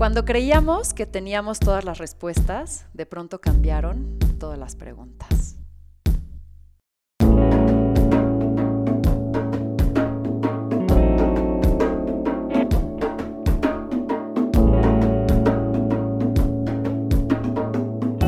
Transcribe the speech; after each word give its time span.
Cuando 0.00 0.24
creíamos 0.24 0.94
que 0.94 1.04
teníamos 1.04 1.60
todas 1.60 1.84
las 1.84 1.98
respuestas, 1.98 2.86
de 2.94 3.04
pronto 3.04 3.38
cambiaron 3.38 4.18
todas 4.38 4.58
las 4.58 4.74
preguntas. 4.74 5.58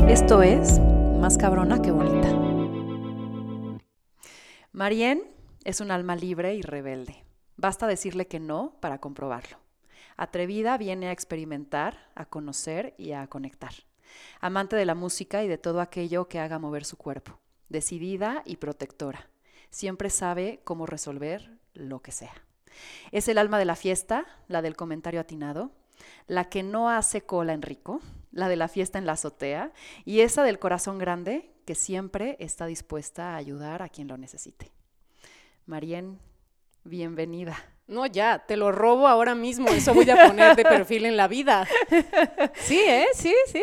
Esto 0.07 0.43
es 0.43 0.79
Más 1.19 1.39
cabrona 1.39 1.81
que 1.81 1.89
bonita. 1.89 2.29
Marien 4.71 5.23
es 5.63 5.81
un 5.81 5.89
alma 5.89 6.15
libre 6.15 6.53
y 6.53 6.61
rebelde. 6.61 7.23
Basta 7.57 7.87
decirle 7.87 8.27
que 8.27 8.39
no 8.39 8.77
para 8.79 8.99
comprobarlo. 8.99 9.62
Atrevida 10.17 10.77
viene 10.77 11.07
a 11.07 11.11
experimentar, 11.11 12.11
a 12.15 12.25
conocer 12.25 12.93
y 12.97 13.13
a 13.13 13.27
conectar. 13.27 13.73
Amante 14.39 14.75
de 14.75 14.85
la 14.85 14.95
música 14.95 15.43
y 15.43 15.47
de 15.47 15.57
todo 15.57 15.81
aquello 15.81 16.27
que 16.27 16.39
haga 16.39 16.59
mover 16.59 16.85
su 16.85 16.97
cuerpo. 16.97 17.39
Decidida 17.69 18.43
y 18.45 18.57
protectora. 18.57 19.29
Siempre 19.69 20.09
sabe 20.09 20.61
cómo 20.63 20.85
resolver 20.85 21.57
lo 21.73 22.01
que 22.01 22.11
sea. 22.11 22.33
Es 23.11 23.27
el 23.27 23.37
alma 23.37 23.59
de 23.59 23.65
la 23.65 23.75
fiesta, 23.75 24.25
la 24.47 24.61
del 24.61 24.75
comentario 24.75 25.19
atinado, 25.19 25.71
la 26.27 26.49
que 26.49 26.63
no 26.63 26.89
hace 26.89 27.21
cola 27.21 27.53
en 27.53 27.61
rico, 27.61 28.01
la 28.31 28.49
de 28.49 28.55
la 28.55 28.67
fiesta 28.67 28.97
en 28.97 29.05
la 29.05 29.13
azotea 29.13 29.71
y 30.05 30.21
esa 30.21 30.43
del 30.43 30.59
corazón 30.59 30.97
grande 30.97 31.51
que 31.65 31.75
siempre 31.75 32.35
está 32.39 32.65
dispuesta 32.65 33.33
a 33.33 33.37
ayudar 33.37 33.81
a 33.81 33.89
quien 33.89 34.07
lo 34.07 34.17
necesite. 34.17 34.71
Marien, 35.65 36.19
bienvenida. 36.83 37.55
No, 37.87 38.05
ya, 38.05 38.39
te 38.39 38.55
lo 38.57 38.71
robo 38.71 39.07
ahora 39.07 39.35
mismo, 39.35 39.67
eso 39.69 39.93
voy 39.93 40.09
a 40.09 40.27
poner 40.27 40.55
de 40.55 40.63
perfil 40.63 41.05
en 41.05 41.17
la 41.17 41.27
vida. 41.27 41.67
Sí, 42.55 42.79
¿eh? 42.79 43.07
Sí, 43.13 43.33
sí. 43.51 43.61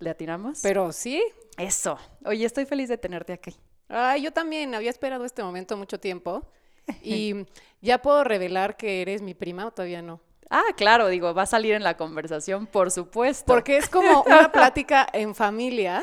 ¿Le 0.00 0.10
atinamos? 0.10 0.60
Pero 0.62 0.92
sí. 0.92 1.22
Eso. 1.56 1.98
Oye, 2.24 2.44
estoy 2.44 2.64
feliz 2.64 2.88
de 2.88 2.98
tenerte 2.98 3.32
aquí. 3.32 3.54
Ay, 3.88 4.22
yo 4.22 4.32
también 4.32 4.74
había 4.74 4.90
esperado 4.90 5.24
este 5.24 5.42
momento 5.42 5.76
mucho 5.76 5.98
tiempo. 6.00 6.46
Y 7.04 7.46
ya 7.80 8.02
puedo 8.02 8.24
revelar 8.24 8.76
que 8.76 9.02
eres 9.02 9.22
mi 9.22 9.34
prima 9.34 9.66
o 9.66 9.70
todavía 9.70 10.02
no. 10.02 10.20
Ah, 10.48 10.64
claro, 10.76 11.06
digo, 11.06 11.32
va 11.34 11.42
a 11.42 11.46
salir 11.46 11.74
en 11.74 11.84
la 11.84 11.96
conversación, 11.96 12.66
por 12.66 12.90
supuesto. 12.90 13.44
Porque 13.46 13.76
es 13.76 13.88
como 13.88 14.22
una 14.26 14.50
plática 14.50 15.06
en 15.12 15.36
familia 15.36 16.02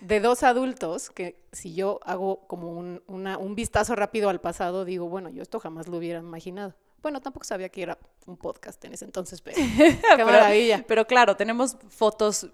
de 0.00 0.20
dos 0.20 0.44
adultos 0.44 1.10
que 1.10 1.40
si 1.50 1.74
yo 1.74 1.98
hago 2.04 2.46
como 2.46 2.70
un, 2.70 3.02
un 3.08 3.54
vistazo 3.56 3.96
rápido 3.96 4.28
al 4.28 4.40
pasado, 4.40 4.84
digo, 4.84 5.08
bueno, 5.08 5.28
yo 5.30 5.42
esto 5.42 5.58
jamás 5.58 5.88
lo 5.88 5.96
hubiera 5.96 6.20
imaginado. 6.20 6.74
Bueno, 7.02 7.20
tampoco 7.20 7.44
sabía 7.44 7.68
que 7.68 7.82
era 7.82 7.98
un 8.26 8.36
podcast 8.36 8.84
en 8.84 8.94
ese 8.94 9.04
entonces, 9.04 9.40
pero 9.40 9.56
qué 10.16 10.24
maravilla. 10.24 10.84
Pero 10.86 11.06
claro, 11.06 11.36
tenemos 11.36 11.76
fotos 11.88 12.48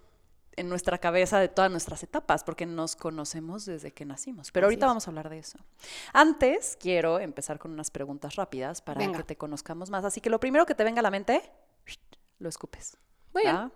en 0.57 0.69
nuestra 0.69 0.99
cabeza 0.99 1.39
de 1.41 1.49
todas 1.49 1.71
nuestras 1.71 2.03
etapas, 2.03 2.45
porque 2.45 2.67
nos 2.67 2.97
conocemos 2.97 3.65
desde 3.65 3.93
que 3.93 4.05
nacimos. 4.05 4.51
Pero 4.53 4.67
ahorita 4.67 4.87
vamos 4.87 5.07
a 5.07 5.11
hablar 5.11 5.29
de 5.29 5.39
eso. 5.39 5.59
Antes, 6.13 6.77
quiero 6.79 7.19
empezar 7.19 7.59
con 7.59 7.73
unas 7.73 7.91
preguntas 7.91 8.37
rápidas 8.37 8.81
para 8.81 9.11
que 9.11 9.23
te 9.25 9.37
conozcamos 9.37 9.91
más. 9.91 10.05
Así 10.05 10.21
que 10.21 10.31
lo 10.31 10.41
primero 10.41 10.67
que 10.67 10.75
te 10.75 10.85
venga 10.85 11.01
a 11.01 11.03
la 11.03 11.11
mente, 11.11 11.43
lo 12.39 12.49
escupes. 12.49 12.97
Muy 13.33 13.43
bien. 13.43 13.73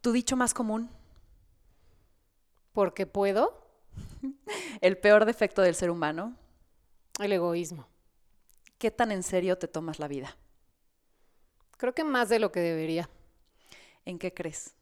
¿Tu 0.00 0.12
dicho 0.12 0.36
más 0.36 0.54
común? 0.54 0.90
Porque 2.72 3.06
puedo. 3.06 3.66
El 4.80 4.96
peor 4.98 5.24
defecto 5.24 5.62
del 5.62 5.74
ser 5.74 5.90
humano. 5.90 6.36
El 7.18 7.32
egoísmo. 7.32 7.88
¿Qué 8.78 8.92
tan 8.92 9.10
en 9.10 9.24
serio 9.24 9.58
te 9.58 9.66
tomas 9.66 9.98
la 9.98 10.06
vida? 10.06 10.36
Creo 11.76 11.94
que 11.94 12.04
más 12.04 12.28
de 12.28 12.38
lo 12.38 12.52
que 12.52 12.60
debería. 12.60 13.10
¿En 14.04 14.18
qué 14.18 14.32
crees? 14.32 14.74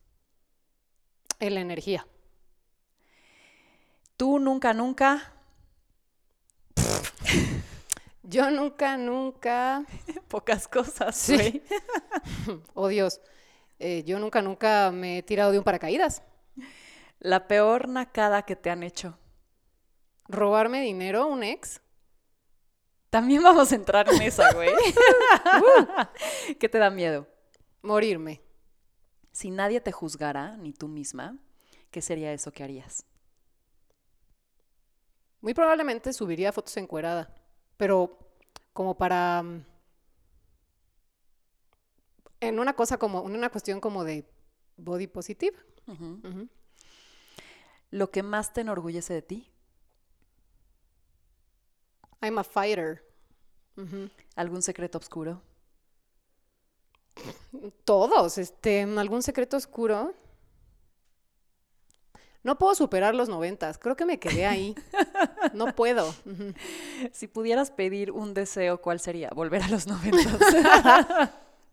En 1.41 1.55
la 1.55 1.61
energía. 1.61 2.07
¿Tú 4.19 4.39
nunca, 4.39 4.75
nunca? 4.75 5.33
Yo 8.23 8.51
nunca, 8.51 8.99
nunca. 8.99 9.85
Pocas 10.29 10.69
cosas, 10.69 11.17
sí. 11.17 11.63
oh 12.75 12.89
Dios. 12.89 13.21
Eh, 13.79 14.03
yo 14.05 14.19
nunca, 14.19 14.41
nunca 14.41 14.91
me 14.91 15.19
he 15.19 15.23
tirado 15.23 15.53
de 15.53 15.59
un 15.59 15.65
paracaídas. 15.65 16.23
La 17.19 17.47
peor 17.47 17.89
nacada 17.89 18.43
que 18.43 18.57
te 18.57 18.71
han 18.71 18.83
hecho. 18.83 19.19
Robarme 20.29 20.81
dinero, 20.81 21.27
un 21.27 21.43
ex. 21.43 21.81
También 23.11 23.43
vamos 23.43 23.73
a 23.73 23.75
entrar 23.75 24.09
en 24.13 24.23
esa, 24.23 24.53
güey. 24.53 24.71
¿Qué 26.59 26.69
te 26.69 26.79
da 26.79 26.91
miedo? 26.91 27.27
Morirme. 27.83 28.43
Si 29.33 29.51
nadie 29.51 29.81
te 29.81 29.93
juzgara, 29.93 30.57
ni 30.57 30.73
tú 30.73 30.89
misma, 30.89 31.39
¿qué 31.91 32.03
sería 32.03 32.33
eso 32.33 32.53
que 32.53 32.65
harías? 32.65 33.05
Muy 35.41 35.55
probablemente 35.55 36.13
subiría 36.13 36.53
fotos 36.53 36.77
encuerada, 36.77 37.33
pero 37.77 38.19
como 38.73 38.97
para... 38.97 39.43
Mm, 39.43 39.65
en 42.41 42.59
una 42.59 42.75
cosa 42.75 42.99
como, 42.99 43.27
en 43.27 43.35
una 43.35 43.51
cuestión 43.51 43.81
como 43.81 44.05
de 44.05 44.29
body 44.77 45.07
positive. 45.07 45.57
¿Lo 47.91 48.11
que 48.11 48.23
más 48.23 48.53
te 48.53 48.63
enorgullece 48.63 49.15
de 49.15 49.23
ti? 49.23 49.53
I'm 52.27 52.39
a 52.39 52.45
fighter. 52.45 53.03
¿Algún 54.35 54.63
secreto 54.63 54.99
oscuro? 54.99 55.43
Todos, 57.85 58.39
este, 58.39 58.83
algún 58.83 59.23
secreto 59.23 59.57
oscuro. 59.57 60.15
No 62.43 62.59
puedo 62.59 62.75
superar 62.75 63.15
los 63.15 63.29
noventas, 63.29 63.77
creo 63.77 63.97
que 63.97 64.05
me 64.05 64.21
quedé 64.21 64.47
ahí. 64.47 64.75
No 65.53 65.75
puedo. 65.75 66.15
Si 67.13 67.27
pudieras 67.27 67.71
pedir 67.71 68.11
un 68.11 68.33
deseo, 68.35 68.81
¿cuál 68.81 69.01
sería? 69.01 69.31
Volver 69.31 69.63
a 69.63 69.69
los 69.69 69.87
noventas. 69.87 70.41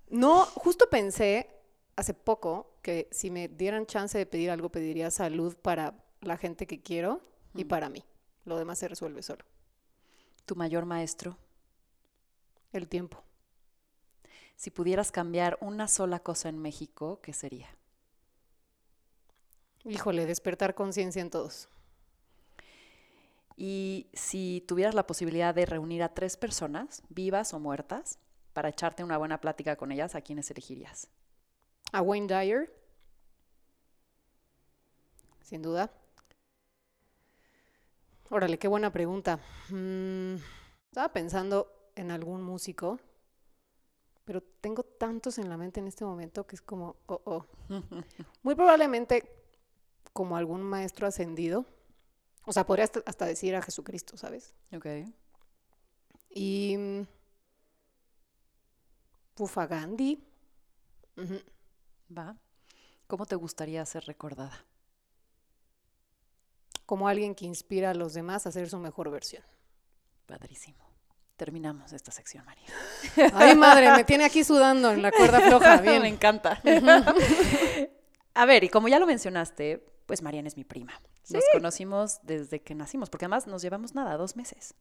no, 0.09 0.45
justo 0.45 0.89
pensé 0.89 1.49
hace 1.95 2.13
poco 2.13 2.75
que 2.81 3.07
si 3.11 3.29
me 3.31 3.47
dieran 3.47 3.85
chance 3.85 4.17
de 4.17 4.25
pedir 4.25 4.51
algo, 4.51 4.69
pediría 4.69 5.11
salud 5.11 5.55
para 5.61 5.93
la 6.21 6.37
gente 6.37 6.67
que 6.67 6.81
quiero 6.81 7.21
y 7.53 7.65
para 7.65 7.89
mí. 7.89 8.03
Lo 8.45 8.57
demás 8.57 8.79
se 8.79 8.87
resuelve 8.87 9.21
solo. 9.21 9.45
¿Tu 10.45 10.55
mayor 10.55 10.85
maestro? 10.85 11.37
El 12.71 12.87
tiempo. 12.87 13.23
Si 14.55 14.71
pudieras 14.71 15.11
cambiar 15.11 15.57
una 15.61 15.87
sola 15.87 16.19
cosa 16.19 16.49
en 16.49 16.59
México, 16.59 17.19
¿qué 17.21 17.33
sería? 17.33 17.67
Híjole, 19.85 20.25
despertar 20.25 20.75
conciencia 20.75 21.21
en 21.21 21.29
todos. 21.29 21.67
Y 23.55 24.07
si 24.13 24.63
tuvieras 24.67 24.95
la 24.95 25.05
posibilidad 25.05 25.53
de 25.53 25.65
reunir 25.65 26.01
a 26.03 26.13
tres 26.13 26.37
personas, 26.37 27.03
vivas 27.09 27.53
o 27.53 27.59
muertas, 27.59 28.19
para 28.53 28.69
echarte 28.69 29.03
una 29.03 29.17
buena 29.17 29.41
plática 29.41 29.75
con 29.75 29.91
ellas, 29.91 30.15
¿a 30.15 30.21
quiénes 30.21 30.49
elegirías? 30.51 31.07
A 31.91 32.01
Wayne 32.01 32.27
Dyer. 32.27 32.73
Sin 35.41 35.61
duda. 35.61 35.91
Órale, 38.29 38.57
qué 38.57 38.67
buena 38.67 38.91
pregunta. 38.91 39.39
Mm, 39.69 40.35
estaba 40.89 41.11
pensando 41.13 41.91
en 41.95 42.11
algún 42.11 42.41
músico, 42.41 42.99
pero 44.25 44.41
tengo 44.41 44.83
tantos 44.83 45.37
en 45.37 45.49
la 45.49 45.57
mente 45.57 45.79
en 45.79 45.87
este 45.87 46.05
momento 46.05 46.47
que 46.47 46.55
es 46.55 46.61
como, 46.61 46.95
oh, 47.07 47.21
oh. 47.25 47.45
Muy 48.43 48.55
probablemente 48.55 49.29
como 50.13 50.37
algún 50.37 50.63
maestro 50.63 51.07
ascendido. 51.07 51.65
O 52.45 52.51
sea, 52.51 52.65
podría 52.65 52.89
hasta, 53.05 53.25
decir 53.25 53.55
a 53.55 53.61
Jesucristo, 53.61 54.17
¿sabes? 54.17 54.53
Ok. 54.75 54.87
Y. 56.29 57.05
Pufa 59.33 59.65
Gandhi. 59.65 60.23
Va. 62.15 62.35
¿Cómo 63.07 63.25
te 63.25 63.35
gustaría 63.35 63.85
ser 63.85 64.03
recordada? 64.05 64.65
Como 66.93 67.07
alguien 67.07 67.33
que 67.33 67.45
inspira 67.45 67.89
a 67.89 67.93
los 67.95 68.13
demás 68.13 68.45
a 68.45 68.51
ser 68.51 68.69
su 68.69 68.77
mejor 68.77 69.09
versión. 69.09 69.41
Padrísimo. 70.27 70.77
Terminamos 71.37 71.91
esta 71.91 72.11
sección, 72.11 72.45
María. 72.45 72.67
Ay, 73.33 73.55
madre, 73.55 73.91
me 73.93 74.03
tiene 74.03 74.25
aquí 74.25 74.43
sudando 74.43 74.91
en 74.91 75.01
la 75.01 75.11
cuerda 75.11 75.41
floja. 75.41 75.77
Bien. 75.81 76.03
me 76.03 76.07
encanta. 76.07 76.61
a 78.35 78.45
ver, 78.45 78.63
y 78.65 78.69
como 78.69 78.89
ya 78.89 78.99
lo 78.99 79.07
mencionaste, 79.07 79.83
pues 80.05 80.21
Mariana 80.21 80.47
es 80.47 80.55
mi 80.55 80.65
prima. 80.65 80.93
Nos 81.31 81.43
conocimos 81.51 82.19
desde 82.21 82.61
que 82.61 82.75
nacimos, 82.75 83.09
porque 83.09 83.25
además 83.25 83.47
nos 83.47 83.63
llevamos 83.63 83.95
nada, 83.95 84.15
dos 84.15 84.35
meses. 84.35 84.75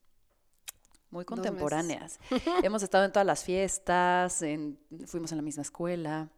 Muy 1.09 1.25
contemporáneas. 1.25 2.19
Hemos 2.61 2.83
estado 2.83 3.05
en 3.05 3.11
todas 3.11 3.25
las 3.25 3.43
fiestas, 3.43 4.43
en, 4.43 4.77
fuimos 5.07 5.31
en 5.31 5.37
la 5.39 5.43
misma 5.43 5.63
escuela. 5.63 6.29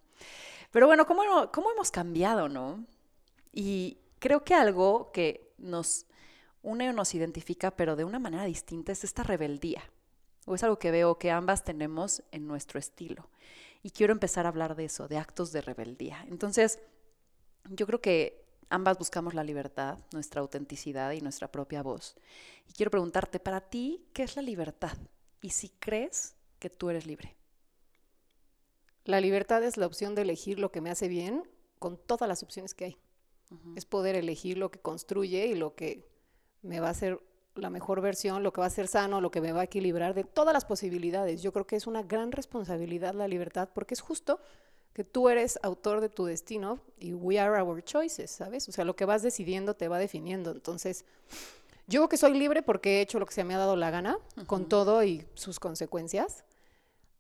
Pero 0.72 0.88
bueno, 0.88 1.06
¿cómo, 1.06 1.52
¿cómo 1.52 1.70
hemos 1.70 1.92
cambiado, 1.92 2.48
no? 2.48 2.86
Y 3.52 3.98
creo 4.20 4.46
que 4.46 4.54
algo 4.54 5.12
que 5.12 5.45
nos 5.58 6.06
une 6.62 6.90
o 6.90 6.94
nos 6.94 7.14
identifica, 7.14 7.72
pero 7.72 7.96
de 7.96 8.04
una 8.04 8.20
manera 8.20 8.44
distinta, 8.46 8.92
es 8.92 9.04
esta 9.04 9.24
rebeldía. 9.24 9.84
O 10.46 10.56
es 10.56 10.64
algo 10.64 10.80
que 10.80 10.92
veo 10.92 11.18
que 11.18 11.32
ambas 11.32 11.64
tenemos 11.64 12.24
en 12.32 12.48
nuestro 12.48 12.80
estilo. 12.80 13.30
Y 13.84 13.92
quiero 13.92 14.14
empezar 14.14 14.46
a 14.46 14.50
hablar 14.50 14.76
de 14.76 14.86
eso, 14.86 15.08
de 15.08 15.18
actos 15.18 15.52
de 15.52 15.62
rebeldía. 15.62 16.26
Entonces, 16.28 16.80
yo 17.70 17.86
creo 17.86 18.02
que 18.02 18.46
ambas 18.70 18.98
buscamos 18.98 19.34
la 19.34 19.44
libertad, 19.44 20.00
nuestra 20.12 20.42
autenticidad 20.42 21.12
y 21.12 21.22
nuestra 21.22 21.52
propia 21.52 21.84
voz. 21.84 22.16
Y 22.68 22.74
quiero 22.74 22.92
preguntarte, 22.92 23.40
para 23.40 23.62
ti, 23.62 24.06
¿qué 24.14 24.24
es 24.24 24.36
la 24.36 24.42
libertad? 24.42 24.98
Y 25.42 25.52
si 25.52 25.70
crees 25.70 26.36
que 26.60 26.70
tú 26.70 26.90
eres 26.90 27.06
libre. 27.06 27.36
La 29.04 29.22
libertad 29.22 29.64
es 29.64 29.78
la 29.78 29.86
opción 29.86 30.16
de 30.16 30.24
elegir 30.24 30.60
lo 30.60 30.72
que 30.72 30.82
me 30.82 30.90
hace 30.90 31.08
bien 31.08 31.48
con 31.78 31.98
todas 31.98 32.28
las 32.28 32.42
opciones 32.42 32.74
que 32.74 32.86
hay. 32.86 32.98
Es 33.76 33.86
poder 33.86 34.16
elegir 34.16 34.58
lo 34.58 34.70
que 34.72 34.80
construye 34.80 35.48
y 35.48 35.56
lo 35.56 35.76
que 35.76 36.08
me 36.62 36.80
va 36.80 36.88
a 36.88 36.92
hacer 36.92 37.20
la 37.56 37.70
mejor 37.70 38.02
versión, 38.02 38.44
lo 38.44 38.52
que 38.52 38.62
va 38.62 38.68
a 38.68 38.70
ser 38.70 38.88
sano, 38.88 39.22
lo 39.22 39.32
que 39.32 39.42
me 39.42 39.52
va 39.52 39.62
a 39.62 39.66
equilibrar 39.66 40.14
de 40.14 40.24
todas 40.24 40.54
las 40.54 40.66
posibilidades. 40.66 41.42
Yo 41.42 41.54
creo 41.54 41.66
que 41.66 41.76
es 41.76 41.88
una 41.88 42.04
gran 42.04 42.32
responsabilidad 42.32 43.14
la 43.14 43.28
libertad 43.28 43.70
porque 43.74 43.94
es 43.94 44.02
justo 44.02 44.40
que 44.94 45.04
tú 45.04 45.30
eres 45.30 45.60
autor 45.62 46.02
de 46.02 46.10
tu 46.10 46.26
destino 46.26 46.80
y 46.98 47.14
we 47.14 47.40
are 47.40 47.62
our 47.62 47.84
choices, 47.84 48.32
¿sabes? 48.32 48.68
O 48.70 48.72
sea, 48.72 48.86
lo 48.86 48.96
que 48.96 49.06
vas 49.06 49.22
decidiendo 49.22 49.76
te 49.76 49.88
va 49.88 50.00
definiendo. 50.00 50.52
Entonces, 50.52 51.06
yo 51.88 52.00
creo 52.00 52.10
que 52.10 52.18
soy 52.18 52.34
libre 52.34 52.64
porque 52.64 52.98
he 52.98 53.02
hecho 53.02 53.20
lo 53.20 53.26
que 53.26 53.34
se 53.34 53.44
me 53.44 53.54
ha 53.54 53.58
dado 53.58 53.76
la 53.76 53.92
gana, 53.92 54.18
con 54.48 54.68
todo 54.68 55.04
y 55.04 55.26
sus 55.34 55.60
consecuencias, 55.60 56.46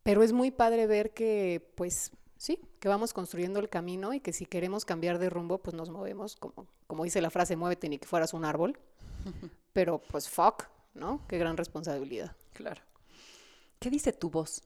pero 0.04 0.24
es 0.24 0.32
muy 0.32 0.52
padre 0.52 0.88
ver 0.88 1.14
que, 1.14 1.70
pues, 1.76 2.12
sí, 2.46 2.60
que 2.80 2.88
vamos 2.88 3.12
construyendo 3.12 3.60
el 3.60 3.70
camino 3.70 4.14
y 4.14 4.20
que 4.20 4.32
si 4.32 4.46
queremos 4.46 4.86
cambiar 4.86 5.18
de 5.18 5.30
rumbo, 5.30 5.58
pues 5.58 5.76
nos 5.76 5.90
movemos, 5.90 6.36
como, 6.36 6.68
como 6.86 7.04
dice 7.04 7.20
la 7.20 7.32
frase, 7.32 7.56
muévete 7.56 7.90
ni 7.90 7.98
que 7.98 8.08
fueras 8.08 8.34
un 8.34 8.46
árbol. 8.46 8.78
Pero 9.74 10.00
pues 10.00 10.30
fuck, 10.30 10.68
¿no? 10.94 11.26
Qué 11.28 11.40
gran 11.40 11.58
responsabilidad. 11.58 12.36
Claro. 12.54 12.82
¿Qué 13.80 13.90
dice 13.90 14.14
tu 14.14 14.30
voz? 14.30 14.62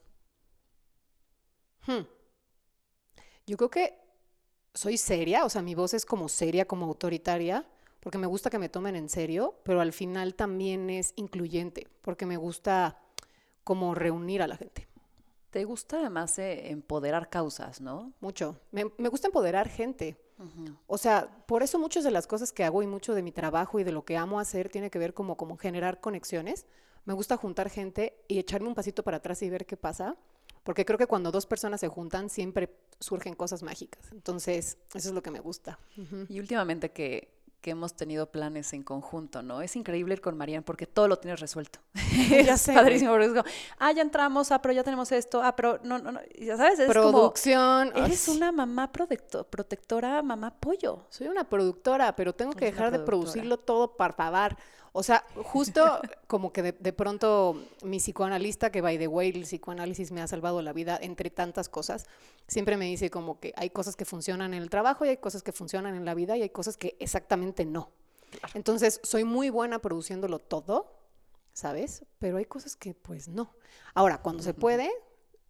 Hmm. 1.86 2.04
Yo 3.46 3.56
creo 3.56 3.70
que 3.70 3.98
soy 4.74 4.98
seria, 4.98 5.44
o 5.46 5.50
sea, 5.50 5.62
mi 5.62 5.74
voz 5.74 5.94
es 5.94 6.04
como 6.04 6.28
seria, 6.28 6.66
como 6.66 6.84
autoritaria, 6.84 7.66
porque 8.00 8.18
me 8.18 8.26
gusta 8.26 8.50
que 8.50 8.58
me 8.58 8.68
tomen 8.68 8.94
en 8.94 9.08
serio, 9.08 9.58
pero 9.64 9.80
al 9.80 9.92
final 9.92 10.34
también 10.34 10.90
es 10.90 11.14
incluyente, 11.16 11.88
porque 12.02 12.26
me 12.26 12.36
gusta 12.36 13.00
como 13.64 13.94
reunir 13.94 14.42
a 14.42 14.46
la 14.46 14.56
gente. 14.56 14.89
Te 15.50 15.64
gusta 15.64 15.98
además 15.98 16.38
eh, 16.38 16.70
empoderar 16.70 17.28
causas, 17.28 17.80
¿no? 17.80 18.12
Mucho. 18.20 18.58
Me, 18.70 18.90
me 18.98 19.08
gusta 19.08 19.28
empoderar 19.28 19.68
gente. 19.68 20.16
O 20.86 20.96
sea, 20.96 21.44
por 21.46 21.62
eso 21.62 21.78
muchas 21.78 22.02
de 22.02 22.10
las 22.10 22.26
cosas 22.26 22.50
que 22.50 22.64
hago 22.64 22.82
y 22.82 22.86
mucho 22.86 23.14
de 23.14 23.22
mi 23.22 23.30
trabajo 23.30 23.78
y 23.78 23.84
de 23.84 23.92
lo 23.92 24.06
que 24.06 24.16
amo 24.16 24.40
hacer 24.40 24.70
tiene 24.70 24.90
que 24.90 24.98
ver 24.98 25.12
como, 25.12 25.36
como 25.36 25.58
generar 25.58 26.00
conexiones. 26.00 26.64
Me 27.04 27.12
gusta 27.12 27.36
juntar 27.36 27.68
gente 27.68 28.16
y 28.26 28.38
echarme 28.38 28.68
un 28.68 28.74
pasito 28.74 29.02
para 29.02 29.18
atrás 29.18 29.42
y 29.42 29.50
ver 29.50 29.66
qué 29.66 29.76
pasa, 29.76 30.16
porque 30.64 30.84
creo 30.84 30.98
que 30.98 31.06
cuando 31.06 31.30
dos 31.30 31.46
personas 31.46 31.80
se 31.80 31.88
juntan 31.88 32.30
siempre 32.30 32.74
surgen 33.00 33.34
cosas 33.34 33.62
mágicas. 33.62 34.12
Entonces, 34.12 34.78
eso 34.94 35.08
es 35.08 35.14
lo 35.14 35.22
que 35.22 35.30
me 35.30 35.40
gusta. 35.40 35.78
Y 36.28 36.40
últimamente 36.40 36.90
que 36.90 37.39
que 37.60 37.70
hemos 37.70 37.94
tenido 37.94 38.30
planes 38.30 38.72
en 38.72 38.82
conjunto, 38.82 39.42
¿no? 39.42 39.60
Es 39.60 39.76
increíble 39.76 40.14
ir 40.14 40.20
con 40.20 40.36
Marian 40.36 40.62
porque 40.62 40.86
todo 40.86 41.08
lo 41.08 41.18
tienes 41.18 41.40
resuelto. 41.40 41.80
ya 42.44 42.56
sé. 42.56 42.72
Padrísimo, 42.72 43.12
porque 43.12 43.26
es 43.26 43.32
como, 43.32 43.44
ah, 43.78 43.92
ya 43.92 44.02
entramos, 44.02 44.50
ah, 44.50 44.62
pero 44.62 44.72
ya 44.72 44.82
tenemos 44.82 45.12
esto, 45.12 45.42
ah, 45.42 45.54
pero 45.54 45.78
no, 45.82 45.98
no, 45.98 46.12
no, 46.12 46.20
ya 46.38 46.56
sabes, 46.56 46.78
es 46.78 46.88
Producción. 46.88 47.90
Como, 47.90 48.06
eres 48.06 48.28
una 48.28 48.52
mamá 48.52 48.90
protectora, 48.92 50.22
mamá 50.22 50.54
pollo. 50.58 51.06
Soy 51.10 51.28
una 51.28 51.44
productora, 51.44 52.16
pero 52.16 52.34
tengo 52.34 52.52
que 52.52 52.66
dejar 52.66 52.90
de 52.90 53.00
producirlo 53.00 53.58
todo 53.58 53.96
para 53.96 54.14
favor. 54.14 54.56
O 54.92 55.02
sea, 55.02 55.24
justo 55.36 56.00
como 56.26 56.52
que 56.52 56.62
de, 56.62 56.92
pronto 56.92 57.62
mi 57.82 57.98
psicoanalista, 57.98 58.70
que 58.70 58.80
by 58.80 58.98
the 58.98 59.06
way, 59.06 59.30
el 59.30 59.42
psicoanálisis 59.42 60.10
me 60.10 60.20
ha 60.20 60.26
salvado 60.26 60.62
la 60.62 60.72
vida 60.72 60.98
entre 61.00 61.30
tantas 61.30 61.68
cosas, 61.68 62.06
siempre 62.48 62.76
me 62.76 62.86
dice 62.86 63.10
como 63.10 63.38
que 63.38 63.52
hay 63.56 63.70
cosas 63.70 63.96
que 63.96 64.04
funcionan 64.04 64.54
en 64.54 64.62
el 64.62 64.70
trabajo 64.70 65.04
y 65.04 65.08
hay 65.08 65.16
cosas 65.18 65.42
que 65.42 65.52
funcionan 65.52 65.94
en 65.94 66.04
la 66.04 66.14
vida 66.14 66.36
y 66.36 66.42
hay 66.42 66.50
cosas 66.50 66.76
que 66.76 66.96
exactamente 66.98 67.64
no. 67.64 67.90
Entonces, 68.54 69.00
soy 69.02 69.24
muy 69.24 69.50
buena 69.50 69.80
produciéndolo 69.80 70.38
todo, 70.38 70.92
¿sabes? 71.52 72.04
Pero 72.18 72.38
hay 72.38 72.44
cosas 72.44 72.76
que 72.76 72.94
pues 72.94 73.28
no. 73.28 73.54
Ahora, 73.94 74.18
cuando 74.22 74.42
se 74.42 74.54
puede 74.54 74.90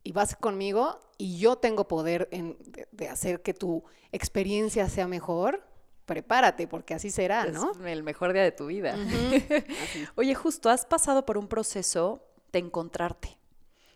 y 0.03 0.13
vas 0.13 0.35
conmigo 0.37 0.99
y 1.19 1.39
yo 1.39 1.57
tengo 1.57 1.87
poder 1.89 2.29
en, 2.31 2.57
de 2.91 3.09
hacer 3.09 3.43
que 3.43 3.55
tu 3.55 3.85
experiencia 4.13 4.89
sea 4.89 5.07
mejor, 5.07 5.63
prepárate, 6.11 6.67
porque 6.67 6.93
así 6.93 7.09
será, 7.09 7.47
¿no? 7.47 7.71
el 7.87 8.03
mejor 8.03 8.33
día 8.33 8.43
de 8.43 8.51
tu 8.51 8.67
vida. 8.67 8.97
Oye, 10.17 10.35
justo, 10.35 10.69
has 10.69 10.85
pasado 10.85 11.25
por 11.25 11.39
un 11.39 11.47
proceso 11.47 12.27
de 12.51 12.59
encontrarte 12.59 13.39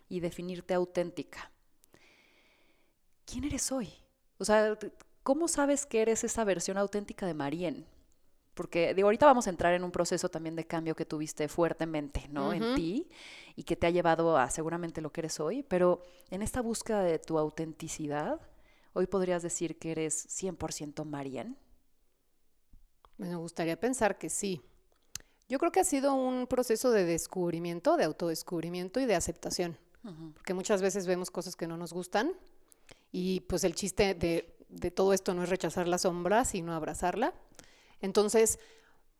y 0.07 0.21
definirte 0.21 0.73
auténtica. 0.73 1.51
¿Quién 3.25 3.43
eres 3.43 3.69
hoy? 3.69 3.91
O 4.37 4.45
sea, 4.45 4.79
¿cómo 5.23 5.49
sabes 5.49 5.85
que 5.85 6.03
eres 6.03 6.23
esa 6.23 6.45
versión 6.45 6.77
auténtica 6.77 7.25
de 7.25 7.33
Marien? 7.33 7.85
Porque 8.53 8.93
digo, 8.93 9.09
ahorita 9.09 9.25
vamos 9.25 9.47
a 9.47 9.49
entrar 9.49 9.73
en 9.73 9.83
un 9.83 9.91
proceso 9.91 10.29
también 10.29 10.55
de 10.55 10.65
cambio 10.65 10.95
que 10.95 11.03
tuviste 11.03 11.49
fuertemente, 11.49 12.29
¿no? 12.29 12.53
En 12.53 12.75
ti 12.75 13.09
y 13.57 13.63
que 13.63 13.75
te 13.75 13.87
ha 13.87 13.89
llevado 13.89 14.37
a 14.37 14.49
seguramente 14.49 15.01
lo 15.01 15.11
que 15.11 15.19
eres 15.19 15.41
hoy, 15.41 15.63
pero 15.63 16.01
en 16.29 16.41
esta 16.41 16.61
búsqueda 16.61 17.03
de 17.03 17.19
tu 17.19 17.37
autenticidad, 17.37 18.39
hoy 18.93 19.05
podrías 19.05 19.43
decir 19.43 19.77
que 19.77 19.91
eres 19.91 20.29
100% 20.29 21.03
Marien. 21.03 21.57
Me 23.17 23.35
gustaría 23.35 23.79
pensar 23.79 24.17
que 24.17 24.29
sí. 24.29 24.61
Yo 25.47 25.59
creo 25.59 25.71
que 25.71 25.79
ha 25.79 25.85
sido 25.85 26.15
un 26.15 26.47
proceso 26.47 26.91
de 26.91 27.05
descubrimiento, 27.05 27.97
de 27.97 28.03
autodescubrimiento 28.03 28.99
y 28.99 29.05
de 29.05 29.15
aceptación. 29.15 29.77
Porque 30.35 30.53
muchas 30.53 30.83
veces 30.83 31.07
vemos 31.07 31.31
cosas 31.31 31.55
que 31.55 31.65
no 31.65 31.77
nos 31.77 31.91
gustan 31.91 32.31
y 33.11 33.39
pues 33.41 33.63
el 33.63 33.73
chiste 33.73 34.13
de, 34.13 34.55
de 34.69 34.91
todo 34.91 35.13
esto 35.13 35.33
no 35.33 35.41
es 35.41 35.49
rechazar 35.49 35.87
la 35.87 35.97
sombra, 35.97 36.45
sino 36.45 36.75
abrazarla. 36.75 37.33
Entonces, 38.01 38.59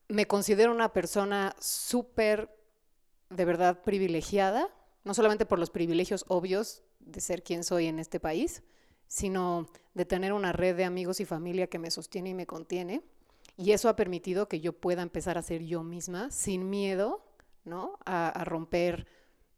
me 0.07 0.27
considero 0.27 0.71
una 0.71 0.93
persona 0.93 1.55
súper, 1.59 2.55
de 3.31 3.45
verdad, 3.45 3.81
privilegiada, 3.81 4.69
no 5.03 5.15
solamente 5.15 5.47
por 5.47 5.57
los 5.57 5.71
privilegios 5.71 6.23
obvios 6.27 6.83
de 6.99 7.19
ser 7.19 7.41
quien 7.41 7.63
soy 7.63 7.87
en 7.87 7.97
este 7.97 8.19
país, 8.19 8.61
sino 9.07 9.67
de 9.95 10.05
tener 10.05 10.33
una 10.33 10.51
red 10.51 10.75
de 10.75 10.85
amigos 10.85 11.19
y 11.19 11.25
familia 11.25 11.67
que 11.67 11.79
me 11.79 11.89
sostiene 11.89 12.29
y 12.29 12.33
me 12.35 12.45
contiene 12.45 13.01
y 13.57 13.71
eso 13.71 13.89
ha 13.89 13.95
permitido 13.95 14.47
que 14.47 14.59
yo 14.59 14.73
pueda 14.73 15.01
empezar 15.01 15.37
a 15.37 15.41
ser 15.41 15.63
yo 15.63 15.83
misma 15.83 16.29
sin 16.31 16.69
miedo, 16.69 17.23
¿no? 17.63 17.97
A, 18.05 18.43
romper, 18.43 19.07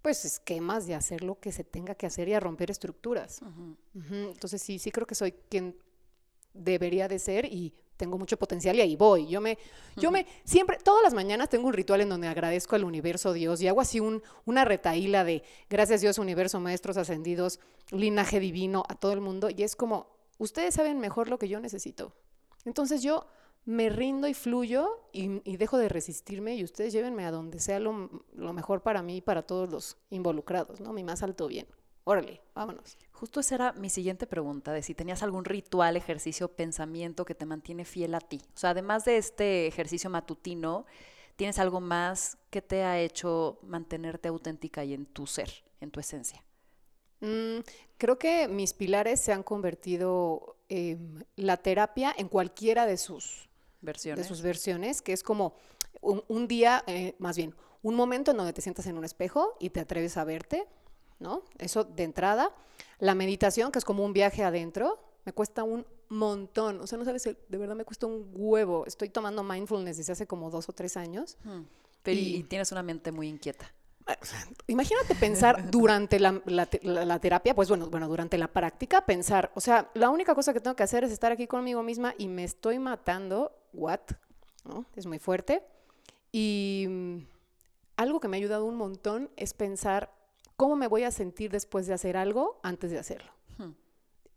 pues, 0.02 0.24
esquemas 0.24 0.88
y 0.88 0.94
hacer 0.94 1.24
lo 1.24 1.40
que 1.40 1.52
se 1.52 1.64
tenga 1.64 1.96
que 1.96 2.06
hacer 2.06 2.28
y 2.28 2.34
a 2.34 2.40
romper 2.40 2.70
estructuras. 2.70 3.42
Entonces, 4.10 4.62
sí, 4.62 4.78
sí 4.78 4.92
creo 4.92 5.08
que 5.08 5.16
soy 5.16 5.34
quien 5.50 5.76
debería 6.54 7.08
de 7.08 7.20
ser 7.20 7.46
y 7.46 7.74
tengo 7.98 8.20
mucho 8.20 8.38
potencial 8.38 8.76
y 8.76 8.82
ahí 8.82 8.96
voy. 8.96 9.28
Yo 9.28 9.42
me, 9.42 9.58
yo 9.96 10.12
me, 10.12 10.28
siempre, 10.44 10.78
todas 10.78 11.04
las 11.04 11.16
mañanas 11.16 11.50
tengo 11.50 11.68
un 11.68 11.74
ritual 11.74 12.02
en 12.02 12.10
donde 12.10 12.28
agradezco 12.28 12.76
al 12.76 12.84
universo 12.84 13.34
Dios 13.34 13.60
y 13.62 13.68
hago 13.68 13.82
así 13.82 14.00
un, 14.00 14.22
una 14.46 14.64
retaíla 14.64 15.24
de 15.24 15.44
gracias 15.70 16.02
Dios, 16.02 16.20
universo, 16.20 16.60
maestros 16.60 16.98
ascendidos, 16.98 17.60
linaje 17.90 18.40
divino, 18.40 18.84
a 18.88 18.96
todo 18.96 19.14
el 19.14 19.22
mundo. 19.22 19.50
Y 19.50 19.64
es 19.64 19.76
como, 19.76 20.08
ustedes 20.38 20.76
saben 20.76 21.00
mejor 21.00 21.28
lo 21.30 21.40
que 21.40 21.50
yo 21.50 21.60
necesito. 21.60 22.14
Entonces 22.64 23.02
yo 23.02 23.26
me 23.68 23.90
rindo 23.90 24.30
y 24.30 24.34
fluyo 24.34 25.10
y, 25.12 25.58
dejo 25.58 25.78
de 25.78 25.90
resistirme 25.90 26.56
y 26.56 26.64
ustedes 26.64 26.94
llévenme 26.94 27.26
a 27.26 27.32
donde 27.32 27.60
sea 27.60 27.82
lo, 27.82 28.10
mejor 28.54 28.82
para 28.82 29.04
mí 29.04 29.18
y 29.18 29.22
para 29.22 29.42
todos 29.42 29.70
los 29.70 29.98
involucrados, 30.10 30.80
¿no? 30.80 30.94
Mi 30.94 31.04
más 31.04 31.22
alto 31.22 31.48
bien. 31.48 31.68
Órale, 32.06 32.40
vámonos. 32.56 32.98
Justo 33.12 33.42
esa 33.42 33.56
era 33.56 33.74
mi 33.74 33.90
siguiente 33.90 34.26
pregunta, 34.26 34.72
de 34.72 34.82
si 34.82 34.96
tenías 34.96 35.22
algún 35.22 35.44
ritual, 35.44 35.98
ejercicio, 35.98 36.48
pensamiento 36.48 37.26
que 37.26 37.36
te 37.36 37.46
mantiene 37.46 37.84
fiel 37.84 38.16
a 38.16 38.22
ti. 38.22 38.40
O 38.56 38.58
sea, 38.58 38.70
además 38.70 39.04
de 39.04 39.18
este 39.18 39.68
ejercicio 39.68 40.10
matutino, 40.10 40.86
¿tienes 41.36 41.60
algo 41.60 41.82
más 41.82 42.38
que 42.50 42.62
te 42.62 42.84
ha 42.84 42.98
hecho 43.02 43.60
mantenerte 43.64 44.30
auténtica 44.30 44.86
y 44.86 44.94
en 44.94 45.06
tu 45.08 45.28
ser, 45.28 45.52
en 45.82 45.92
tu 45.92 46.00
esencia? 46.00 46.42
Mm, 47.20 47.60
creo 47.98 48.18
que 48.18 48.48
mis 48.48 48.74
pilares 48.74 49.20
se 49.20 49.34
han 49.34 49.44
convertido 49.44 50.56
en 50.70 51.26
la 51.36 51.58
terapia 51.58 52.16
en 52.18 52.30
cualquiera 52.30 52.86
de 52.86 52.96
sus 52.96 53.47
versiones. 53.82 54.24
de 54.24 54.28
sus 54.28 54.42
versiones, 54.42 55.02
que 55.02 55.14
es 55.14 55.24
como 55.24 55.56
un, 56.02 56.48
día, 56.48 56.84
eh, 56.88 57.16
más 57.20 57.38
bien, 57.38 57.56
un 57.82 57.96
momento 57.96 58.32
en 58.32 58.38
donde 58.38 58.54
te 58.54 58.62
sientas 58.62 58.86
en 58.88 58.98
un 58.98 59.06
espejo 59.06 59.56
y 59.60 59.70
te 59.70 59.80
atreves 59.80 60.18
a 60.18 60.24
verte, 60.24 60.68
¿no? 61.20 61.44
Eso 61.58 61.84
de 61.84 62.04
entrada. 62.04 62.54
La 63.00 63.16
meditación, 63.16 63.72
que 63.72 63.80
es 63.80 63.86
como 63.86 64.06
un 64.06 64.14
viaje 64.14 64.44
adentro, 64.44 65.00
me 65.26 65.34
cuesta 65.34 65.64
un 65.64 65.86
montón. 66.10 66.82
O 66.82 66.88
sea, 66.88 66.98
no 66.98 67.06
sabes, 67.06 67.24
de 67.24 67.58
verdad 67.58 67.76
me 67.76 67.86
cuesta 67.86 68.06
un 68.08 68.30
huevo. 68.34 68.86
Estoy 68.86 69.10
tomando 69.10 69.44
mindfulness 69.44 69.98
desde 69.98 70.14
hace 70.14 70.28
como 70.28 70.50
dos 70.50 70.70
o 70.70 70.74
tres 70.74 70.98
años. 70.98 71.38
Hmm. 71.44 71.64
y, 72.06 72.44
tienes 72.44 72.72
una 72.72 72.84
mente 72.84 73.12
muy 73.12 73.28
inquieta. 73.28 73.72
Imagínate 74.68 75.16
pensar 75.16 75.70
durante 75.72 76.20
la, 76.20 76.40
terapia, 77.20 77.54
pues 77.54 77.68
bueno, 77.70 77.90
bueno, 77.90 78.08
durante 78.08 78.38
la 78.38 78.48
práctica, 78.48 79.06
pensar, 79.06 79.52
o 79.56 79.60
sea, 79.60 79.90
la 79.94 80.10
única 80.10 80.34
cosa 80.34 80.54
que 80.54 80.62
tengo 80.62 80.76
que 80.76 80.84
hacer 80.84 81.04
es 81.04 81.12
estar 81.12 81.32
aquí 81.32 81.46
conmigo 81.48 81.84
misma 81.84 82.14
y 82.18 82.28
me 82.28 82.46
estoy 82.46 82.80
matando, 82.80 83.52
what? 83.78 84.02
¿No? 84.66 84.86
Es 84.96 85.06
muy 85.06 85.20
fuerte. 85.20 85.64
Y 86.32 86.86
mm, 86.90 87.18
algo 87.96 88.20
que 88.20 88.28
me 88.28 88.38
ha 88.38 88.40
ayudado 88.40 88.66
un 88.66 88.76
montón 88.76 89.30
es 89.38 89.54
pensar 89.54 90.12
cómo 90.58 90.76
me 90.76 90.88
voy 90.88 91.04
a 91.04 91.12
sentir 91.12 91.52
después 91.52 91.88
de 91.88 91.94
hacer 91.94 92.18
algo 92.18 92.60
antes 92.64 92.92
de 92.92 93.00
hacerlo. 93.00 93.32
Hmm. 93.58 93.72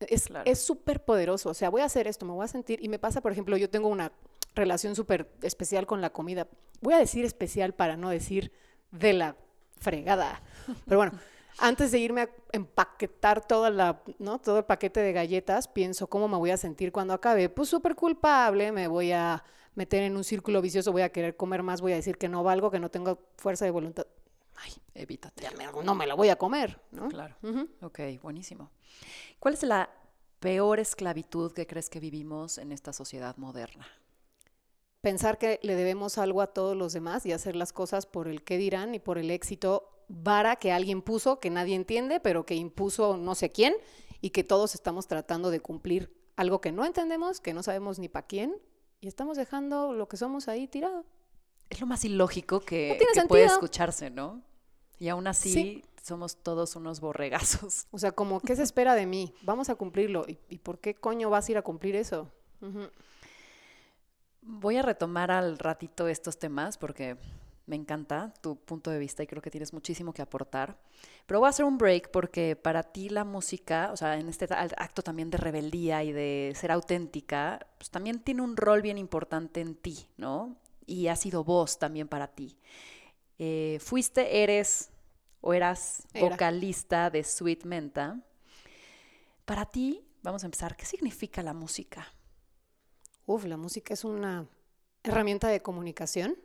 Es 0.01 0.27
Claro. 0.27 0.51
es 0.51 0.61
súper 0.61 1.05
poderoso. 1.05 1.51
O 1.51 1.55
sea, 1.55 1.71
voy 1.71 1.83
a 1.83 1.87
hacer 1.87 2.07
esto, 2.07 2.25
me 2.27 2.33
voy 2.33 2.45
a 2.45 2.49
sentir. 2.49 2.83
Y 2.83 2.89
me 2.89 2.99
pasa, 2.99 3.21
por 3.21 3.33
ejemplo, 3.33 3.57
yo 3.57 3.69
tengo 3.69 3.89
una 3.89 4.13
relación 4.55 4.95
súper 4.95 5.31
especial 5.43 5.87
con 5.87 6.01
la 6.01 6.11
comida. 6.11 6.47
Voy 6.81 6.95
a 6.95 6.99
decir 6.99 7.25
especial 7.25 7.75
para 7.75 7.97
no 7.97 8.11
decir 8.11 8.53
de 8.93 9.13
la 9.13 9.37
fregada. 9.79 10.43
Pero 10.87 10.99
bueno, 10.99 11.13
antes 11.61 11.93
de 11.93 11.99
irme 11.99 12.23
a 12.23 12.31
empaquetar 12.53 13.47
toda 13.47 13.71
la, 13.71 14.03
¿no? 14.19 14.39
todo 14.41 14.59
el 14.59 14.65
paquete 14.65 15.01
de 15.01 15.13
galletas, 15.13 15.69
pienso 15.69 16.09
cómo 16.09 16.27
me 16.29 16.37
voy 16.37 16.51
a 16.51 16.57
sentir 16.57 16.91
cuando 16.93 17.15
acabe. 17.15 17.49
Pues 17.49 17.69
súper 17.69 17.95
culpable, 17.95 18.73
me 18.73 18.89
voy 18.89 19.13
a 19.13 19.45
meter 19.75 20.03
en 20.03 20.17
un 20.17 20.25
círculo 20.25 20.61
vicioso, 20.61 20.91
voy 20.93 21.03
a 21.03 21.13
querer 21.13 21.37
comer 21.37 21.63
más, 21.63 21.81
voy 21.81 21.93
a 21.93 21.97
decir 21.97 22.19
que 22.19 22.29
no 22.29 22.43
valgo, 22.43 22.71
que 22.71 22.81
no 22.81 22.91
tengo 22.91 23.19
fuerza 23.37 23.65
de 23.65 23.71
voluntad. 23.71 24.07
Ay, 24.57 24.73
Evítate. 24.95 25.43
ya 25.43 25.51
me- 25.53 25.67
no 25.85 25.95
me 25.95 26.07
la 26.07 26.15
voy 26.15 26.29
a 26.29 26.37
comer, 26.37 26.79
¿no? 26.91 27.09
Claro. 27.09 27.37
Ujú. 27.43 27.69
Ok, 27.83 28.01
buenísimo. 28.23 28.71
¿Cuál 29.39 29.55
es 29.55 29.63
la 29.63 29.89
peor 30.41 30.81
esclavitud 30.81 31.53
que 31.53 31.67
crees 31.67 31.89
que 31.89 32.01
vivimos 32.01 32.59
en 32.59 32.73
esta 32.73 32.93
sociedad 32.93 33.37
moderna? 33.37 33.87
pensar 35.03 35.39
que 35.39 35.59
le 35.63 35.77
debemos 35.77 36.19
algo 36.19 36.43
a 36.43 36.49
todos 36.49 36.77
los 36.77 36.93
demás 36.93 37.25
y 37.25 37.33
hacer 37.33 37.57
las 37.57 37.73
cosas 37.73 38.05
por 38.05 38.29
el 38.29 38.43
qué 38.45 38.59
dirán 38.59 38.95
y 38.95 38.99
por 38.99 39.17
el 39.17 39.31
éxito 39.31 39.89
vara 40.13 40.57
que 40.57 40.73
alguien 40.73 41.03
puso, 41.03 41.39
que 41.39 41.51
nadie 41.51 41.77
entiende, 41.77 42.19
pero 42.19 42.45
que 42.45 42.57
impuso 42.57 43.17
no 43.17 43.35
sé 43.37 43.51
quién 43.53 43.75
y 44.21 44.31
que 44.31 44.43
todos 44.45 44.75
estamos 44.75 45.07
tratando 45.07 45.51
de 45.51 45.61
cumplir 45.61 46.13
algo 46.37 46.61
que 46.61 46.73
no 46.73 46.85
entendemos, 46.85 47.41
que 47.41 47.55
no 47.55 47.63
sabemos 47.63 47.99
ni 48.01 48.09
para 48.09 48.27
quién 48.27 48.57
y 49.01 49.07
estamos 49.07 49.37
dejando 49.37 49.93
lo 49.95 50.09
que 50.09 50.17
somos 50.17 50.49
ahí 50.49 50.67
tirado. 50.67 51.05
Es 51.71 51.81
lo 51.81 51.87
más 51.87 52.05
ilógico 52.05 52.61
que, 52.61 52.89
No 52.89 52.97
tiene 52.97 53.13
que 53.15 53.29
puede 53.29 53.45
escucharse, 53.45 54.11
¿no? 54.11 54.43
Y 54.99 55.09
aún 55.09 55.29
así 55.29 55.53
Sí. 55.53 55.85
somos 56.03 56.37
todos 56.43 56.75
unos 56.75 57.01
borregazos. 57.01 57.87
O 57.93 57.99
sea, 57.99 58.11
como, 58.13 58.41
¿qué 58.41 58.57
se 58.57 58.65
espera 58.65 58.95
de 58.97 59.07
mí? 59.07 59.33
Vamos 59.43 59.71
a 59.71 59.77
cumplirlo. 59.77 60.25
¿Y, 60.27 60.39
y 60.49 60.59
por 60.59 60.81
qué 60.81 60.95
coño 60.97 61.31
vas 61.31 61.49
a 61.49 61.53
ir 61.53 61.59
a 61.59 61.63
cumplir 61.63 61.95
eso? 61.95 62.29
Voy 64.43 64.77
a 64.77 64.83
retomar 64.83 65.31
al 65.31 65.59
ratito 65.59 66.09
estos 66.09 66.39
temas 66.39 66.77
porque 66.79 67.17
me 67.71 67.77
encanta 67.77 68.35
tu 68.41 68.57
punto 68.57 68.91
de 68.91 68.99
vista 68.99 69.23
y 69.23 69.29
creo 69.29 69.41
que 69.41 69.51
tienes 69.51 69.73
muchísimo 69.73 70.13
que 70.13 70.23
aportar. 70.23 70.77
Pero 71.25 71.39
voy 71.39 71.47
a 71.47 71.51
hacer 71.51 71.65
un 71.65 71.79
break 71.79 72.11
porque 72.11 72.57
para 72.57 72.83
ti 72.83 73.09
la 73.09 73.23
música, 73.23 73.91
o 73.93 73.97
sea, 73.97 74.19
en 74.19 74.29
este 74.29 74.49
acto 74.51 75.03
también 75.03 75.31
de 75.31 75.39
rebeldía 75.39 76.03
y 76.03 76.11
de 76.11 76.53
ser 76.57 76.73
auténtica, 76.73 77.65
pues 77.79 77.89
también 77.89 78.19
tiene 78.19 78.43
un 78.43 78.57
rol 78.57 78.83
bien 78.83 78.99
importante 78.99 79.61
en 79.61 79.77
ti, 79.77 80.09
¿no? 80.17 80.57
Y 80.85 81.07
ha 81.07 81.15
sido 81.15 81.45
voz 81.45 81.79
también 81.79 82.09
para 82.09 82.27
ti. 82.27 82.59
Eh, 83.39 83.79
fuiste, 83.81 84.43
eres 84.43 84.91
o 85.41 85.55
eras 85.55 86.09
Era. 86.13 86.29
vocalista 86.29 87.09
de 87.09 87.23
Sweet 87.23 87.65
Menta. 87.67 88.21
Para 89.45 89.65
ti, 89.65 90.05
vamos 90.23 90.43
a 90.43 90.47
empezar, 90.47 90.77
¿qué 90.77 90.87
significa 90.87 91.41
la 91.45 91.55
música? 91.55 92.13
Uf, 93.27 93.45
la 93.45 93.57
música 93.57 93.95
es 93.95 94.03
una 94.03 94.49
herramienta 95.05 95.47
de 95.47 95.63
comunicación. 95.63 96.37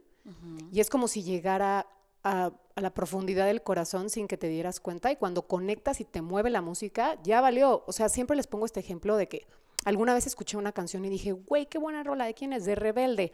Y 0.72 0.80
es 0.80 0.90
como 0.90 1.08
si 1.08 1.24
llegara 1.24 1.88
a, 2.24 2.52
a 2.76 2.82
la 2.82 2.94
profundidad 2.94 3.46
del 3.46 3.62
corazón 3.62 4.10
sin 4.10 4.28
que 4.28 4.38
te 4.38 4.48
dieras 4.48 4.80
cuenta. 4.80 5.12
Y 5.12 5.16
cuando 5.16 5.48
conectas 5.48 6.02
y 6.02 6.06
te 6.06 6.22
mueve 6.22 6.50
la 6.50 6.62
música, 6.62 7.18
ya 7.24 7.42
valió. 7.42 7.84
O 7.88 7.94
sea, 7.94 8.10
siempre 8.10 8.36
les 8.36 8.48
pongo 8.48 8.66
este 8.66 8.80
ejemplo 8.80 9.16
de 9.18 9.28
que 9.28 9.48
alguna 9.86 10.14
vez 10.14 10.28
escuché 10.28 10.58
una 10.58 10.72
canción 10.72 11.06
y 11.06 11.10
dije, 11.10 11.32
güey, 11.32 11.68
qué 11.68 11.78
buena 11.78 12.04
rola, 12.04 12.26
¿de 12.26 12.34
quién 12.34 12.52
es? 12.52 12.66
De 12.66 12.76
Rebelde. 12.76 13.32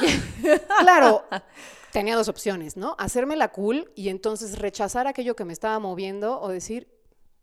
claro, 0.80 1.24
tenía 1.92 2.16
dos 2.16 2.28
opciones, 2.28 2.76
¿no? 2.76 2.96
Hacerme 2.98 3.36
la 3.36 3.48
cool 3.48 3.92
y 3.94 4.08
entonces 4.08 4.58
rechazar 4.58 5.06
aquello 5.06 5.36
que 5.36 5.44
me 5.44 5.52
estaba 5.52 5.78
moviendo 5.78 6.40
o 6.40 6.48
decir, 6.48 6.88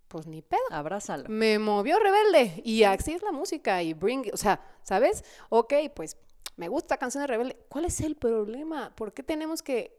pues 0.07 0.25
ni 0.25 0.41
pedo 0.41 0.61
Abrázalo. 0.71 1.25
me 1.27 1.59
movió 1.59 1.99
rebelde 1.99 2.61
y 2.63 2.83
así 2.83 3.11
es 3.11 3.21
la 3.21 3.31
música 3.31 3.83
y 3.83 3.93
bring, 3.93 4.29
o 4.33 4.37
sea, 4.37 4.61
¿sabes? 4.81 5.23
Ok, 5.49 5.73
pues 5.93 6.17
me 6.57 6.67
gusta 6.67 6.97
canción 6.97 7.23
de 7.23 7.27
rebelde. 7.27 7.57
¿Cuál 7.69 7.85
es 7.85 8.01
el 8.01 8.15
problema? 8.15 8.93
¿Por 8.95 9.13
qué 9.13 9.23
tenemos 9.23 9.61
que 9.63 9.95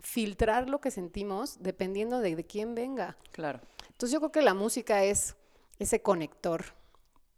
filtrar 0.00 0.68
lo 0.68 0.80
que 0.80 0.90
sentimos 0.90 1.62
dependiendo 1.62 2.20
de, 2.20 2.36
de 2.36 2.44
quién 2.44 2.74
venga? 2.74 3.16
Claro. 3.32 3.60
Entonces 3.88 4.12
yo 4.12 4.20
creo 4.20 4.32
que 4.32 4.42
la 4.42 4.54
música 4.54 5.04
es 5.04 5.36
ese 5.78 6.02
conector, 6.02 6.64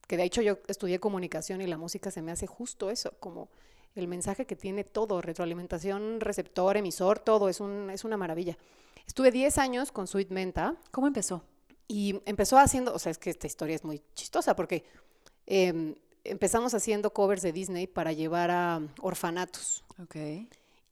que 0.08 0.16
de 0.16 0.24
hecho 0.24 0.42
yo 0.42 0.58
estudié 0.66 0.98
comunicación 0.98 1.60
y 1.60 1.66
la 1.66 1.76
música 1.76 2.10
se 2.10 2.22
me 2.22 2.32
hace 2.32 2.46
justo 2.46 2.90
eso, 2.90 3.12
como 3.20 3.48
el 3.94 4.08
mensaje 4.08 4.46
que 4.46 4.56
tiene 4.56 4.84
todo, 4.84 5.20
retroalimentación, 5.20 6.20
receptor, 6.20 6.76
emisor, 6.76 7.18
todo, 7.18 7.48
es, 7.48 7.60
un, 7.60 7.90
es 7.90 8.04
una 8.04 8.16
maravilla. 8.16 8.56
Estuve 9.06 9.30
10 9.30 9.58
años 9.58 9.92
con 9.92 10.06
Sweet 10.06 10.30
Menta. 10.30 10.76
¿Cómo 10.90 11.06
empezó? 11.06 11.44
Y 11.88 12.20
empezó 12.24 12.58
haciendo, 12.58 12.94
o 12.94 12.98
sea, 12.98 13.10
es 13.10 13.18
que 13.18 13.30
esta 13.30 13.46
historia 13.46 13.76
es 13.76 13.84
muy 13.84 14.02
chistosa 14.14 14.56
porque 14.56 14.84
em, 15.46 15.94
empezamos 16.24 16.74
haciendo 16.74 17.12
covers 17.12 17.42
de 17.42 17.52
Disney 17.52 17.86
para 17.86 18.12
llevar 18.12 18.50
a 18.50 18.80
orfanatos. 19.00 19.84
Ok. 20.02 20.16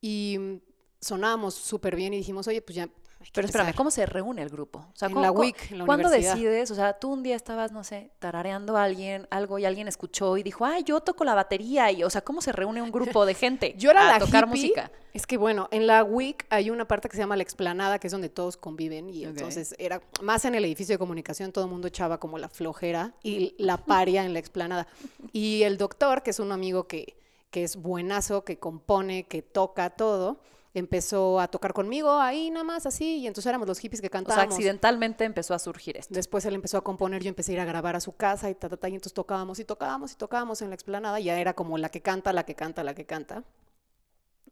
Y 0.00 0.36
mm, 0.38 0.60
sonábamos 1.00 1.54
súper 1.54 1.96
bien 1.96 2.14
y 2.14 2.18
dijimos, 2.18 2.46
oye, 2.48 2.62
pues 2.62 2.76
ya. 2.76 2.88
Que 3.28 3.32
Pero 3.34 3.46
espérame, 3.46 3.66
empezar". 3.68 3.76
¿cómo 3.76 3.90
se 3.90 4.06
reúne 4.06 4.42
el 4.42 4.48
grupo? 4.48 4.78
O 4.78 4.96
sea, 4.96 5.08
En 5.08 5.14
¿cómo- 5.14 5.22
la 5.22 5.28
cómo- 5.28 5.40
WIC, 5.40 5.70
en 5.72 5.78
la 5.78 5.86
¿Cuándo 5.86 6.08
decides? 6.08 6.70
O 6.70 6.74
sea, 6.74 6.94
tú 6.94 7.12
un 7.12 7.22
día 7.22 7.36
estabas, 7.36 7.70
no 7.70 7.84
sé, 7.84 8.10
tarareando 8.18 8.76
a 8.76 8.84
alguien, 8.84 9.26
algo, 9.30 9.58
y 9.58 9.64
alguien 9.66 9.88
escuchó 9.88 10.36
y 10.36 10.42
dijo, 10.42 10.64
ay, 10.64 10.82
yo 10.84 11.00
toco 11.00 11.24
la 11.24 11.34
batería. 11.34 11.90
Y, 11.92 12.02
o 12.02 12.10
sea, 12.10 12.22
¿cómo 12.22 12.40
se 12.40 12.52
reúne 12.52 12.80
un 12.82 12.90
grupo 12.90 13.26
de 13.26 13.34
gente 13.34 13.74
Yo 13.78 13.90
era 13.90 14.08
a 14.08 14.18
la 14.18 14.24
tocar 14.24 14.44
hippie. 14.44 14.50
música? 14.62 14.90
Es 15.12 15.26
que 15.26 15.36
bueno, 15.36 15.68
en 15.72 15.86
la 15.86 16.04
WIC 16.04 16.46
hay 16.50 16.70
una 16.70 16.86
parte 16.86 17.08
que 17.08 17.16
se 17.16 17.22
llama 17.22 17.36
la 17.36 17.42
explanada, 17.42 17.98
que 17.98 18.06
es 18.06 18.12
donde 18.12 18.28
todos 18.28 18.56
conviven. 18.56 19.10
Y 19.10 19.24
entonces 19.24 19.74
era 19.78 20.00
más 20.22 20.44
en 20.44 20.54
el 20.54 20.64
edificio 20.64 20.94
de 20.94 20.98
comunicación, 20.98 21.50
todo 21.52 21.64
el 21.64 21.70
mundo 21.70 21.88
echaba 21.88 22.18
como 22.18 22.38
la 22.38 22.48
flojera 22.48 23.12
y 23.22 23.54
la 23.58 23.76
paria 23.76 24.24
en 24.24 24.32
la 24.32 24.38
explanada. 24.38 24.86
Y 25.32 25.64
el 25.64 25.78
doctor, 25.78 26.22
que 26.22 26.30
es 26.30 26.38
un 26.38 26.52
amigo 26.52 26.86
que, 26.86 27.16
que 27.50 27.64
es 27.64 27.74
buenazo, 27.76 28.44
que 28.44 28.58
compone, 28.60 29.24
que 29.24 29.42
toca 29.42 29.90
todo, 29.90 30.38
empezó 30.72 31.40
a 31.40 31.48
tocar 31.48 31.72
conmigo 31.72 32.12
ahí 32.12 32.50
nada 32.50 32.64
más 32.64 32.86
así. 32.86 33.18
Y 33.18 33.26
entonces 33.26 33.48
éramos 33.48 33.66
los 33.66 33.78
hippies 33.78 34.00
que 34.00 34.06
O 34.06 34.10
sea, 34.10 34.20
cantábamos. 34.20 34.54
accidentalmente 34.54 35.24
empezó 35.24 35.54
a 35.54 35.58
surgir 35.58 35.96
esto. 35.96 36.14
Después 36.14 36.44
él 36.44 36.54
empezó 36.54 36.78
a 36.78 36.84
componer, 36.84 37.22
yo 37.22 37.28
empecé 37.28 37.52
a 37.52 37.54
ir 37.54 37.60
a 37.60 37.64
grabar 37.64 37.96
a 37.96 38.00
su 38.00 38.12
casa 38.12 38.50
y 38.50 38.54
ta, 38.54 38.68
ta, 38.68 38.76
ta, 38.76 38.88
y 38.88 38.94
entonces 38.94 39.14
tocábamos 39.14 39.58
y 39.58 39.64
tocábamos 39.64 40.12
y 40.12 40.16
tocábamos 40.16 40.62
en 40.62 40.68
la 40.70 40.74
explanada, 40.74 41.20
y 41.20 41.24
ya 41.24 41.40
era 41.40 41.54
como 41.54 41.78
la 41.78 41.88
que 41.88 42.00
canta, 42.02 42.32
la 42.32 42.44
que 42.44 42.54
canta, 42.54 42.84
la 42.84 42.94
que 42.94 43.06
canta. 43.06 43.44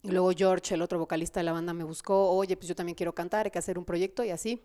Y 0.02 0.10
luego 0.10 0.30
George, 0.37 0.75
el 0.75 0.82
otro 0.82 0.98
vocalista 0.98 1.40
de 1.40 1.44
la 1.44 1.52
banda, 1.52 1.72
me 1.72 1.84
buscó, 1.84 2.30
oye, 2.30 2.56
pues 2.56 2.68
yo 2.68 2.76
también 2.76 2.94
quiero 2.94 3.14
cantar, 3.14 3.46
hay 3.46 3.50
que 3.50 3.58
hacer 3.58 3.78
un 3.78 3.84
proyecto, 3.84 4.22
y 4.25 4.30
así 4.30 4.62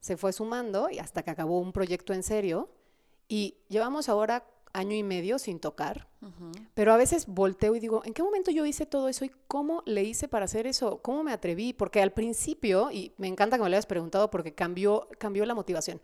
se 0.00 0.16
fue 0.16 0.32
sumando 0.32 0.90
y 0.90 0.98
hasta 0.98 1.22
que 1.22 1.30
acabó 1.30 1.60
un 1.60 1.72
proyecto 1.72 2.12
en 2.12 2.22
serio. 2.24 2.68
Y 3.28 3.56
llevamos 3.68 4.08
ahora 4.08 4.44
año 4.74 4.96
y 4.96 5.02
medio 5.02 5.38
sin 5.38 5.60
tocar, 5.60 6.08
Ujú. 6.22 6.52
pero 6.74 6.92
a 6.92 6.96
veces 6.96 7.26
volteo 7.26 7.74
y 7.76 7.80
digo, 7.80 8.02
¿en 8.04 8.14
qué 8.14 8.22
momento 8.22 8.50
yo 8.50 8.64
hice 8.64 8.86
todo 8.86 9.08
eso 9.08 9.24
y 9.24 9.30
cómo 9.48 9.82
le 9.86 10.02
hice 10.02 10.28
para 10.28 10.46
hacer 10.46 10.66
eso? 10.66 10.98
¿Cómo 11.02 11.22
me 11.22 11.32
atreví? 11.32 11.72
Porque 11.72 12.00
al 12.00 12.12
principio, 12.12 12.90
y 12.90 13.12
me 13.18 13.28
encanta 13.28 13.56
que 13.56 13.62
me 13.62 13.68
lo 13.68 13.74
hayas 13.76 13.86
preguntado 13.86 14.30
porque 14.30 14.54
cambió, 14.54 15.08
cambió 15.18 15.44
la 15.44 15.54
motivación. 15.54 16.00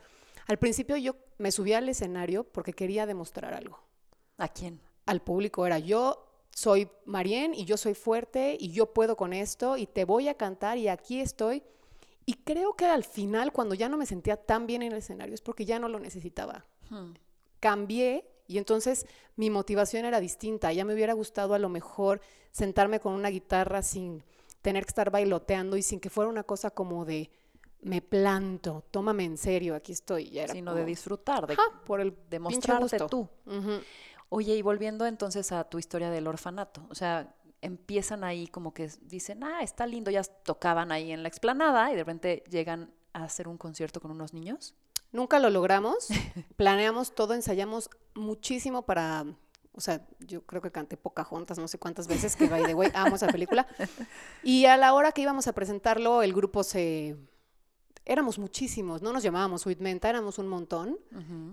Al 0.47 0.59
principio 0.59 0.97
yo 0.97 1.15
me 1.39 1.51
subí 1.53 1.73
al 1.73 1.89
escenario 1.89 2.45
porque 2.45 2.73
quería 2.73 3.07
demostrar 3.07 3.55
algo. 3.55 3.79
¿A 4.39 4.49
quién? 4.49 4.81
Al 5.07 5.21
público 5.23 5.67
era 5.67 5.79
yo 5.79 6.25
soy 6.51 6.89
Marien 7.07 7.55
y 7.55 7.65
yo 7.65 7.77
soy 7.77 7.95
fuerte 7.95 8.57
y 8.59 8.71
yo 8.73 8.93
puedo 8.93 9.17
con 9.17 9.33
esto 9.33 9.77
y 9.77 9.87
te 9.87 10.05
voy 10.05 10.29
a 10.29 10.35
cantar 10.35 10.77
y 10.79 10.89
aquí 10.89 11.21
estoy. 11.21 11.63
Y 12.27 12.35
creo 12.35 12.75
que 12.75 12.85
al 12.85 13.05
final, 13.05 13.53
cuando 13.53 13.75
ya 13.75 13.89
no 13.89 13.97
me 13.97 14.05
sentía 14.05 14.37
tan 14.37 14.67
bien 14.67 14.83
en 14.83 14.93
el 14.93 14.99
escenario, 14.99 15.35
es 15.35 15.41
porque 15.41 15.65
ya 15.65 15.79
no 15.79 15.89
lo 15.89 15.99
necesitaba 16.01 16.65
Hmm. 16.91 17.13
cambié 17.61 18.25
y 18.49 18.59
entonces 18.59 19.07
mi 19.37 19.51
motivación 19.51 20.07
era 20.07 20.19
distinta. 20.19 20.73
Ya 20.73 20.85
me 20.85 20.95
hubiera 20.95 21.13
gustado 21.13 21.55
a 21.55 21.59
lo 21.59 21.69
mejor 21.69 22.21
sentarme 22.51 22.99
con 22.99 23.13
una 23.13 23.29
guitarra 23.29 23.83
sin 23.83 24.25
tener 24.63 24.85
que 24.85 24.89
estar 24.89 25.11
bailoteando 25.11 25.77
y 25.77 25.83
sin 25.83 26.01
que 26.01 26.11
fuera 26.11 26.31
una 26.31 26.43
cosa 26.43 26.71
como 26.71 27.05
de 27.05 27.31
me 27.81 28.03
planto, 28.03 28.83
tómame 28.91 29.25
en 29.25 29.37
serio, 29.39 29.75
aquí 29.75 29.93
estoy. 29.93 30.31
Ya 30.31 30.45
era 30.45 30.53
Sino 30.55 30.73
como, 30.73 30.81
de 30.81 30.87
disfrutar, 30.87 31.47
de, 31.47 31.57
por 31.85 32.01
el 32.01 32.11
de 32.11 32.41
pinche 32.41 32.41
mostrarte 32.41 32.99
gusto. 32.99 33.07
tú. 33.07 33.29
Ujú. 33.47 33.81
Oye, 34.31 34.57
y 34.57 34.63
volviendo 34.63 35.07
entonces 35.07 35.53
a 35.53 35.65
tu 35.65 35.79
historia 35.79 36.11
del 36.11 36.27
orfanato, 36.27 36.85
o 36.91 36.95
sea, 36.95 37.35
empiezan 37.61 38.25
ahí 38.25 38.47
como 38.49 38.75
que 38.75 38.91
dicen, 39.03 39.45
ah, 39.45 39.61
está 39.63 39.87
lindo, 39.87 40.11
ya 40.11 40.23
tocaban 40.25 40.91
ahí 40.91 41.13
en 41.13 41.23
la 41.23 41.29
explanada 41.29 41.91
y 41.91 41.95
de 41.95 42.01
repente 42.03 42.45
llegan 42.51 42.93
a 43.13 43.25
hacer 43.25 43.47
un 43.47 43.59
concierto 43.59 44.01
con 44.01 44.11
unos 44.11 44.33
niños. 44.33 44.75
Nunca 45.13 45.39
lo 45.39 45.51
logramos, 45.51 46.09
planeamos 46.57 47.15
todo, 47.15 47.35
ensayamos 47.35 47.89
muchísimo 48.15 48.83
para, 48.83 49.25
o 49.73 49.81
sea, 49.81 50.07
yo 50.21 50.45
creo 50.45 50.61
que 50.61 50.71
canté 50.71 50.97
Pocahontas 50.97 51.59
no 51.59 51.69
sé 51.69 51.79
cuántas 51.79 52.07
veces, 52.09 52.37
que 52.37 52.49
by 52.49 52.65
the 52.65 52.75
way, 52.75 52.91
amo 52.95 53.17
esa 53.17 53.29
película. 53.29 53.67
Y 54.43 54.67
a 54.67 54.77
la 54.77 54.93
hora 54.93 55.13
que 55.13 55.23
íbamos 55.23 55.47
a 55.47 55.53
presentarlo, 55.53 56.23
el 56.23 56.33
grupo 56.33 56.63
se... 56.63 57.17
Éramos 58.05 58.39
muchísimos, 58.39 59.03
no 59.03 59.13
nos 59.13 59.23
llamábamos 59.23 59.63
Sweet 59.63 59.81
Menta, 59.81 60.09
éramos 60.09 60.39
un 60.39 60.49
montón. 60.49 60.99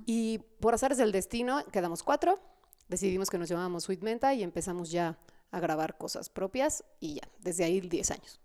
Y 0.05 0.39
por 0.59 0.73
azares 0.73 0.97
del 0.97 1.11
destino, 1.11 1.65
quedamos 1.65 2.01
cuatro, 2.01 2.39
decidimos 2.87 3.29
que 3.29 3.37
nos 3.37 3.49
llamábamos 3.49 3.83
Sweet 3.83 4.01
Menta 4.01 4.33
y 4.33 4.41
empezamos 4.41 4.89
ya 4.89 5.19
a 5.51 5.59
grabar 5.59 5.97
cosas 5.97 6.29
propias 6.29 6.83
y 6.99 7.15
ya, 7.15 7.29
desde 7.39 7.63
ahí 7.63 7.81
10 7.81 8.11
años. 8.11 8.39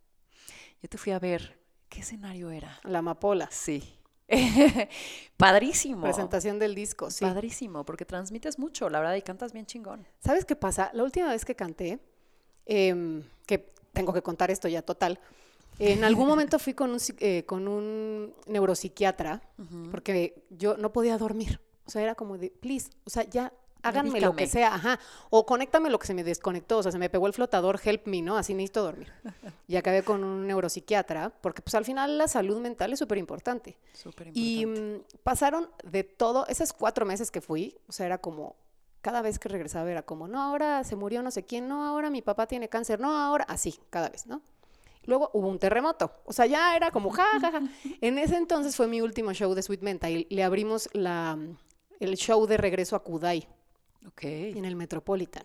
Yo 0.83 0.89
te 0.89 0.99
fui 0.99 1.13
a 1.13 1.19
ver, 1.19 1.61
¿qué 1.89 2.01
escenario 2.01 2.51
era? 2.51 2.81
La 2.85 2.99
amapola. 2.99 3.49
Sí. 3.51 4.00
Padrísimo. 5.37 6.03
Presentación 6.03 6.59
del 6.59 6.75
disco, 6.75 7.11
sí. 7.11 7.25
Padrísimo, 7.25 7.85
porque 7.85 8.05
transmites 8.05 8.59
mucho, 8.59 8.89
la 8.89 9.01
verdad, 9.01 9.15
y 9.17 9.23
cantas 9.23 9.53
bien 9.53 9.67
chingón. 9.67 10.07
¿Sabes 10.21 10.45
qué 10.45 10.57
pasa? 10.57 10.91
La 10.93 11.03
última 11.03 11.29
vez 11.31 11.45
que 11.45 11.55
canté, 11.55 11.99
em, 12.67 13.23
que 13.47 13.73
tengo 13.93 14.13
que 14.13 14.23
contar 14.23 14.51
esto 14.51 14.69
ya 14.69 14.83
total, 14.83 15.19
en 15.79 16.05
algún 16.05 16.29
momento 16.29 16.59
fui 16.59 16.75
con 16.75 16.91
un, 16.91 17.01
eh, 17.19 17.45
con 17.47 17.67
un 17.67 18.35
neuropsiquiatra 18.47 19.43
porque 19.91 20.45
yo 20.51 20.77
no 20.77 20.93
podía 20.93 21.19
dormir. 21.19 21.61
O 21.87 21.91
sea, 21.91 22.03
era 22.03 22.15
como 22.15 22.39
de, 22.39 22.51
please, 22.51 22.91
o 23.05 23.11
sea, 23.11 23.25
ya 23.25 23.53
háganme 23.83 24.21
lo 24.21 24.35
que 24.37 24.47
sea, 24.47 24.75
ajá. 24.75 24.99
O 25.31 25.47
conéctame 25.47 25.91
lo 25.91 25.99
que 25.99 26.07
se 26.07 26.15
me 26.15 26.25
desconectó, 26.25 26.79
o 26.79 26.83
sea, 26.83 26.93
se 26.93 26.99
me 26.99 27.09
pegó 27.11 27.27
el 27.27 27.33
flotador, 27.33 27.81
help 27.83 28.07
me, 28.07 28.23
¿no? 28.23 28.37
Así 28.37 28.55
necesito 28.55 28.83
dormir. 28.83 29.13
Y 29.69 29.77
acabé 29.77 30.03
con 30.03 30.25
un 30.25 30.47
neuropsiquiatra 30.47 31.31
porque 31.41 31.63
pues 31.63 31.75
al 31.75 31.85
final 31.85 32.19
la 32.19 32.29
salud 32.29 32.59
mental 32.61 32.93
es 32.93 32.99
súper 32.99 33.19
importante. 33.19 33.77
Súper 33.93 34.31
Y 34.35 34.63
importante. 34.63 35.15
mm, 35.15 35.19
pasaron 35.23 35.71
de 35.85 36.05
todo, 36.05 36.47
esos 36.49 36.73
cuatro 36.73 37.07
meses 37.07 37.31
que 37.31 37.41
fui, 37.41 37.77
o 37.89 37.93
sea, 37.93 38.07
era 38.07 38.19
como, 38.19 38.57
cada 39.01 39.23
vez 39.23 39.39
que 39.39 39.49
regresaba 39.49 39.91
era 39.91 40.03
como, 40.03 40.29
no, 40.29 40.43
ahora 40.43 40.85
se 40.85 40.97
murió 40.97 41.23
no 41.23 41.31
sé 41.31 41.45
quién, 41.45 41.69
no, 41.69 41.85
ahora 41.87 42.11
mi 42.11 42.23
papá 42.23 42.47
tiene 42.47 42.69
cáncer, 42.69 43.01
no, 43.01 43.17
ahora, 43.17 43.45
así, 43.49 43.79
cada 43.91 44.09
vez, 44.09 44.27
¿no? 44.27 44.43
Luego 45.05 45.31
hubo 45.33 45.49
un 45.49 45.59
terremoto, 45.59 46.13
o 46.25 46.33
sea, 46.33 46.45
ya 46.47 46.77
era 46.77 46.91
como, 46.91 47.11
ja, 47.11 47.27
ja, 47.41 47.51
ja. 47.51 47.63
En 48.03 48.19
ese 48.19 48.37
entonces 48.37 48.77
fue 48.77 48.87
mi 48.87 49.01
último 49.01 49.33
show 49.33 49.55
de 49.55 49.63
Sweet 49.63 49.81
Menta 49.83 50.11
y 50.11 50.27
le 50.29 50.45
abrimos 50.45 50.91
la, 50.93 51.39
el 52.01 52.17
show 52.17 52.47
de 52.47 52.59
regreso 52.59 52.97
a 52.97 53.03
Kudai 53.03 53.49
ok. 54.07 54.23
en 54.23 54.65
el 54.65 54.77
Metropolitan. 54.77 55.45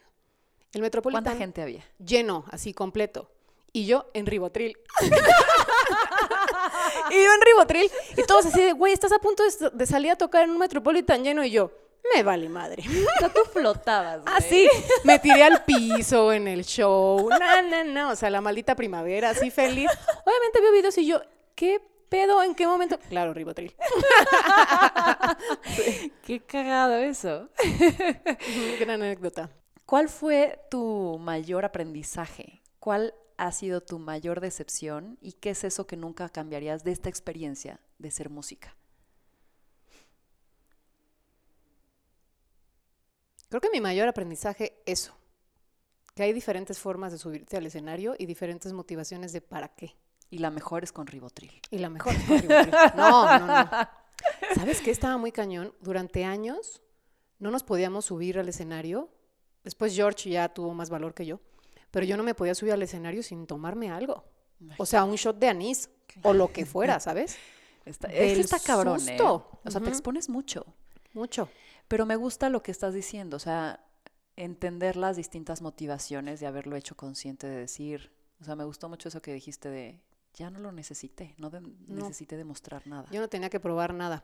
El 0.74 0.82
Metropolitan 0.82 1.24
¿Cuánta 1.24 1.38
gente 1.40 1.62
había? 1.62 1.84
lleno, 2.04 2.46
así 2.52 2.74
completo. 2.74 3.32
Y 3.72 3.86
yo 3.86 4.10
en 4.14 4.26
ribotril. 4.26 4.78
y 7.12 7.14
yo 7.14 7.34
en 7.34 7.42
ribotril. 7.42 7.90
Y 8.18 8.24
todos 8.24 8.46
así 8.46 8.62
de, 8.62 8.74
güey, 8.74 8.94
estás 8.94 9.12
a 9.12 9.20
punto 9.20 9.44
de, 9.44 9.70
de 9.72 9.86
salir 9.86 10.12
a 10.12 10.16
tocar 10.16 10.44
en 10.44 10.52
un 10.52 10.58
Metropolitan 10.58 11.24
lleno. 11.24 11.44
Y 11.44 11.52
yo, 11.52 11.72
me 12.14 12.24
vale 12.24 12.50
madre. 12.50 12.84
O 12.88 13.20
sea, 13.20 13.30
tú 13.30 13.42
flotabas. 13.52 14.22
güey. 14.22 14.34
Así, 14.36 14.70
me 15.04 15.20
tiré 15.20 15.44
al 15.44 15.64
piso 15.66 16.32
en 16.32 16.48
el 16.48 16.64
show. 16.64 17.30
No, 17.30 17.62
no, 17.64 17.84
no. 17.84 18.10
O 18.12 18.16
sea, 18.16 18.30
la 18.30 18.42
maldita 18.42 18.76
primavera, 18.76 19.32
así 19.32 19.52
feliz. 19.52 19.90
Obviamente 20.26 20.62
veo 20.62 20.72
videos 20.72 20.98
y 20.98 21.08
yo, 21.08 21.22
¿qué 21.56 21.82
pedo? 22.10 22.44
¿En 22.44 22.56
qué 22.56 22.68
momento? 22.68 23.00
Claro, 23.10 23.34
ribotril. 23.34 23.76
Qué 26.24 26.40
cagado 26.42 26.98
eso. 26.98 27.50
Gran 28.80 29.02
anécdota. 29.02 29.50
¿Cuál 29.86 30.10
fue 30.10 30.60
tu 30.72 31.18
mayor 31.20 31.66
aprendizaje? 31.66 32.64
¿Cuál 32.80 33.14
ha 33.38 33.52
sido 33.52 33.82
tu 33.82 34.00
mayor 34.00 34.42
decepción? 34.42 35.18
¿Y 35.22 35.34
qué 35.34 35.52
es 35.52 35.64
eso 35.64 35.86
que 35.86 35.98
nunca 35.98 36.30
cambiarías 36.30 36.84
de 36.84 36.92
esta 36.92 37.10
experiencia 37.10 37.80
de 38.00 38.12
ser 38.12 38.30
música? 38.30 38.76
Creo 43.50 43.62
que 43.62 43.70
mi 43.70 43.82
mayor 43.82 44.08
aprendizaje, 44.08 44.82
eso. 44.86 45.16
Que 46.16 46.24
hay 46.24 46.34
diferentes 46.34 46.80
formas 46.80 47.12
de 47.12 47.18
subirte 47.18 47.58
al 47.58 47.66
escenario 47.66 48.16
y 48.18 48.26
diferentes 48.26 48.74
motivaciones 48.74 49.34
de 49.34 49.42
para 49.42 49.70
qué. 49.70 49.96
Y 50.30 50.40
la 50.40 50.50
mejor 50.50 50.84
es 50.84 50.92
con 50.92 51.08
ribotril. 51.08 51.62
Y 51.72 51.78
la 51.78 51.90
mejor 51.90 52.14
es 52.14 52.24
con 52.24 52.40
Ribotril. 52.40 52.74
No, 52.96 53.40
no, 53.40 53.48
no. 53.48 53.70
¿Sabes 54.56 54.82
qué? 54.82 54.92
Estaba 54.92 55.18
muy 55.18 55.32
cañón. 55.32 55.74
Durante 55.82 56.26
años 56.26 56.82
no 57.40 57.52
nos 57.52 57.64
podíamos 57.64 58.06
subir 58.06 58.40
al 58.40 58.50
escenario. 58.50 59.10
Después 59.64 59.96
George 59.96 60.30
ya 60.30 60.50
tuvo 60.50 60.74
más 60.74 60.90
valor 60.90 61.14
que 61.14 61.26
yo. 61.26 61.40
Pero 61.92 62.06
yo 62.06 62.18
no 62.18 62.24
me 62.24 62.36
podía 62.36 62.56
subir 62.56 62.74
al 62.74 62.82
escenario 62.82 63.24
sin 63.24 63.48
tomarme 63.48 63.92
algo. 63.92 64.26
O 64.78 64.86
sea, 64.86 65.04
un 65.04 65.16
shot 65.16 65.38
de 65.38 65.48
anís 65.48 65.90
o 66.24 66.34
lo 66.34 66.52
que 66.52 66.66
fuera, 66.66 67.00
¿sabes? 67.00 67.38
Está, 67.86 68.08
es 68.08 68.14
que 68.14 68.26
Del 68.26 68.40
está 68.40 68.60
cabrón, 68.60 68.98
¿eh? 68.98 69.18
susto. 69.18 69.60
O 69.64 69.72
sea, 69.72 69.82
te 69.82 69.90
expones 69.90 70.30
mucho. 70.30 70.66
Mucho. 71.14 71.50
Pero 71.88 72.06
me 72.06 72.16
gusta 72.16 72.50
lo 72.50 72.64
que 72.64 72.72
estás 72.72 72.94
diciendo, 72.94 73.38
o 73.38 73.40
sea, 73.40 73.86
entender 74.36 74.98
las 74.98 75.16
distintas 75.16 75.62
motivaciones 75.62 76.40
de 76.40 76.48
haberlo 76.48 76.76
hecho 76.76 76.96
consciente 76.96 77.48
de 77.48 77.58
decir, 77.58 78.12
o 78.42 78.44
sea, 78.44 78.56
me 78.56 78.64
gustó 78.64 78.90
mucho 78.90 79.08
eso 79.10 79.22
que 79.22 79.34
dijiste 79.34 79.70
de, 79.70 80.02
ya 80.36 80.50
no 80.52 80.60
lo 80.60 80.72
necesité, 80.72 81.34
no, 81.38 81.50
de- 81.50 81.62
necesité 81.88 82.38
demostrar 82.38 82.86
nada. 82.86 83.08
Yo 83.12 83.20
no 83.22 83.28
tenía 83.30 83.50
que 83.50 83.60
probar 83.60 83.94
nada. 83.94 84.24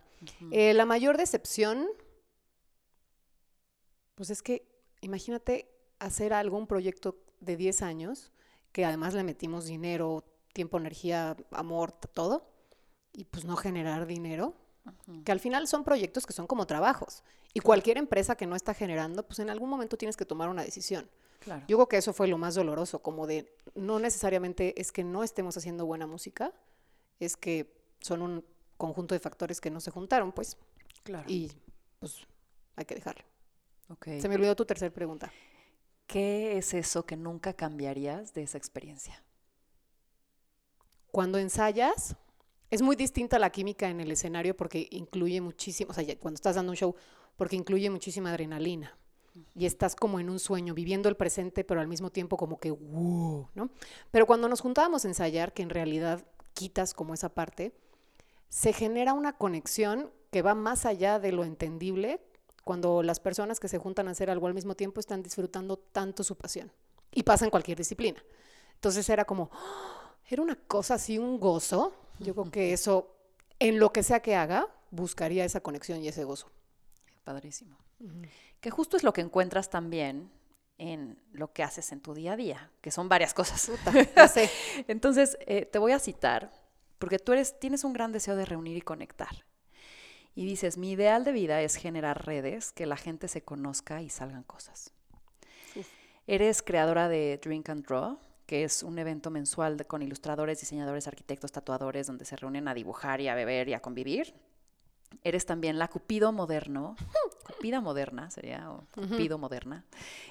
Eh, 0.52 0.74
la 0.74 0.86
mayor 0.86 1.18
decepción, 1.18 1.88
pues 4.16 4.30
es 4.30 4.42
que 4.42 4.68
imagínate 5.02 5.70
hacer 6.00 6.34
algún 6.34 6.68
proyecto 6.68 7.18
de 7.40 7.58
10 7.58 7.82
años, 7.82 8.32
que 8.72 8.86
además 8.86 9.14
le 9.14 9.24
metimos 9.24 9.66
dinero, 9.66 10.24
tiempo, 10.54 10.78
energía, 10.78 11.36
amor, 11.52 11.92
todo, 11.92 12.48
y 13.14 13.26
pues 13.26 13.46
no 13.46 13.56
generar 13.56 14.06
dinero, 14.06 14.54
que 15.24 15.32
al 15.32 15.40
final 15.40 15.68
son 15.68 15.84
proyectos 15.84 16.26
que 16.26 16.34
son 16.34 16.48
como 16.48 16.66
trabajos. 16.68 17.24
Y 17.54 17.60
cualquier 17.60 17.98
empresa 17.98 18.36
que 18.36 18.48
no 18.48 18.56
está 18.56 18.74
generando, 18.74 19.26
pues 19.28 19.40
en 19.40 19.50
algún 19.50 19.70
momento 19.70 19.98
tienes 19.98 20.16
que 20.18 20.26
tomar 20.26 20.50
una 20.50 20.64
decisión. 20.64 21.10
Claro. 21.42 21.66
Yo 21.68 21.78
creo 21.78 21.88
que 21.90 21.98
eso 21.98 22.14
fue 22.14 22.28
lo 22.28 22.38
más 22.38 22.54
doloroso, 22.54 23.02
como 23.02 23.26
de 23.26 23.52
no 23.74 24.00
necesariamente 24.00 24.80
es 24.80 24.92
que 24.92 25.04
no 25.04 25.24
estemos 25.24 25.58
haciendo 25.58 25.86
buena 25.88 26.06
música, 26.06 26.54
es 27.20 27.36
que 27.36 27.74
son 28.00 28.22
un 28.22 28.46
conjunto 28.78 29.16
de 29.16 29.20
factores 29.20 29.60
que 29.60 29.72
no 29.72 29.80
se 29.80 29.90
juntaron, 29.92 30.32
pues, 30.32 30.58
claro. 31.04 31.26
y 31.28 31.52
pues 32.00 32.28
hay 32.76 32.86
que 32.86 32.96
dejarlo. 32.96 33.24
Ok. 33.90 34.06
Se 34.20 34.30
me 34.30 34.36
olvidó 34.36 34.56
tu 34.56 34.66
tercera 34.66 34.94
pregunta. 34.94 35.32
¿Qué 36.06 36.58
es 36.58 36.74
eso 36.74 37.06
que 37.06 37.18
nunca 37.18 37.54
cambiarías 37.54 38.34
de 38.34 38.44
esa 38.44 38.58
experiencia? 38.58 39.24
Cuando 41.12 41.40
ensayas, 41.40 42.16
es 42.70 42.82
muy 42.82 42.96
distinta 42.96 43.40
la 43.40 43.50
química 43.50 43.90
en 43.90 44.00
el 44.00 44.12
escenario 44.12 44.56
porque 44.56 44.88
incluye 44.92 45.42
muchísimo, 45.42 45.92
o 45.92 45.94
sea, 45.94 46.04
cuando 46.20 46.36
estás 46.36 46.56
dando 46.56 46.72
un 46.72 46.78
show, 46.78 46.96
porque 47.36 47.56
incluye 47.56 47.90
muchísima 47.90 48.30
adrenalina. 48.30 48.96
Y 49.56 49.66
estás 49.66 49.96
como 49.96 50.20
en 50.20 50.30
un 50.30 50.40
sueño, 50.40 50.74
viviendo 50.74 51.10
el 51.10 51.16
presente, 51.16 51.64
pero 51.64 51.80
al 51.80 51.88
mismo 51.88 52.10
tiempo 52.10 52.38
como 52.38 52.60
que, 52.60 52.72
wow, 52.72 53.48
¿no? 53.56 53.70
Pero 54.12 54.26
cuando 54.26 54.50
nos 54.50 54.62
juntábamos 54.62 55.06
a 55.06 55.08
ensayar, 55.08 55.54
que 55.54 55.64
en 55.64 55.70
realidad 55.70 56.26
quitas 56.54 56.94
como 56.94 57.14
esa 57.14 57.30
parte, 57.30 57.74
se 58.50 58.74
genera 58.74 59.14
una 59.14 59.38
conexión 59.38 60.12
que 60.32 60.42
va 60.42 60.56
más 60.56 60.86
allá 60.86 61.20
de 61.20 61.32
lo 61.32 61.44
entendible 61.44 62.22
cuando 62.64 63.04
las 63.04 63.20
personas 63.20 63.60
que 63.60 63.68
se 63.68 63.78
juntan 63.78 64.08
a 64.08 64.12
hacer 64.12 64.30
algo 64.30 64.48
al 64.48 64.54
mismo 64.54 64.76
tiempo 64.76 65.00
están 65.00 65.24
disfrutando 65.24 65.78
tanto 65.78 66.24
su 66.24 66.36
pasión. 66.36 66.72
Y 67.14 67.24
pasa 67.24 67.46
en 67.46 67.52
cualquier 67.52 67.78
disciplina. 67.78 68.24
Entonces 68.76 69.10
era 69.10 69.26
como, 69.26 69.50
¡ah! 69.54 70.16
era 70.30 70.42
una 70.42 70.56
cosa 70.56 70.96
así, 70.96 71.18
un 71.18 71.40
gozo. 71.40 71.94
Yo 72.20 72.34
creo 72.34 72.52
que 72.52 72.74
eso, 72.74 73.16
en 73.60 73.80
lo 73.80 73.92
que 73.92 74.04
sea 74.04 74.22
que 74.22 74.36
haga, 74.36 74.68
buscaría 74.92 75.44
esa 75.44 75.62
conexión 75.62 76.04
y 76.04 76.08
ese 76.08 76.24
gozo. 76.24 76.48
Padrísimo. 77.24 77.78
Que 78.62 78.70
justo 78.72 78.96
es 78.96 79.04
lo 79.04 79.12
que 79.12 79.22
encuentras 79.22 79.70
también 79.70 80.32
en 80.78 81.20
lo 81.34 81.52
que 81.52 81.64
haces 81.64 81.92
en 81.92 82.00
tu 82.00 82.14
día 82.14 82.34
a 82.34 82.38
día, 82.38 82.72
que 82.82 82.90
son 82.92 83.10
varias 83.10 83.34
cosas. 83.34 83.72
Sé. 84.32 84.50
Entonces, 84.88 85.38
eh, 85.46 85.66
te 85.66 85.78
voy 85.80 85.92
a 85.92 86.00
citar, 86.00 86.52
porque 86.98 87.20
tú 87.20 87.34
eres, 87.34 87.60
tienes 87.60 87.84
un 87.84 87.94
gran 87.94 88.12
deseo 88.12 88.36
de 88.36 88.46
reunir 88.46 88.78
y 88.78 88.82
conectar. 88.82 89.46
Y 90.34 90.46
dices, 90.46 90.78
mi 90.78 90.92
ideal 90.92 91.24
de 91.26 91.34
vida 91.34 91.62
es 91.62 91.76
generar 91.76 92.26
redes, 92.26 92.72
que 92.72 92.86
la 92.86 92.96
gente 92.98 93.28
se 93.28 93.44
conozca 93.44 94.02
y 94.02 94.10
salgan 94.10 94.44
cosas. 94.44 94.94
Eres 96.28 96.62
creadora 96.62 97.10
de 97.10 97.40
Drink 97.44 97.68
and 97.70 97.86
Draw, 97.86 98.18
que 98.46 98.64
es 98.64 98.84
un 98.84 98.98
evento 99.00 99.30
mensual 99.32 99.78
de- 99.78 99.86
con 99.86 100.02
ilustradores, 100.02 100.60
diseñadores, 100.60 101.08
arquitectos, 101.08 101.52
tatuadores, 101.52 102.08
donde 102.08 102.26
se 102.26 102.36
reúnen 102.36 102.68
a 102.68 102.74
dibujar 102.74 103.20
y 103.22 103.28
a 103.28 103.36
beber 103.36 103.68
y 103.70 103.74
a 103.74 103.82
convivir. 103.82 104.34
Eres 105.24 105.46
también 105.46 105.78
la 105.80 105.88
Cupido 105.88 106.32
moderno, 106.32 106.96
Cupida 107.46 107.82
moderna 107.82 108.30
sería, 108.32 108.72
o 108.72 108.86
Cupido 108.94 109.38
moderna, 109.38 109.86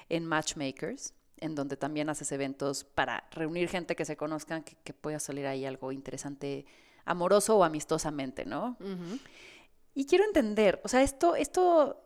en 0.09 0.25
Matchmakers, 0.25 1.13
en 1.37 1.55
donde 1.55 1.77
también 1.77 2.09
haces 2.09 2.31
eventos 2.31 2.83
para 2.83 3.27
reunir 3.31 3.67
gente 3.67 3.95
que 3.95 4.05
se 4.05 4.15
conozcan, 4.15 4.63
que, 4.63 4.75
que 4.83 4.93
pueda 4.93 5.19
salir 5.19 5.47
ahí 5.47 5.65
algo 5.65 5.91
interesante, 5.91 6.65
amoroso 7.05 7.57
o 7.57 7.63
amistosamente, 7.63 8.45
¿no? 8.45 8.77
Y 9.93 10.05
quiero 10.05 10.23
entender, 10.23 10.79
o 10.83 10.87
sea, 10.87 11.01
esto, 11.01 11.35
esto, 11.35 12.01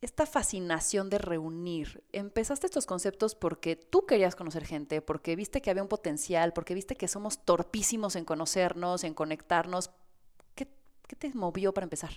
esta 0.00 0.24
fascinación 0.24 1.10
de 1.10 1.18
reunir, 1.18 2.04
empezaste 2.12 2.66
estos 2.66 2.86
conceptos 2.86 3.34
porque 3.34 3.76
tú 3.76 4.06
querías 4.06 4.36
conocer 4.36 4.64
gente, 4.64 5.02
porque 5.02 5.36
viste 5.36 5.60
que 5.60 5.70
había 5.70 5.82
un 5.82 5.88
potencial, 5.88 6.52
porque 6.52 6.74
viste 6.74 6.96
que 6.96 7.08
somos 7.08 7.44
torpísimos 7.44 8.16
en 8.16 8.24
conocernos, 8.24 9.04
en 9.04 9.14
conectarnos. 9.14 9.90
¿Qué, 11.06 11.16
te 11.16 11.30
movió 11.34 11.72
para 11.72 11.84
empezar? 11.84 12.10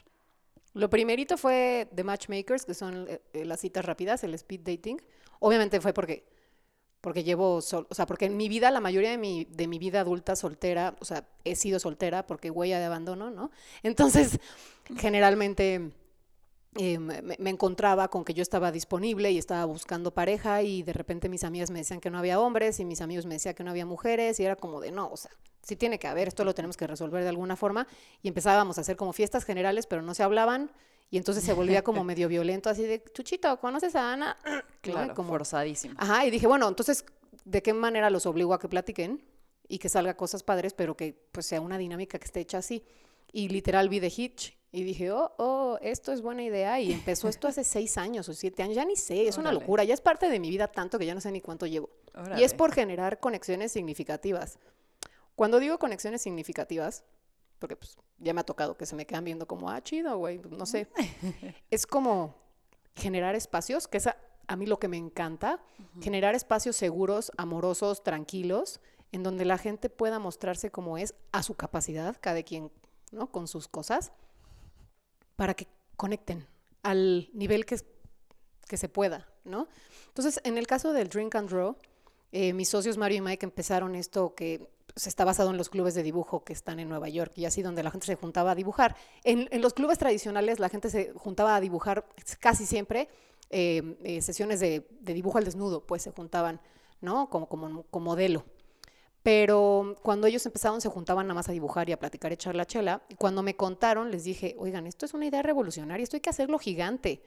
Lo 0.73 0.89
primerito 0.89 1.37
fue 1.37 1.89
The 1.95 2.03
Matchmakers, 2.03 2.65
que 2.65 2.73
son 2.73 3.07
eh, 3.09 3.21
eh, 3.33 3.45
las 3.45 3.59
citas 3.61 3.85
rápidas, 3.85 4.23
el 4.23 4.33
speed 4.35 4.61
dating. 4.61 5.01
Obviamente 5.39 5.81
fue 5.81 5.93
porque, 5.93 6.25
porque 7.01 7.23
llevo, 7.23 7.61
sol- 7.61 7.87
o 7.89 7.95
sea, 7.95 8.05
porque 8.05 8.25
en 8.25 8.37
mi 8.37 8.49
vida, 8.49 8.71
la 8.71 8.81
mayoría 8.81 9.11
de 9.11 9.17
mi, 9.17 9.45
de 9.45 9.67
mi 9.67 9.79
vida 9.79 10.01
adulta 10.01 10.35
soltera, 10.35 10.95
o 11.01 11.05
sea, 11.05 11.27
he 11.45 11.55
sido 11.55 11.79
soltera 11.79 12.27
porque 12.27 12.51
huella 12.51 12.79
de 12.79 12.85
abandono, 12.85 13.31
¿no? 13.31 13.51
Entonces, 13.83 14.39
generalmente 14.97 15.91
eh, 16.77 16.99
me, 16.99 17.21
me 17.39 17.49
encontraba 17.49 18.09
con 18.09 18.23
que 18.23 18.33
yo 18.33 18.41
estaba 18.43 18.71
disponible 18.71 19.31
y 19.31 19.37
estaba 19.37 19.65
buscando 19.65 20.13
pareja 20.13 20.61
y 20.63 20.83
de 20.83 20.93
repente 20.93 21.29
mis 21.29 21.43
amigas 21.43 21.71
me 21.71 21.79
decían 21.79 21.99
que 21.99 22.09
no 22.11 22.19
había 22.19 22.39
hombres 22.39 22.79
y 22.79 22.85
mis 22.85 23.01
amigos 23.01 23.25
me 23.25 23.35
decían 23.35 23.55
que 23.55 23.63
no 23.63 23.71
había 23.71 23.85
mujeres 23.85 24.39
y 24.39 24.45
era 24.45 24.55
como 24.55 24.79
de, 24.81 24.91
no, 24.91 25.09
o 25.11 25.17
sea, 25.17 25.31
sí 25.69 25.75
tiene 25.75 25.99
que 25.99 26.07
haber, 26.07 26.27
esto 26.27 26.43
lo 26.43 26.53
tenemos 26.53 26.75
que 26.75 26.87
resolver 26.87 27.23
de 27.23 27.29
alguna 27.29 27.55
forma. 27.55 27.87
Y 28.21 28.27
empezábamos 28.27 28.77
a 28.77 28.81
hacer 28.81 28.97
como 28.97 29.13
fiestas 29.13 29.45
generales, 29.45 29.87
pero 29.87 30.01
no 30.01 30.13
se 30.13 30.23
hablaban. 30.23 30.71
Y 31.11 31.17
entonces 31.17 31.43
se 31.43 31.53
volvía 31.53 31.83
como 31.83 32.03
medio 32.03 32.27
violento, 32.27 32.69
así 32.69 32.83
de, 32.83 33.03
Chuchito, 33.13 33.59
¿conoces 33.59 33.95
a 33.95 34.13
Ana? 34.13 34.37
Claro, 34.81 35.13
como 35.13 35.29
forzadísimo. 35.29 35.95
Ajá, 35.97 36.25
y 36.25 36.31
dije, 36.31 36.47
bueno, 36.47 36.67
entonces, 36.67 37.03
¿de 37.43 37.61
qué 37.61 37.73
manera 37.73 38.09
los 38.09 38.25
obligo 38.25 38.53
a 38.53 38.59
que 38.59 38.69
platiquen 38.69 39.21
y 39.67 39.77
que 39.77 39.89
salga 39.89 40.15
cosas 40.15 40.41
padres, 40.41 40.73
pero 40.73 40.95
que 40.95 41.21
pues 41.33 41.45
sea 41.45 41.59
una 41.59 41.77
dinámica 41.77 42.17
que 42.17 42.25
esté 42.25 42.39
hecha 42.39 42.59
así? 42.59 42.81
Y 43.33 43.49
literal 43.49 43.89
vi 43.89 43.99
The 43.99 44.07
Hitch 44.15 44.57
y 44.71 44.83
dije, 44.83 45.11
oh, 45.11 45.33
oh, 45.37 45.77
esto 45.81 46.13
es 46.13 46.21
buena 46.21 46.43
idea. 46.43 46.79
Y 46.79 46.93
empezó 46.93 47.27
esto 47.27 47.47
hace 47.47 47.63
seis 47.65 47.97
años 47.97 48.29
o 48.29 48.33
siete 48.33 48.63
años, 48.63 48.75
ya 48.75 48.85
ni 48.85 48.95
sé, 48.95 49.27
es 49.27 49.37
una 49.37 49.51
locura, 49.51 49.83
ya 49.83 49.93
es 49.93 50.01
parte 50.01 50.29
de 50.29 50.39
mi 50.39 50.49
vida 50.49 50.67
tanto 50.67 50.97
que 50.97 51.05
ya 51.05 51.13
no 51.13 51.21
sé 51.21 51.31
ni 51.31 51.41
cuánto 51.41 51.65
llevo. 51.65 51.89
Y 52.37 52.43
es 52.43 52.53
por 52.53 52.73
generar 52.73 53.19
conexiones 53.19 53.71
significativas. 53.71 54.59
Cuando 55.39 55.61
digo 55.61 55.79
conexiones 55.79 56.21
significativas, 56.21 57.05
porque 57.59 57.77
pues 57.77 57.95
ya 58.17 58.33
me 58.33 58.41
ha 58.41 58.43
tocado 58.43 58.75
que 58.75 58.85
se 58.85 58.97
me 58.97 59.05
quedan 59.05 59.23
viendo 59.23 59.47
como, 59.47 59.69
ah, 59.69 59.81
chido, 59.81 60.17
güey, 60.17 60.37
no 60.37 60.65
sé. 60.65 60.89
es 61.71 61.87
como 61.87 62.35
generar 62.93 63.35
espacios, 63.35 63.87
que 63.87 63.99
es 63.99 64.07
a, 64.07 64.17
a 64.47 64.57
mí 64.57 64.65
lo 64.65 64.79
que 64.79 64.89
me 64.89 64.97
encanta, 64.97 65.63
generar 66.01 66.35
espacios 66.35 66.75
seguros, 66.75 67.31
amorosos, 67.37 68.03
tranquilos, 68.03 68.81
en 69.13 69.23
donde 69.23 69.45
la 69.45 69.57
gente 69.57 69.89
pueda 69.89 70.19
mostrarse 70.19 70.71
como 70.71 70.97
es 70.97 71.15
a 71.31 71.41
su 71.41 71.53
capacidad, 71.53 72.17
cada 72.19 72.43
quien, 72.43 72.69
¿no? 73.13 73.31
Con 73.31 73.47
sus 73.47 73.69
cosas, 73.69 74.11
para 75.37 75.53
que 75.53 75.69
conecten 75.95 76.47
al 76.83 77.29
nivel 77.31 77.65
que, 77.65 77.79
que 78.67 78.75
se 78.75 78.89
pueda, 78.89 79.29
¿no? 79.45 79.69
Entonces, 80.09 80.41
en 80.43 80.57
el 80.57 80.67
caso 80.67 80.91
del 80.91 81.07
Drink 81.07 81.33
and 81.35 81.49
Draw, 81.49 81.77
eh, 82.33 82.51
mis 82.51 82.67
socios 82.67 82.97
Mario 82.97 83.19
y 83.19 83.21
Mike 83.21 83.45
empezaron 83.45 83.95
esto 83.95 84.35
que 84.35 84.67
pues, 84.93 85.07
está 85.07 85.25
basado 85.25 85.51
en 85.51 85.57
los 85.57 85.69
clubes 85.69 85.93
de 85.93 86.03
dibujo 86.03 86.43
que 86.43 86.53
están 86.53 86.79
en 86.79 86.89
Nueva 86.89 87.09
York 87.09 87.33
y 87.35 87.45
así 87.45 87.61
donde 87.61 87.83
la 87.83 87.91
gente 87.91 88.07
se 88.07 88.15
juntaba 88.15 88.51
a 88.51 88.55
dibujar. 88.55 88.95
En, 89.23 89.47
en 89.51 89.61
los 89.61 89.73
clubes 89.73 89.97
tradicionales 89.97 90.59
la 90.59 90.69
gente 90.69 90.89
se 90.89 91.13
juntaba 91.13 91.55
a 91.55 91.61
dibujar 91.61 92.05
casi 92.39 92.65
siempre 92.65 93.09
eh, 93.49 93.97
eh, 94.03 94.21
sesiones 94.21 94.59
de, 94.59 94.87
de 95.01 95.13
dibujo 95.13 95.37
al 95.37 95.45
desnudo, 95.45 95.85
pues 95.85 96.03
se 96.03 96.11
juntaban, 96.11 96.61
¿no? 97.01 97.29
Como, 97.29 97.47
como, 97.47 97.83
como 97.83 98.05
modelo. 98.05 98.45
Pero 99.23 99.95
cuando 100.01 100.27
ellos 100.27 100.45
empezaron, 100.45 100.81
se 100.81 100.89
juntaban 100.89 101.27
nada 101.27 101.35
más 101.35 101.49
a 101.49 101.51
dibujar 101.51 101.89
y 101.89 101.91
a 101.91 101.99
platicar, 101.99 102.31
echar 102.31 102.55
la 102.55 102.65
chela. 102.65 103.01
Y 103.09 103.15
cuando 103.15 103.43
me 103.43 103.55
contaron, 103.55 104.11
les 104.11 104.23
dije, 104.23 104.55
oigan, 104.57 104.87
esto 104.87 105.05
es 105.05 105.13
una 105.13 105.25
idea 105.25 105.41
revolucionaria, 105.41 106.03
esto 106.03 106.15
hay 106.15 106.21
que 106.21 106.29
hacerlo 106.29 106.57
gigante. 106.57 107.21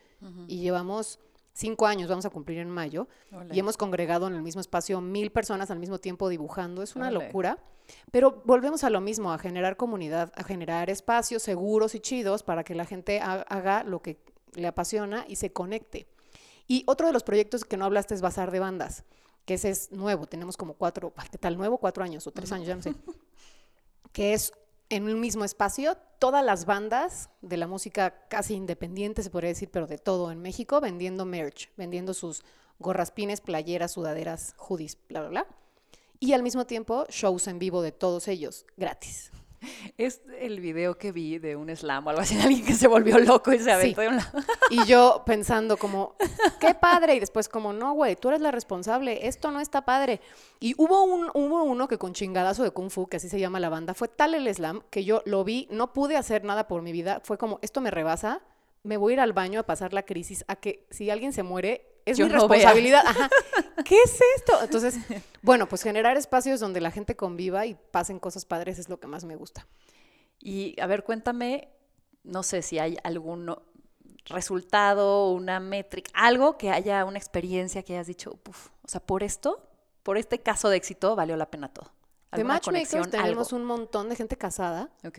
Y 0.46 0.60
llevamos 0.60 1.18
cinco 1.54 1.86
años, 1.86 2.08
vamos 2.08 2.24
a 2.24 2.30
cumplir 2.30 2.58
en 2.58 2.70
mayo, 2.70 3.08
y 3.52 3.58
hemos 3.58 3.76
congregado 3.76 4.26
en 4.26 4.34
el 4.34 4.42
mismo 4.42 4.60
espacio 4.60 5.00
mil 5.00 5.30
personas 5.30 5.70
al 5.70 5.78
mismo 5.78 5.98
tiempo 5.98 6.28
dibujando. 6.28 6.82
Es 6.82 6.96
una 6.96 7.10
locura. 7.26 7.58
Pero 8.10 8.42
volvemos 8.44 8.84
a 8.84 8.90
lo 8.90 9.00
mismo, 9.00 9.32
a 9.32 9.38
generar 9.38 9.76
comunidad, 9.76 10.32
a 10.36 10.44
generar 10.44 10.88
espacios 10.88 11.42
seguros 11.42 11.94
y 11.94 12.00
chidos 12.00 12.42
para 12.42 12.64
que 12.64 12.74
la 12.74 12.84
gente 12.86 13.20
ha- 13.20 13.42
haga 13.42 13.84
lo 13.84 14.00
que 14.00 14.18
le 14.54 14.66
apasiona 14.66 15.24
y 15.28 15.36
se 15.36 15.52
conecte. 15.52 16.06
Y 16.68 16.84
otro 16.86 17.06
de 17.08 17.12
los 17.12 17.22
proyectos 17.24 17.64
que 17.64 17.76
no 17.76 17.84
hablaste 17.84 18.14
es 18.14 18.20
Bazar 18.22 18.50
de 18.50 18.60
Bandas, 18.60 19.04
que 19.44 19.54
ese 19.54 19.68
es 19.70 19.90
nuevo. 19.90 20.26
Tenemos 20.26 20.56
como 20.56 20.74
cuatro, 20.74 21.12
¿qué 21.30 21.38
tal? 21.38 21.56
Nuevo, 21.58 21.78
cuatro 21.78 22.04
años 22.04 22.26
o 22.26 22.30
tres 22.30 22.52
años, 22.52 22.68
ya 22.68 22.76
no 22.76 22.82
sé. 22.82 22.94
que 24.12 24.32
es 24.32 24.52
en 24.92 25.04
un 25.04 25.20
mismo 25.20 25.42
espacio 25.42 25.96
todas 26.18 26.44
las 26.44 26.66
bandas 26.66 27.30
de 27.40 27.56
la 27.56 27.66
música 27.66 28.26
casi 28.28 28.52
independiente, 28.52 29.22
se 29.22 29.30
podría 29.30 29.48
decir, 29.48 29.70
pero 29.70 29.86
de 29.86 29.96
todo 29.96 30.30
en 30.30 30.42
México, 30.42 30.82
vendiendo 30.82 31.24
merch, 31.24 31.70
vendiendo 31.78 32.12
sus 32.12 32.44
gorras, 32.78 33.10
pines, 33.10 33.40
playeras, 33.40 33.92
sudaderas, 33.92 34.54
hoodies, 34.58 34.98
bla, 35.08 35.20
bla, 35.20 35.28
bla. 35.30 35.46
Y 36.20 36.34
al 36.34 36.42
mismo 36.42 36.66
tiempo, 36.66 37.06
shows 37.08 37.48
en 37.48 37.58
vivo 37.58 37.80
de 37.80 37.92
todos 37.92 38.28
ellos, 38.28 38.66
gratis. 38.76 39.32
Es 39.98 40.22
el 40.40 40.60
video 40.60 40.98
que 40.98 41.12
vi 41.12 41.38
de 41.38 41.56
un 41.56 41.74
slam 41.74 42.06
o 42.06 42.10
algo 42.10 42.22
así, 42.22 42.36
de 42.36 42.42
alguien 42.42 42.64
que 42.64 42.74
se 42.74 42.88
volvió 42.88 43.18
loco 43.18 43.52
y 43.52 43.58
se 43.58 43.72
aventó 43.72 44.00
de 44.00 44.08
un 44.08 44.16
lado. 44.16 44.38
Y 44.70 44.84
yo 44.84 45.22
pensando 45.26 45.76
como, 45.76 46.16
qué 46.60 46.74
padre. 46.74 47.14
Y 47.14 47.20
después 47.20 47.48
como, 47.48 47.72
no, 47.72 47.92
güey, 47.92 48.16
tú 48.16 48.28
eres 48.28 48.40
la 48.40 48.50
responsable. 48.50 49.26
Esto 49.26 49.50
no 49.50 49.60
está 49.60 49.84
padre. 49.84 50.20
Y 50.60 50.74
hubo, 50.76 51.04
un, 51.04 51.30
hubo 51.34 51.62
uno 51.62 51.88
que 51.88 51.98
con 51.98 52.12
chingadazo 52.12 52.62
de 52.62 52.70
Kung 52.70 52.90
Fu, 52.90 53.06
que 53.06 53.16
así 53.16 53.28
se 53.28 53.40
llama 53.40 53.60
la 53.60 53.68
banda, 53.68 53.94
fue 53.94 54.08
tal 54.08 54.34
el 54.34 54.52
slam 54.54 54.82
que 54.90 55.04
yo 55.04 55.22
lo 55.24 55.44
vi, 55.44 55.68
no 55.70 55.92
pude 55.92 56.16
hacer 56.16 56.44
nada 56.44 56.68
por 56.68 56.82
mi 56.82 56.92
vida. 56.92 57.20
Fue 57.24 57.38
como, 57.38 57.58
esto 57.62 57.80
me 57.80 57.90
rebasa. 57.90 58.42
Me 58.84 58.96
voy 58.96 59.12
a 59.12 59.14
ir 59.14 59.20
al 59.20 59.32
baño 59.32 59.60
a 59.60 59.62
pasar 59.62 59.92
la 59.92 60.02
crisis, 60.02 60.44
a 60.48 60.56
que 60.56 60.86
si 60.90 61.08
alguien 61.08 61.32
se 61.32 61.44
muere, 61.44 61.91
es 62.04 62.18
Yo 62.18 62.26
mi 62.26 62.32
responsabilidad. 62.32 63.02
Ajá. 63.06 63.28
¿Qué 63.84 64.00
es 64.02 64.18
esto? 64.36 64.62
Entonces, 64.62 64.96
bueno, 65.42 65.68
pues 65.68 65.82
generar 65.82 66.16
espacios 66.16 66.60
donde 66.60 66.80
la 66.80 66.90
gente 66.90 67.16
conviva 67.16 67.66
y 67.66 67.74
pasen 67.74 68.18
cosas 68.18 68.44
padres 68.44 68.78
es 68.78 68.88
lo 68.88 68.98
que 69.00 69.06
más 69.06 69.24
me 69.24 69.36
gusta. 69.36 69.66
Y 70.40 70.80
a 70.80 70.86
ver, 70.86 71.04
cuéntame, 71.04 71.68
no 72.24 72.42
sé 72.42 72.62
si 72.62 72.78
hay 72.78 72.96
algún 73.04 73.54
resultado, 74.26 75.30
una 75.30 75.60
métrica, 75.60 76.10
algo 76.14 76.56
que 76.58 76.70
haya 76.70 77.04
una 77.04 77.18
experiencia 77.18 77.82
que 77.82 77.94
hayas 77.94 78.06
dicho, 78.06 78.38
"Uf, 78.48 78.68
o 78.82 78.88
sea, 78.88 79.00
por 79.00 79.22
esto, 79.22 79.68
por 80.02 80.16
este 80.18 80.40
caso 80.40 80.68
de 80.68 80.76
éxito, 80.76 81.16
valió 81.16 81.36
la 81.36 81.50
pena 81.50 81.72
todo. 81.72 81.86
De 81.86 82.38
¿Alguna 82.38 82.54
Matchmakers 82.54 83.10
tenemos 83.10 83.52
algo? 83.52 83.56
un 83.56 83.64
montón 83.66 84.08
de 84.08 84.16
gente 84.16 84.36
casada. 84.36 84.90
Ok. 85.04 85.18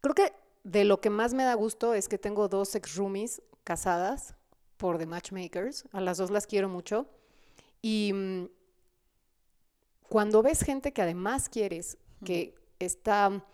Creo 0.00 0.14
que 0.14 0.32
de 0.64 0.84
lo 0.84 1.00
que 1.00 1.10
más 1.10 1.34
me 1.34 1.44
da 1.44 1.54
gusto 1.54 1.94
es 1.94 2.08
que 2.08 2.18
tengo 2.18 2.48
dos 2.48 2.74
ex 2.74 2.96
roomies 2.96 3.42
casadas 3.64 4.34
por 4.82 4.98
The 4.98 5.06
Matchmakers. 5.06 5.84
A 5.92 6.00
las 6.00 6.18
dos 6.18 6.32
las 6.32 6.44
quiero 6.44 6.68
mucho. 6.68 7.06
Y 7.80 8.12
mm, 8.12 8.46
cuando 10.08 10.42
ves 10.42 10.62
gente 10.62 10.92
que 10.92 11.00
además 11.00 11.48
quieres, 11.48 11.98
que 12.24 12.56
está 12.80 13.44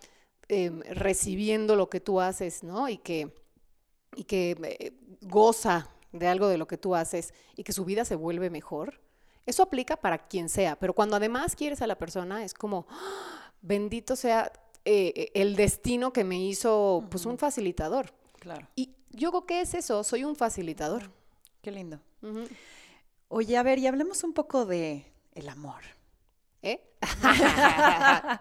em, 0.47 0.81
recibiendo 0.89 1.75
lo 1.75 1.87
que 1.87 1.99
tú 1.99 2.19
haces, 2.19 2.63
¿no? 2.63 2.89
Y 2.89 2.97
que, 2.97 3.31
y 4.15 4.23
que 4.23 4.57
eh, 4.63 4.93
goza 5.21 5.87
de 6.11 6.27
algo 6.27 6.47
de 6.47 6.57
lo 6.57 6.65
que 6.65 6.79
tú 6.79 6.95
haces 6.95 7.31
y 7.55 7.63
que 7.63 7.73
su 7.73 7.85
vida 7.85 8.05
se 8.05 8.15
vuelve 8.15 8.49
mejor, 8.49 8.99
eso 9.45 9.61
aplica 9.61 9.97
para 9.97 10.17
quien 10.17 10.49
sea. 10.49 10.77
Pero 10.79 10.95
cuando 10.95 11.15
además 11.15 11.55
quieres 11.55 11.83
a 11.83 11.87
la 11.87 11.99
persona, 11.99 12.43
es 12.43 12.55
como, 12.55 12.87
¡ah! 12.89 13.53
bendito 13.61 14.15
sea 14.15 14.51
eh, 14.83 15.29
el 15.35 15.55
destino 15.55 16.11
que 16.11 16.23
me 16.23 16.43
hizo 16.43 17.05
pues 17.11 17.27
un 17.27 17.37
facilitador. 17.37 18.15
Claro. 18.39 18.67
Y 18.75 18.95
yo 19.11 19.29
creo 19.29 19.45
que 19.45 19.61
es 19.61 19.75
eso, 19.75 20.03
soy 20.03 20.23
un 20.23 20.35
facilitador. 20.35 21.18
Qué 21.61 21.71
lindo. 21.71 21.99
Oye, 23.27 23.57
a 23.57 23.63
ver, 23.63 23.79
y 23.79 23.87
hablemos 23.87 24.23
un 24.23 24.33
poco 24.33 24.65
de 24.65 25.11
el 25.33 25.49
amor. 25.49 25.81
¿Eh? 26.61 26.81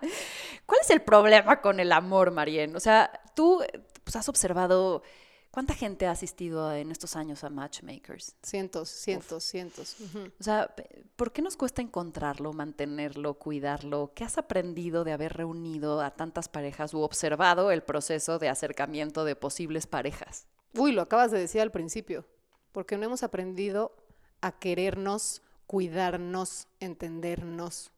¿Cuál 0.67 0.81
es 0.81 0.91
el 0.91 1.03
problema 1.03 1.61
con 1.61 1.81
el 1.81 1.93
amor, 1.93 2.31
Marien? 2.31 2.75
O 2.75 2.81
sea, 2.81 3.11
tú 3.35 3.63
pues, 4.05 4.17
has 4.17 4.29
observado 4.29 5.03
cuánta 5.51 5.75
gente 5.75 6.07
ha 6.07 6.13
asistido 6.13 6.73
en 6.73 6.91
estos 6.91 7.17
años 7.17 7.45
a 7.45 7.51
Matchmakers. 7.51 8.37
Cientos, 8.43 8.89
cientos, 8.89 9.45
cientos. 9.45 9.97
O 10.41 10.43
sea, 10.43 10.75
¿por 11.17 11.33
qué 11.33 11.43
nos 11.43 11.57
cuesta 11.57 11.83
encontrarlo, 11.83 12.53
mantenerlo, 12.53 13.35
cuidarlo? 13.35 14.13
¿Qué 14.15 14.25
has 14.25 14.39
aprendido 14.39 15.05
de 15.05 15.13
haber 15.13 15.35
reunido 15.35 16.01
a 16.01 16.11
tantas 16.11 16.49
parejas 16.49 16.95
u 16.95 17.01
observado 17.01 17.71
el 17.71 17.83
proceso 17.83 18.39
de 18.39 18.49
acercamiento 18.49 19.25
de 19.25 19.37
posibles 19.37 19.87
parejas? 19.87 20.47
Uy, 20.75 20.93
lo 20.93 21.03
acabas 21.03 21.31
de 21.31 21.39
decir 21.39 21.61
al 21.61 21.71
principio, 21.71 22.27
porque 22.73 22.97
no 22.97 23.05
hemos 23.05 23.23
aprendido 23.23 23.95
a 24.41 24.59
querernos, 24.59 25.43
cuidarnos, 25.67 26.69
entendernos. 26.81 27.91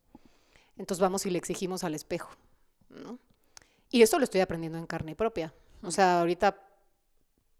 Entonces 0.77 1.01
vamos 1.01 1.27
y 1.27 1.31
le 1.31 1.39
exigimos 1.39 1.85
al 1.85 1.95
espejo, 1.95 2.31
¿no? 2.89 3.19
Y 3.91 4.03
eso 4.03 4.19
lo 4.19 4.25
estoy 4.25 4.41
aprendiendo 4.41 4.79
en 4.79 4.87
carne 4.87 5.15
propia. 5.15 5.53
O 5.83 5.91
sea, 5.91 6.21
ahorita, 6.21 6.57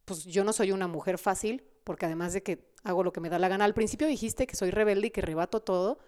pues 0.05 0.25
yo 0.25 0.45
no 0.45 0.53
soy 0.53 0.73
una 0.73 0.87
mujer 0.87 1.19
fácil, 1.19 1.65
porque 1.85 2.07
además 2.07 2.33
de 2.33 2.43
que 2.43 2.71
hago 2.85 3.03
lo 3.03 3.13
que 3.13 3.21
me 3.21 3.29
da 3.29 3.39
la 3.39 3.49
gana, 3.49 3.65
al 3.65 3.75
principio 3.75 4.07
dijiste 4.07 4.47
que 4.47 4.57
soy 4.57 4.71
rebelde 4.71 5.09
y 5.09 5.11
que 5.11 5.21
rebato 5.21 5.61
todo. 5.61 5.99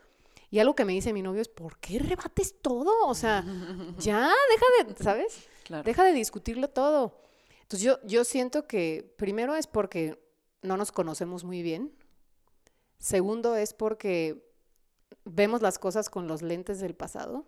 Y 0.51 0.59
algo 0.59 0.75
que 0.75 0.85
me 0.85 0.93
dice 0.93 1.13
mi 1.13 1.23
novio 1.23 1.41
es, 1.41 1.49
¿por 1.49 1.79
qué 1.79 1.99
rebates 1.99 2.61
todo? 2.61 3.07
O 3.07 3.15
sea, 3.15 3.45
ya, 3.99 4.31
deja 4.51 4.93
de, 4.93 5.03
¿sabes? 5.03 5.49
Claro. 5.65 5.83
Deja 5.83 6.05
de 6.05 6.13
discutirlo 6.13 6.69
todo. 6.69 7.19
Entonces 7.63 7.83
yo, 7.83 7.99
yo 8.05 8.25
siento 8.25 8.67
que 8.67 9.15
primero 9.17 9.55
es 9.55 9.67
porque 9.67 10.23
no 10.63 10.77
nos 10.77 10.93
conocemos 10.93 11.45
muy 11.45 11.63
bien. 11.63 11.93
Segundo 12.99 13.57
es 13.57 13.75
porque 13.75 14.49
vemos 15.25 15.63
las 15.63 15.79
cosas 15.79 16.09
con 16.09 16.29
los 16.29 16.43
lentes 16.43 16.81
del 16.81 16.95
pasado, 16.95 17.45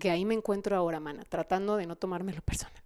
que 0.00 0.10
ahí 0.10 0.24
me 0.24 0.34
encuentro 0.34 0.76
ahora, 0.76 0.98
mana, 1.00 1.22
tratando 1.28 1.76
de 1.76 1.86
no 1.86 1.96
tomármelo 1.96 2.42
personal. 2.44 2.82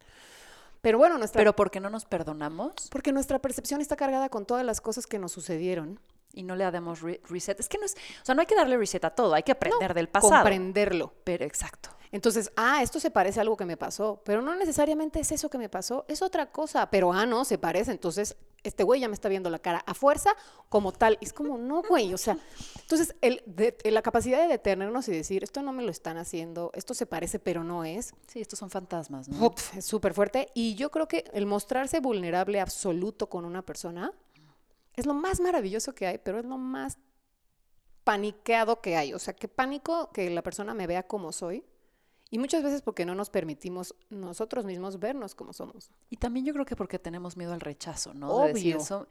Pero 0.80 0.98
bueno, 0.98 1.18
nuestra, 1.18 1.40
Pero 1.40 1.56
¿por 1.56 1.70
qué 1.70 1.80
no 1.80 1.90
nos 1.90 2.04
perdonamos 2.04 2.72
porque 2.90 3.11
nuestra 3.12 3.40
percepción 3.40 3.80
está 3.80 3.96
cargada 3.96 4.28
con 4.28 4.46
todas 4.46 4.64
las 4.64 4.80
cosas 4.80 5.06
que 5.06 5.18
nos 5.18 5.32
sucedieron. 5.32 5.98
y 6.32 6.42
no 6.44 6.54
le 6.54 6.70
damos 6.70 7.00
re- 7.00 7.20
reset? 7.28 7.58
Es 7.58 7.68
que 7.68 7.78
no 7.78 7.84
es, 7.84 7.94
o 8.22 8.24
sea, 8.24 8.34
no 8.34 8.42
hay 8.42 8.46
que 8.46 8.54
darle 8.54 8.76
reset 8.76 9.04
a 9.04 9.11
todo, 9.11 9.34
hay 9.34 9.42
que 9.42 9.52
aprender 9.52 9.92
del 9.94 10.08
pasado. 10.08 10.34
Comprenderlo. 10.34 11.14
Pero 11.24 11.44
exacto. 11.44 11.88
Entonces, 12.10 12.50
ah, 12.56 12.82
esto 12.82 13.00
se 13.00 13.10
parece 13.10 13.38
a 13.40 13.42
algo 13.42 13.56
que 13.56 13.64
me 13.66 13.76
pasó, 13.76 14.22
pero 14.24 14.40
no 14.42 14.54
necesariamente 14.54 15.20
es 15.20 15.30
eso 15.32 15.50
que 15.50 15.58
me 15.58 15.68
pasó, 15.68 16.04
es 16.08 16.22
otra 16.22 16.50
cosa, 16.50 16.90
pero 16.90 17.12
ah, 17.12 17.26
no, 17.26 17.44
se 17.44 17.58
parece, 17.58 17.90
entonces 17.90 18.36
este 18.64 18.82
güey 18.82 19.00
ya 19.00 19.08
me 19.08 19.14
está 19.14 19.28
viendo 19.28 19.50
la 19.50 19.58
cara 19.60 19.84
a 19.86 19.94
fuerza 19.94 20.34
como 20.68 20.92
tal. 20.92 21.16
Y 21.20 21.26
es 21.26 21.32
como, 21.32 21.58
no, 21.58 21.82
güey, 21.82 22.12
o 22.12 22.18
sea, 22.18 22.36
entonces 22.80 23.14
el, 23.20 23.42
de- 23.46 23.76
la 23.84 24.02
capacidad 24.02 24.40
de 24.42 24.48
detenernos 24.48 25.06
y 25.08 25.12
decir, 25.12 25.44
esto 25.44 25.62
no 25.62 25.72
me 25.72 25.82
lo 25.84 25.90
están 25.90 26.16
haciendo, 26.16 26.70
esto 26.74 26.92
se 26.94 27.06
parece 27.06 27.38
pero 27.38 27.62
no 27.62 27.84
es, 27.84 28.14
Sí, 28.26 28.40
estos 28.40 28.58
son 28.58 28.70
fantasmas, 28.70 29.28
¿no? 29.28 29.46
uf, 29.46 29.76
es 29.76 29.84
súper 29.84 30.14
fuerte. 30.14 30.48
Y 30.54 30.74
yo 30.74 30.90
creo 30.90 31.06
que 31.06 31.24
el 31.32 31.46
mostrarse 31.46 32.00
vulnerable 32.00 32.60
absoluto 32.60 33.28
con 33.28 33.44
una 33.44 33.62
persona 33.62 34.12
es 34.94 35.06
lo 35.06 35.14
más 35.14 35.38
maravilloso 35.40 35.94
que 35.94 36.06
hay, 36.08 36.18
pero 36.18 36.40
es 36.40 36.44
lo 36.44 36.58
más 36.58 36.98
paniqueado 38.02 38.80
que 38.80 38.96
hay. 38.96 39.14
O 39.14 39.18
sea, 39.18 39.34
que 39.34 39.46
pánico 39.48 40.10
que 40.12 40.30
la 40.30 40.42
persona 40.42 40.74
me 40.74 40.86
vea 40.86 41.02
como 41.06 41.32
soy. 41.32 41.64
Y 42.30 42.38
muchas 42.38 42.62
veces 42.62 42.82
porque 42.82 43.06
no 43.06 43.14
nos 43.14 43.30
permitimos 43.30 43.94
nosotros 44.10 44.64
mismos 44.66 44.98
vernos 44.98 45.34
como 45.34 45.52
somos. 45.52 45.90
Y 46.10 46.16
también 46.18 46.44
yo 46.44 46.52
creo 46.52 46.66
que 46.66 46.76
porque 46.76 46.98
tenemos 46.98 47.36
miedo 47.36 47.54
al 47.54 47.60
rechazo, 47.60 48.12
¿no? 48.12 48.40
De 48.40 48.48
decir, 48.52 48.74
Obvio. 48.76 48.84
"So- 48.84 49.06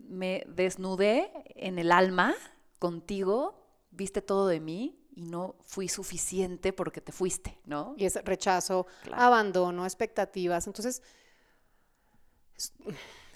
me 0.00 0.44
desnudé 0.48 1.30
en 1.56 1.78
el 1.78 1.90
alma 1.92 2.34
contigo, 2.78 3.60
viste 3.90 4.22
todo 4.22 4.46
de 4.48 4.60
mí 4.60 4.96
y 5.14 5.22
no 5.22 5.56
fui 5.66 5.88
suficiente 5.88 6.72
porque 6.72 7.00
te 7.00 7.10
fuiste, 7.12 7.58
¿no? 7.64 7.94
Y 7.96 8.04
es 8.04 8.14
rechazo, 8.24 8.86
Claro. 9.02 9.22
abandono, 9.22 9.84
expectativas. 9.84 10.66
Entonces, 10.66 11.02
es 12.56 12.72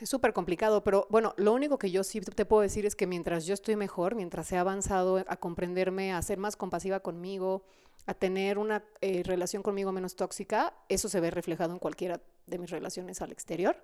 es 0.00 0.08
súper 0.10 0.32
complicado, 0.32 0.82
pero 0.82 1.06
bueno, 1.10 1.32
lo 1.36 1.52
único 1.52 1.78
que 1.78 1.88
yo 1.92 2.02
sí 2.02 2.20
te 2.20 2.44
puedo 2.44 2.62
decir 2.62 2.86
es 2.86 2.96
que 2.96 3.06
mientras 3.06 3.46
yo 3.46 3.54
estoy 3.54 3.76
mejor, 3.76 4.16
mientras 4.16 4.50
he 4.50 4.56
avanzado 4.58 5.18
a 5.28 5.36
comprenderme, 5.36 6.12
a 6.12 6.20
ser 6.22 6.38
más 6.38 6.56
compasiva 6.56 6.98
conmigo, 6.98 7.62
a 8.06 8.14
tener 8.14 8.58
una 8.58 8.84
eh, 9.00 9.22
relación 9.24 9.62
conmigo 9.62 9.92
menos 9.92 10.16
tóxica, 10.16 10.74
eso 10.88 11.08
se 11.08 11.20
ve 11.20 11.30
reflejado 11.30 11.72
en 11.72 11.78
cualquiera 11.78 12.20
de 12.46 12.58
mis 12.58 12.70
relaciones 12.70 13.22
al 13.22 13.32
exterior. 13.32 13.76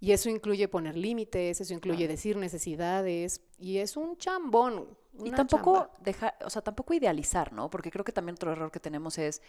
Y 0.00 0.12
eso 0.12 0.28
incluye 0.28 0.68
poner 0.68 0.96
límites, 0.96 1.60
eso 1.60 1.72
incluye 1.72 2.06
decir 2.08 2.36
necesidades, 2.36 3.40
y 3.58 3.78
es 3.78 3.96
un 3.96 4.18
chambón. 4.18 4.86
Y 5.22 5.30
tampoco 5.30 5.88
dejar, 6.00 6.34
o 6.44 6.50
sea, 6.50 6.60
tampoco 6.60 6.92
idealizar, 6.92 7.52
¿no? 7.52 7.70
Porque 7.70 7.90
creo 7.90 8.04
que 8.04 8.12
también 8.12 8.34
otro 8.34 8.52
error 8.52 8.70
que 8.70 8.80
tenemos 8.80 9.16
es 9.16 9.40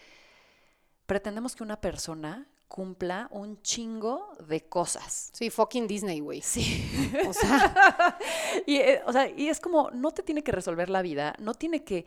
pretendemos 1.06 1.56
que 1.56 1.64
una 1.64 1.82
persona 1.82 2.48
cumpla 2.68 3.28
un 3.32 3.62
chingo 3.62 4.34
de 4.48 4.68
cosas. 4.68 5.30
Sí, 5.34 5.50
fucking 5.50 5.88
Disney, 5.88 6.20
güey. 6.20 6.42
Sí. 6.42 6.84
O 7.28 7.34
sea, 7.34 8.18
y, 8.66 8.78
eh, 8.78 9.02
o 9.06 9.12
sea, 9.12 9.30
y 9.30 9.50
es 9.50 9.60
como, 9.60 9.92
no 9.92 10.12
te 10.12 10.24
tiene 10.24 10.44
que 10.44 10.52
resolver 10.52 10.90
la 10.90 11.02
vida, 11.02 11.36
no 11.40 11.54
tiene 11.54 11.84
que 11.84 12.06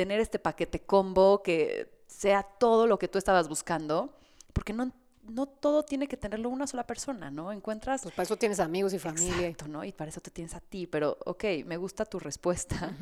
tener 0.00 0.18
este 0.18 0.38
paquete 0.38 0.80
combo 0.80 1.42
que 1.42 1.92
sea 2.06 2.42
todo 2.42 2.86
lo 2.86 2.98
que 2.98 3.06
tú 3.06 3.18
estabas 3.18 3.50
buscando, 3.50 4.14
porque 4.54 4.72
no, 4.72 4.90
no 5.24 5.44
todo 5.44 5.82
tiene 5.82 6.08
que 6.08 6.16
tenerlo 6.16 6.48
una 6.48 6.66
sola 6.66 6.86
persona, 6.86 7.30
¿no? 7.30 7.52
Encuentras... 7.52 8.00
pues 8.00 8.14
para 8.14 8.24
eso 8.24 8.38
tienes 8.38 8.60
amigos 8.60 8.94
y 8.94 8.98
familia. 8.98 9.48
Exacto, 9.48 9.68
¿no? 9.68 9.84
Y 9.84 9.92
para 9.92 10.08
eso 10.08 10.22
te 10.22 10.30
tienes 10.30 10.54
a 10.54 10.60
ti, 10.60 10.86
pero 10.86 11.18
ok, 11.26 11.44
me 11.66 11.76
gusta 11.76 12.06
tu 12.06 12.18
respuesta. 12.18 12.96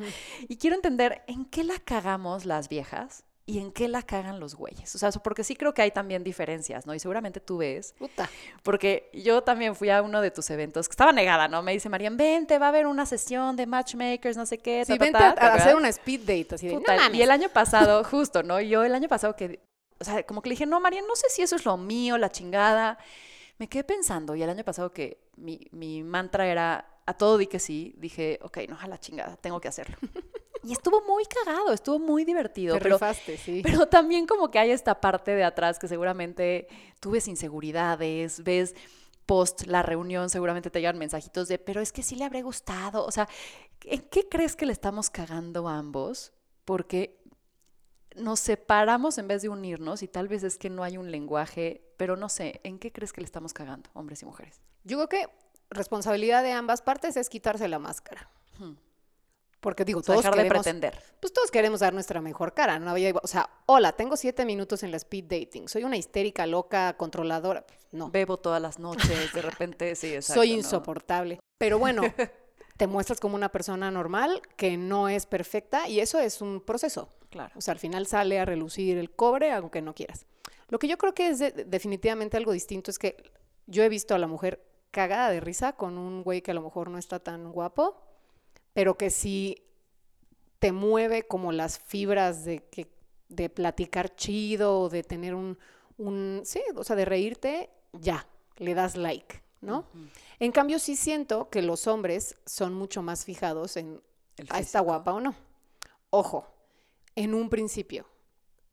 Y 0.49 0.57
quiero 0.57 0.75
entender 0.75 1.23
en 1.27 1.45
qué 1.45 1.63
la 1.63 1.79
cagamos 1.79 2.43
las 2.45 2.67
viejas 2.67 3.23
y 3.49 3.57
en 3.57 3.71
qué 3.71 3.87
la 3.87 4.03
cagan 4.03 4.39
los 4.39 4.53
güeyes. 4.53 4.93
O 4.93 4.99
sea, 4.99 5.09
porque 5.09 5.43
sí 5.43 5.55
creo 5.55 5.73
que 5.73 5.81
hay 5.81 5.89
también 5.89 6.23
diferencias, 6.23 6.85
¿no? 6.85 6.93
Y 6.93 6.99
seguramente 6.99 7.39
tú 7.39 7.57
ves, 7.57 7.95
Puta. 7.97 8.29
porque 8.61 9.09
yo 9.11 9.41
también 9.41 9.75
fui 9.75 9.89
a 9.89 10.03
uno 10.03 10.21
de 10.21 10.29
tus 10.29 10.51
eventos, 10.51 10.87
que 10.87 10.91
estaba 10.91 11.11
negada, 11.11 11.47
¿no? 11.47 11.63
Me 11.63 11.71
dice, 11.71 11.89
Marian, 11.89 12.15
vente, 12.15 12.59
va 12.59 12.67
a 12.67 12.69
haber 12.69 12.85
una 12.85 13.07
sesión 13.07 13.55
de 13.55 13.65
matchmakers, 13.65 14.37
no 14.37 14.45
sé 14.45 14.59
qué. 14.59 14.85
Sí, 14.85 14.95
ta, 14.99 15.03
vente 15.03 15.17
ta", 15.17 15.29
a, 15.29 15.33
¿te 15.33 15.41
a 15.41 15.53
hacer 15.55 15.75
una 15.75 15.89
speed 15.89 16.19
date, 16.19 16.53
así 16.53 16.67
de, 16.67 16.75
Puta, 16.75 16.93
no 16.95 17.01
mames. 17.01 17.17
y 17.17 17.23
el 17.23 17.31
año 17.31 17.49
pasado, 17.49 18.03
justo, 18.11 18.43
¿no? 18.43 18.61
Yo 18.61 18.83
el 18.83 18.93
año 18.93 19.09
pasado 19.09 19.35
que, 19.35 19.59
o 19.99 20.03
sea, 20.03 20.21
como 20.27 20.43
que 20.43 20.49
le 20.49 20.53
dije, 20.53 20.67
no, 20.67 20.79
María, 20.79 21.01
no 21.01 21.15
sé 21.15 21.27
si 21.29 21.41
eso 21.41 21.55
es 21.55 21.65
lo 21.65 21.75
mío, 21.75 22.19
la 22.19 22.29
chingada. 22.29 22.99
Me 23.57 23.67
quedé 23.67 23.83
pensando, 23.83 24.35
y 24.35 24.43
el 24.43 24.49
año 24.51 24.63
pasado 24.63 24.91
que 24.93 25.17
mi, 25.37 25.67
mi 25.71 26.03
mantra 26.03 26.45
era, 26.45 26.85
a 27.07 27.13
todo 27.15 27.39
di 27.39 27.47
que 27.47 27.57
sí, 27.57 27.95
dije, 27.97 28.37
ok, 28.43 28.59
no, 28.69 28.77
a 28.79 28.87
la 28.87 28.99
chingada, 28.99 29.37
tengo 29.37 29.59
que 29.59 29.69
hacerlo. 29.69 29.97
Y 30.63 30.73
estuvo 30.73 31.01
muy 31.01 31.23
cagado, 31.25 31.71
estuvo 31.71 31.99
muy 31.99 32.25
divertido, 32.25 32.75
Te 32.75 32.81
pero, 32.81 32.95
rifaste, 32.95 33.37
sí. 33.37 33.61
pero 33.63 33.87
también 33.87 34.27
como 34.27 34.51
que 34.51 34.59
hay 34.59 34.71
esta 34.71 34.99
parte 34.99 35.31
de 35.31 35.43
atrás 35.43 35.79
que 35.79 35.87
seguramente 35.87 36.67
tú 36.99 37.11
ves 37.11 37.27
inseguridades, 37.27 38.43
ves 38.43 38.75
post 39.25 39.67
la 39.67 39.83
reunión, 39.83 40.29
seguramente 40.29 40.71
te 40.71 40.79
llegan 40.79 40.97
mensajitos 40.97 41.47
de, 41.47 41.59
pero 41.59 41.81
es 41.81 41.91
que 41.91 42.01
sí 42.01 42.15
le 42.15 42.25
habré 42.25 42.41
gustado. 42.41 43.05
O 43.05 43.11
sea, 43.11 43.29
¿en 43.83 44.01
qué 44.01 44.27
crees 44.27 44.55
que 44.55 44.65
le 44.65 44.73
estamos 44.73 45.09
cagando 45.09 45.67
a 45.67 45.77
ambos? 45.77 46.33
Porque 46.65 47.21
nos 48.15 48.39
separamos 48.39 49.17
en 49.17 49.27
vez 49.27 49.43
de 49.43 49.49
unirnos 49.49 50.03
y 50.03 50.07
tal 50.07 50.27
vez 50.27 50.43
es 50.43 50.57
que 50.57 50.69
no 50.69 50.83
hay 50.83 50.97
un 50.97 51.11
lenguaje, 51.11 51.83
pero 51.95 52.15
no 52.15 52.27
sé, 52.27 52.59
¿en 52.63 52.79
qué 52.79 52.91
crees 52.91 53.13
que 53.13 53.21
le 53.21 53.25
estamos 53.25 53.53
cagando, 53.53 53.89
hombres 53.93 54.23
y 54.23 54.25
mujeres? 54.25 54.61
Yo 54.83 54.97
creo 54.97 55.09
que 55.09 55.29
responsabilidad 55.69 56.43
de 56.43 56.51
ambas 56.51 56.81
partes 56.81 57.15
es 57.15 57.29
quitarse 57.29 57.67
la 57.67 57.79
máscara. 57.79 58.29
Hmm. 58.57 58.73
Porque 59.59 59.83
digo, 59.83 60.01
todos 60.01 60.19
dejar 60.19 60.35
de 60.35 60.43
queremos, 60.43 60.63
pretender. 60.63 61.03
pues 61.19 61.33
todos 61.33 61.51
queremos 61.51 61.81
dar 61.81 61.93
nuestra 61.93 62.21
mejor 62.21 62.53
cara. 62.53 62.79
No 62.79 62.91
había, 62.91 63.11
o 63.21 63.27
sea, 63.27 63.49
hola, 63.65 63.91
tengo 63.91 64.15
siete 64.15 64.45
minutos 64.45 64.83
en 64.83 64.91
la 64.91 64.97
speed 64.97 65.25
dating. 65.25 65.67
Soy 65.67 65.83
una 65.83 65.97
histérica, 65.97 66.45
loca, 66.47 66.95
controladora. 66.95 67.65
No, 67.91 68.09
Bebo 68.09 68.37
todas 68.37 68.61
las 68.61 68.79
noches, 68.79 69.33
de 69.33 69.41
repente, 69.41 69.95
sí, 69.95 70.07
exacto. 70.15 70.39
soy 70.41 70.51
¿no? 70.51 70.57
insoportable. 70.57 71.39
Pero 71.57 71.77
bueno, 71.77 72.03
te 72.77 72.87
muestras 72.87 73.19
como 73.19 73.35
una 73.35 73.49
persona 73.49 73.91
normal 73.91 74.41
que 74.55 74.77
no 74.77 75.09
es 75.09 75.25
perfecta 75.25 75.89
y 75.89 75.99
eso 75.99 76.19
es 76.19 76.41
un 76.41 76.61
proceso. 76.61 77.09
Claro. 77.29 77.51
O 77.57 77.61
sea, 77.61 77.73
al 77.73 77.79
final 77.79 78.07
sale 78.07 78.39
a 78.39 78.45
relucir 78.45 78.97
el 78.97 79.11
cobre 79.11 79.51
aunque 79.51 79.81
no 79.81 79.93
quieras. 79.93 80.25
Lo 80.69 80.79
que 80.79 80.87
yo 80.87 80.97
creo 80.97 81.13
que 81.13 81.27
es 81.27 81.39
de- 81.39 81.51
definitivamente 81.51 82.37
algo 82.37 82.53
distinto 82.53 82.91
es 82.91 82.97
que 82.99 83.17
yo 83.67 83.83
he 83.83 83.89
visto 83.89 84.15
a 84.15 84.19
la 84.19 84.27
mujer 84.27 84.63
cagada 84.91 85.29
de 85.31 85.39
risa 85.41 85.73
con 85.73 85.97
un 85.97 86.23
güey 86.23 86.41
que 86.41 86.51
a 86.51 86.53
lo 86.53 86.61
mejor 86.61 86.89
no 86.89 86.97
está 86.97 87.19
tan 87.19 87.51
guapo, 87.51 88.01
pero 88.73 88.97
que 88.97 89.09
sí 89.09 89.63
te 90.59 90.71
mueve 90.71 91.23
como 91.23 91.51
las 91.51 91.79
fibras 91.79 92.45
de 92.45 92.59
que 92.59 92.87
de 93.29 93.49
platicar 93.49 94.15
chido, 94.15 94.81
o 94.81 94.89
de 94.89 95.03
tener 95.03 95.35
un, 95.35 95.57
un 95.97 96.41
sí, 96.43 96.61
o 96.75 96.83
sea, 96.83 96.95
de 96.95 97.05
reírte, 97.05 97.69
ya, 97.93 98.27
le 98.57 98.73
das 98.73 98.97
like, 98.97 99.41
¿no? 99.61 99.85
En 100.39 100.51
cambio, 100.51 100.79
sí 100.79 100.95
siento 100.95 101.49
que 101.49 101.61
los 101.61 101.87
hombres 101.87 102.35
son 102.45 102.73
mucho 102.73 103.01
más 103.01 103.25
fijados 103.25 103.77
en 103.77 104.01
ah, 104.49 104.59
está 104.59 104.79
guapa 104.79 105.13
o 105.13 105.19
no. 105.19 105.35
Ojo, 106.09 106.47
en 107.15 107.33
un 107.33 107.49
principio. 107.49 108.05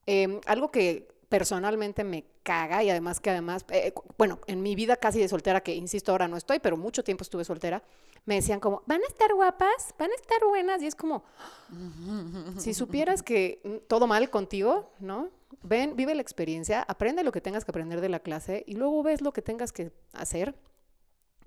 Em, 0.06 0.40
algo 0.46 0.70
que 0.70 1.08
personalmente 1.28 2.04
me 2.04 2.24
caga 2.42 2.82
y 2.84 2.90
además 2.90 3.20
que 3.20 3.30
además, 3.30 3.64
eh, 3.70 3.92
bueno, 4.16 4.38
en 4.46 4.62
mi 4.62 4.74
vida 4.74 4.96
casi 4.96 5.20
de 5.20 5.28
soltera, 5.28 5.60
que 5.60 5.74
insisto 5.74 6.12
ahora 6.12 6.28
no 6.28 6.36
estoy, 6.36 6.60
pero 6.60 6.76
mucho 6.76 7.02
tiempo 7.02 7.22
estuve 7.22 7.44
soltera, 7.44 7.82
me 8.24 8.36
decían 8.36 8.60
como, 8.60 8.82
van 8.86 9.02
a 9.02 9.06
estar 9.06 9.32
guapas, 9.34 9.94
van 9.98 10.10
a 10.10 10.14
estar 10.14 10.38
buenas 10.46 10.82
y 10.82 10.86
es 10.86 10.94
como, 10.94 11.24
si 12.58 12.74
supieras 12.74 13.22
que 13.22 13.60
mm, 13.64 13.86
todo 13.88 14.06
mal 14.06 14.30
contigo, 14.30 14.92
¿no? 15.00 15.30
Ven, 15.62 15.96
vive 15.96 16.14
la 16.14 16.22
experiencia, 16.22 16.82
aprende 16.82 17.24
lo 17.24 17.32
que 17.32 17.40
tengas 17.40 17.64
que 17.64 17.70
aprender 17.70 18.00
de 18.00 18.08
la 18.08 18.20
clase 18.20 18.64
y 18.66 18.74
luego 18.74 19.02
ves 19.02 19.20
lo 19.20 19.32
que 19.32 19.42
tengas 19.42 19.72
que 19.72 19.92
hacer. 20.12 20.54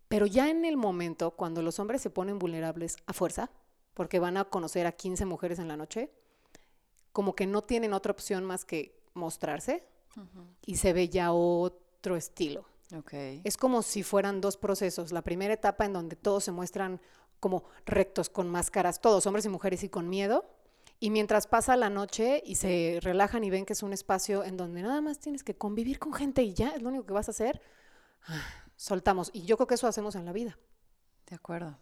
Pero 0.08 0.26
ya 0.26 0.50
en 0.50 0.66
el 0.66 0.76
momento, 0.76 1.32
cuando 1.32 1.62
los 1.62 1.80
hombres 1.80 2.02
se 2.02 2.10
ponen 2.10 2.40
vulnerables 2.40 2.98
a 3.06 3.14
fuerza, 3.14 3.52
porque 3.94 4.20
van 4.20 4.38
a 4.38 4.46
conocer 4.46 4.88
a 4.88 4.94
15 4.94 5.26
mujeres 5.26 5.60
en 5.60 5.68
la 5.68 5.78
noche, 5.78 6.10
como 7.12 7.36
que 7.36 7.46
no 7.46 7.64
tienen 7.64 7.94
otra 7.94 8.12
opción 8.12 8.46
más 8.46 8.66
que 8.66 8.99
mostrarse 9.14 9.84
y 10.66 10.78
se 10.78 10.94
ve 10.94 11.10
ya 11.10 11.32
otro 11.32 12.16
estilo. 12.16 12.66
Ok. 12.96 13.14
Es 13.44 13.58
como 13.58 13.82
si 13.82 14.04
fueran 14.04 14.42
dos 14.42 14.58
procesos. 14.58 15.12
La 15.12 15.22
primera 15.22 15.54
etapa 15.54 15.86
en 15.86 15.94
donde 15.94 16.16
todos 16.16 16.44
se 16.44 16.52
muestran 16.52 17.00
como 17.40 17.64
rectos, 17.86 18.30
con 18.30 18.50
máscaras, 18.50 19.00
todos, 19.00 19.26
hombres 19.28 19.46
y 19.46 19.50
mujeres, 19.50 19.84
y 19.84 19.90
con 19.90 20.10
miedo. 20.10 20.46
Y 21.00 21.12
mientras 21.12 21.48
pasa 21.48 21.78
la 21.78 21.90
noche 21.90 22.44
y 22.46 22.56
se 22.56 23.00
relajan 23.02 23.44
y 23.44 23.50
ven 23.50 23.66
que 23.66 23.74
es 23.74 23.84
un 23.84 23.94
espacio 23.94 24.44
en 24.44 24.58
donde 24.58 24.82
nada 24.82 25.00
más 25.00 25.20
tienes 25.20 25.44
que 25.44 25.56
convivir 25.56 25.98
con 25.98 26.14
gente 26.14 26.44
y 26.44 26.54
ya 26.54 26.72
es 26.72 26.82
lo 26.82 26.90
único 26.90 27.06
que 27.06 27.14
vas 27.14 27.30
a 27.30 27.32
hacer, 27.32 27.62
ah, 28.28 28.44
soltamos. 28.76 29.30
Y 29.32 29.44
yo 29.44 29.56
creo 29.56 29.68
que 29.68 29.76
eso 29.76 29.88
hacemos 29.88 30.16
en 30.16 30.26
la 30.26 30.34
vida. 30.34 30.58
De 31.28 31.36
acuerdo. 31.36 31.78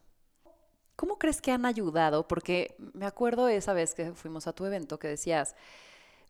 ¿Cómo 0.96 1.18
crees 1.18 1.42
que 1.42 1.52
han 1.52 1.66
ayudado? 1.66 2.28
Porque 2.28 2.76
me 2.94 3.06
acuerdo 3.06 3.48
esa 3.48 3.74
vez 3.74 3.96
que 3.96 4.14
fuimos 4.14 4.46
a 4.46 4.54
tu 4.54 4.66
evento 4.66 5.00
que 5.00 5.08
decías, 5.08 5.56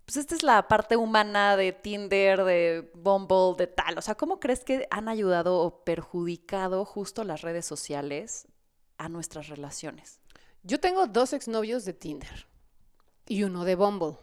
pues 0.08 0.16
esta 0.16 0.36
es 0.36 0.42
la 0.42 0.70
parte 0.70 0.96
humana 0.96 1.58
de 1.58 1.74
Tinder, 1.74 2.46
de 2.46 2.90
Bumble, 2.96 3.58
de 3.58 3.68
tal. 3.68 3.98
O 3.98 4.02
sea, 4.02 4.16
¿cómo 4.16 4.40
crees 4.40 4.64
que 4.64 4.88
han 4.90 5.10
ayudado 5.10 5.60
o 5.60 5.84
perjudicado 5.84 6.86
justo 6.86 7.26
las 7.26 7.42
redes 7.42 7.66
sociales 7.66 8.48
a 8.98 9.10
nuestras 9.10 9.50
relaciones? 9.50 10.22
Yo 10.64 10.80
tengo 10.80 11.08
dos 11.08 11.34
exnovios 11.34 11.84
de 11.84 11.92
Tinder 11.92 12.48
y 13.28 13.44
uno 13.44 13.66
de 13.66 13.76
Bumble. 13.76 14.16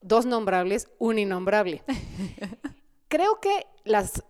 Dos 0.00 0.26
nombrables, 0.26 0.88
un 1.00 1.18
innombrable. 1.18 1.82
Creo 3.08 3.40
que 3.40 3.66
las 3.82 4.22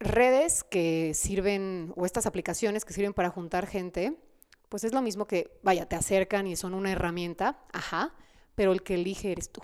redes 0.00 0.64
que 0.64 1.14
sirven, 1.14 1.94
o 1.96 2.04
estas 2.04 2.26
aplicaciones 2.26 2.84
que 2.84 2.92
sirven 2.92 3.14
para 3.14 3.30
juntar 3.30 3.66
gente, 3.66 4.20
pues 4.68 4.84
es 4.84 4.92
lo 4.92 5.00
mismo 5.00 5.26
que, 5.26 5.58
vaya, 5.62 5.88
te 5.88 5.96
acercan 5.96 6.46
y 6.46 6.56
son 6.56 6.74
una 6.74 6.92
herramienta, 6.92 7.64
ajá, 7.72 8.14
pero 8.54 8.72
el 8.72 8.82
que 8.82 8.96
elige 8.96 9.32
eres 9.32 9.50
tú. 9.50 9.62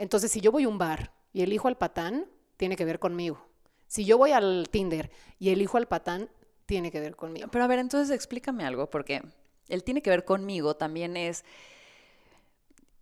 Entonces, 0.00 0.32
si 0.32 0.40
yo 0.40 0.50
voy 0.50 0.64
a 0.64 0.68
un 0.68 0.78
bar 0.78 1.12
y 1.30 1.42
elijo 1.42 1.68
al 1.68 1.76
patán, 1.76 2.26
tiene 2.56 2.74
que 2.74 2.86
ver 2.86 2.98
conmigo. 2.98 3.46
Si 3.86 4.06
yo 4.06 4.16
voy 4.16 4.32
al 4.32 4.66
Tinder 4.70 5.10
y 5.38 5.50
elijo 5.50 5.76
al 5.76 5.88
patán, 5.88 6.30
tiene 6.64 6.90
que 6.90 7.00
ver 7.00 7.16
conmigo. 7.16 7.48
Pero 7.52 7.64
a 7.64 7.66
ver, 7.66 7.80
entonces 7.80 8.14
explícame 8.14 8.64
algo, 8.64 8.88
porque 8.88 9.20
el 9.68 9.84
tiene 9.84 10.00
que 10.00 10.08
ver 10.08 10.24
conmigo 10.24 10.74
también 10.74 11.18
es, 11.18 11.44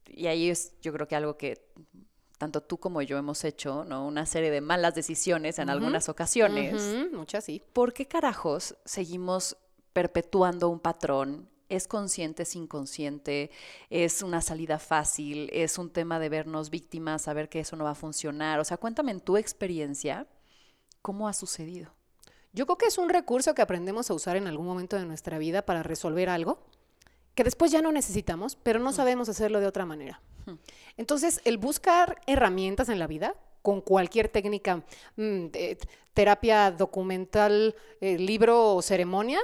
y 0.09 0.27
ahí 0.27 0.51
es 0.51 0.73
yo 0.83 0.93
creo 0.93 1.07
que 1.07 1.15
algo 1.15 1.37
que 1.37 1.71
tanto 2.37 2.65
tú 2.65 2.79
como 2.79 3.01
yo 3.01 3.17
hemos 3.17 3.45
hecho, 3.45 3.85
¿no? 3.85 4.05
Una 4.05 4.27
serie 4.27 4.51
de 4.51 4.61
malas 4.61 4.97
decisiones 4.97 5.61
en 5.61 5.71
algunas 5.71 6.09
ocasiones. 6.09 6.83
Muchas 7.13 7.45
sí. 7.45 7.63
¿Por 7.73 7.93
qué 7.93 8.07
carajos 8.07 8.77
seguimos 8.85 9.57
perpetuando 9.93 10.69
un 10.69 10.81
patrón? 10.81 11.49
¿Es 11.69 11.87
consciente, 11.87 12.45
es 12.45 12.57
inconsciente? 12.57 13.51
¿Es 13.91 14.23
una 14.23 14.41
salida 14.41 14.79
fácil? 14.79 15.51
¿Es 15.53 15.79
un 15.79 15.91
tema 15.91 16.19
de 16.19 16.29
vernos 16.29 16.71
víctimas, 16.71 17.23
saber 17.23 17.49
que 17.49 17.61
eso 17.61 17.77
no 17.77 17.85
va 17.85 17.91
a 17.91 17.95
funcionar? 17.95 18.59
O 18.61 18.65
sea, 18.65 18.77
cuéntame 18.77 19.13
en 19.13 19.21
tu 19.21 19.37
experiencia, 19.37 20.27
¿cómo 21.03 21.29
ha 21.29 21.33
sucedido? 21.33 21.93
Yo 22.53 22.67
creo 22.67 22.79
que 22.79 22.87
es 22.87 22.99
un 22.99 23.11
recurso 23.11 23.55
que 23.55 23.63
aprendemos 23.63 24.11
a 24.11 24.15
usar 24.15 24.37
en 24.37 24.47
algún 24.47 24.67
momento 24.67 24.97
de 24.97 25.05
nuestra 25.05 25.39
vida 25.39 25.63
para 25.63 25.83
resolver 25.83 26.29
algo 26.29 26.59
que 27.35 27.45
después 27.45 27.71
ya 27.71 27.83
no 27.83 27.93
necesitamos, 27.93 28.57
pero 28.57 28.81
no 28.81 28.93
sabemos 28.93 29.29
hacerlo 29.29 29.61
de 29.61 29.69
otra 29.69 29.87
manera. 29.87 30.21
Entonces, 30.97 31.41
el 31.45 31.57
buscar 31.57 32.21
herramientas 32.27 32.89
en 32.89 32.99
la 32.99 33.07
vida 33.07 33.37
con 33.63 33.81
cualquier 33.81 34.29
técnica, 34.29 34.83
mm, 35.17 35.47
terapia 36.15 36.73
documental, 36.73 37.77
eh, 38.01 38.19
libro 38.19 38.75
o 38.75 38.83
ceremonia, 38.83 39.39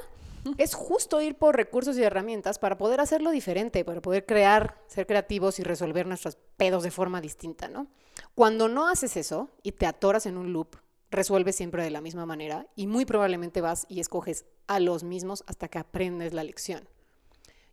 es 0.58 0.74
justo 0.74 1.20
ir 1.20 1.36
por 1.36 1.56
recursos 1.56 1.96
y 1.96 2.02
herramientas 2.02 2.58
para 2.58 2.78
poder 2.78 3.00
hacerlo 3.00 3.30
diferente, 3.30 3.84
para 3.84 4.00
poder 4.00 4.26
crear, 4.26 4.80
ser 4.86 5.06
creativos 5.06 5.58
y 5.58 5.62
resolver 5.62 6.06
nuestros 6.06 6.36
pedos 6.56 6.82
de 6.82 6.90
forma 6.90 7.20
distinta, 7.20 7.68
¿no? 7.68 7.86
Cuando 8.34 8.68
no 8.68 8.88
haces 8.88 9.16
eso 9.16 9.50
y 9.62 9.72
te 9.72 9.86
atoras 9.86 10.26
en 10.26 10.36
un 10.36 10.52
loop, 10.52 10.76
resuelves 11.10 11.56
siempre 11.56 11.82
de 11.82 11.90
la 11.90 12.00
misma 12.00 12.26
manera 12.26 12.66
y 12.76 12.86
muy 12.86 13.04
probablemente 13.04 13.60
vas 13.60 13.86
y 13.88 14.00
escoges 14.00 14.44
a 14.66 14.80
los 14.80 15.04
mismos 15.04 15.44
hasta 15.46 15.68
que 15.68 15.78
aprendes 15.78 16.32
la 16.32 16.44
lección. 16.44 16.88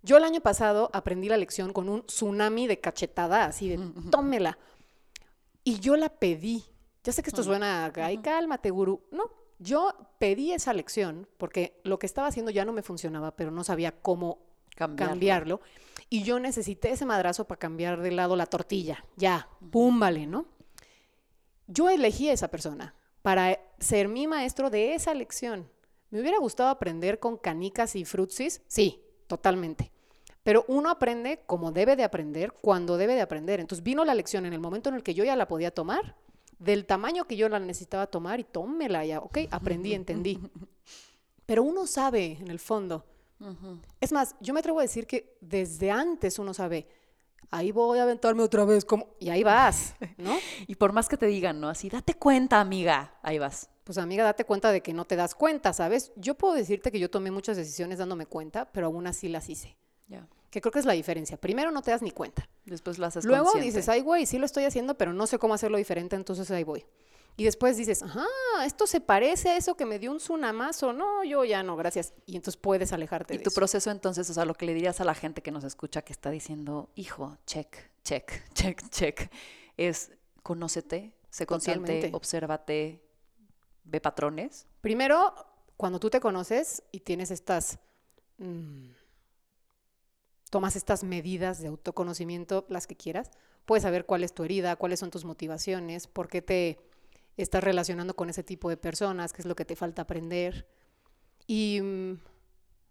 Yo 0.03 0.17
el 0.17 0.23
año 0.23 0.41
pasado 0.41 0.89
aprendí 0.93 1.29
la 1.29 1.37
lección 1.37 1.73
con 1.73 1.89
un 1.89 2.05
tsunami 2.05 2.67
de 2.67 2.79
cachetada, 2.79 3.45
así 3.45 3.69
de 3.69 3.79
tómela. 4.09 4.57
Y 5.63 5.79
yo 5.79 5.95
la 5.95 6.09
pedí. 6.09 6.65
Ya 7.03 7.13
sé 7.13 7.21
que 7.21 7.29
esto 7.29 7.43
suena 7.43 7.91
ay, 7.95 8.17
cálmate, 8.17 8.71
gurú. 8.71 9.03
No, 9.11 9.29
yo 9.61 9.93
pedí 10.17 10.51
esa 10.51 10.73
lección 10.73 11.27
porque 11.37 11.79
lo 11.83 11.99
que 11.99 12.07
estaba 12.07 12.27
haciendo 12.27 12.51
ya 12.51 12.65
no 12.65 12.73
me 12.73 12.81
funcionaba, 12.81 13.35
pero 13.35 13.51
no 13.51 13.63
sabía 13.63 13.91
cómo 13.91 14.39
Cambiarlo. 14.75 15.11
cambiarlo. 15.11 15.61
Y 16.09 16.23
yo 16.23 16.39
necesité 16.39 16.91
ese 16.91 17.05
madrazo 17.05 17.45
para 17.45 17.59
cambiar 17.59 18.01
de 18.01 18.11
lado 18.11 18.35
la 18.35 18.47
tortilla. 18.47 19.05
Ya, 19.17 19.47
pum, 19.69 19.99
vale, 19.99 20.25
¿no? 20.25 20.45
Yo 21.67 21.89
elegí 21.89 22.29
a 22.29 22.33
esa 22.33 22.49
persona 22.49 22.95
para 23.21 23.59
ser 23.79 24.07
mi 24.07 24.27
maestro 24.27 24.69
de 24.69 24.95
esa 24.95 25.13
lección. 25.13 25.69
¿Me 26.09 26.19
hubiera 26.19 26.39
gustado 26.39 26.69
aprender 26.69 27.19
con 27.19 27.37
canicas 27.37 27.95
y 27.95 28.03
frutsis? 28.03 28.61
Sí, 28.67 29.01
totalmente. 29.27 29.91
Pero 30.43 30.65
uno 30.67 30.89
aprende 30.89 31.43
como 31.45 31.71
debe 31.71 31.95
de 31.95 32.03
aprender, 32.03 32.51
cuando 32.51 32.97
debe 32.97 33.13
de 33.13 33.21
aprender. 33.21 33.59
Entonces 33.59 33.83
vino 33.83 34.03
la 34.03 34.15
lección 34.15 34.45
en 34.47 34.53
el 34.53 34.59
momento 34.59 34.89
en 34.89 34.95
el 34.95 35.03
que 35.03 35.13
yo 35.13 35.23
ya 35.23 35.35
la 35.35 35.47
podía 35.47 35.71
tomar, 35.71 36.15
del 36.61 36.85
tamaño 36.85 37.25
que 37.25 37.35
yo 37.35 37.49
la 37.49 37.59
necesitaba 37.59 38.07
tomar 38.07 38.39
y 38.39 38.43
tómela 38.43 39.03
ya, 39.03 39.19
ok, 39.19 39.39
aprendí, 39.49 39.93
entendí. 39.95 40.39
Pero 41.45 41.63
uno 41.63 41.87
sabe 41.87 42.37
en 42.39 42.49
el 42.49 42.59
fondo. 42.59 43.05
Es 43.99 44.11
más, 44.11 44.35
yo 44.39 44.53
me 44.53 44.59
atrevo 44.59 44.79
a 44.79 44.83
decir 44.83 45.07
que 45.07 45.35
desde 45.41 45.89
antes 45.89 46.37
uno 46.37 46.53
sabe, 46.53 46.87
ahí 47.49 47.71
voy 47.71 47.97
a 47.97 48.03
aventarme 48.03 48.43
otra 48.43 48.63
vez, 48.65 48.85
como, 48.85 49.15
y 49.19 49.29
ahí 49.29 49.43
vas, 49.43 49.95
¿no? 50.17 50.37
Y 50.67 50.75
por 50.75 50.93
más 50.93 51.09
que 51.09 51.17
te 51.17 51.25
digan, 51.25 51.59
¿no? 51.59 51.67
Así, 51.67 51.89
date 51.89 52.13
cuenta, 52.13 52.61
amiga, 52.61 53.17
ahí 53.23 53.39
vas. 53.39 53.67
Pues 53.83 53.97
amiga, 53.97 54.23
date 54.23 54.45
cuenta 54.45 54.71
de 54.71 54.81
que 54.81 54.93
no 54.93 55.05
te 55.05 55.15
das 55.15 55.33
cuenta, 55.33 55.73
¿sabes? 55.73 56.11
Yo 56.15 56.35
puedo 56.35 56.53
decirte 56.53 56.91
que 56.91 56.99
yo 56.99 57.09
tomé 57.09 57.31
muchas 57.31 57.57
decisiones 57.57 57.97
dándome 57.97 58.27
cuenta, 58.27 58.71
pero 58.71 58.85
aún 58.85 59.07
así 59.07 59.27
las 59.27 59.49
hice. 59.49 59.75
Ya. 60.07 60.27
Que 60.51 60.61
creo 60.61 60.71
que 60.71 60.79
es 60.79 60.85
la 60.85 60.93
diferencia. 60.93 61.37
Primero 61.37 61.71
no 61.71 61.81
te 61.81 61.89
das 61.91 62.01
ni 62.03 62.11
cuenta. 62.11 62.47
Después 62.65 62.99
lo 62.99 63.07
haces 63.07 63.25
Luego 63.25 63.45
consciente. 63.45 63.65
dices, 63.67 63.89
ay, 63.89 64.01
güey, 64.01 64.25
sí 64.27 64.37
lo 64.37 64.45
estoy 64.45 64.65
haciendo, 64.65 64.95
pero 64.97 65.13
no 65.13 65.25
sé 65.25 65.39
cómo 65.39 65.53
hacerlo 65.55 65.77
diferente, 65.77 66.15
entonces 66.15 66.51
ahí 66.51 66.63
voy. 66.63 66.85
Y 67.37 67.45
después 67.45 67.77
dices, 67.77 68.03
ajá, 68.03 68.25
esto 68.65 68.85
se 68.85 68.99
parece 68.99 69.49
a 69.49 69.57
eso 69.57 69.75
que 69.75 69.85
me 69.85 69.97
dio 69.97 70.11
un 70.11 70.17
tsunamazo. 70.17 70.91
No, 70.91 71.23
yo 71.23 71.45
ya 71.45 71.63
no, 71.63 71.77
gracias. 71.77 72.13
Y 72.25 72.35
entonces 72.35 72.57
puedes 72.61 72.91
alejarte 72.91 73.33
Y 73.33 73.37
de 73.37 73.43
tu 73.43 73.49
eso. 73.49 73.55
proceso 73.55 73.89
entonces, 73.89 74.29
o 74.29 74.33
sea, 74.33 74.43
lo 74.43 74.53
que 74.53 74.65
le 74.65 74.73
dirías 74.73 74.99
a 74.99 75.05
la 75.05 75.15
gente 75.15 75.41
que 75.41 75.49
nos 75.51 75.63
escucha 75.63 76.01
que 76.01 76.11
está 76.11 76.29
diciendo, 76.29 76.89
hijo, 76.95 77.37
check, 77.47 77.73
check, 78.03 78.29
check, 78.53 78.81
check, 78.89 79.31
es 79.77 80.11
conócete, 80.43 81.13
sé 81.29 81.45
consciente, 81.45 81.85
Totalmente. 81.93 82.17
obsérvate, 82.17 83.01
ve 83.85 84.01
patrones. 84.01 84.67
Primero, 84.81 85.33
cuando 85.77 85.97
tú 86.01 86.09
te 86.09 86.19
conoces 86.19 86.83
y 86.91 86.99
tienes 86.99 87.31
estas, 87.31 87.79
mm, 88.39 88.89
tomas 90.51 90.75
estas 90.75 91.03
medidas 91.03 91.61
de 91.61 91.69
autoconocimiento, 91.69 92.65
las 92.69 92.85
que 92.85 92.95
quieras, 92.95 93.31
puedes 93.65 93.83
saber 93.83 94.05
cuál 94.05 94.23
es 94.23 94.33
tu 94.33 94.43
herida, 94.43 94.75
cuáles 94.75 94.99
son 94.99 95.09
tus 95.09 95.25
motivaciones, 95.25 96.07
por 96.07 96.27
qué 96.27 96.41
te 96.41 96.77
estás 97.37 97.63
relacionando 97.63 98.15
con 98.15 98.29
ese 98.29 98.43
tipo 98.43 98.69
de 98.69 98.77
personas, 98.77 99.31
qué 99.31 99.41
es 99.41 99.45
lo 99.45 99.55
que 99.55 99.65
te 99.65 99.77
falta 99.77 100.03
aprender. 100.03 100.67
Y, 101.47 101.79
mm, 101.81 102.19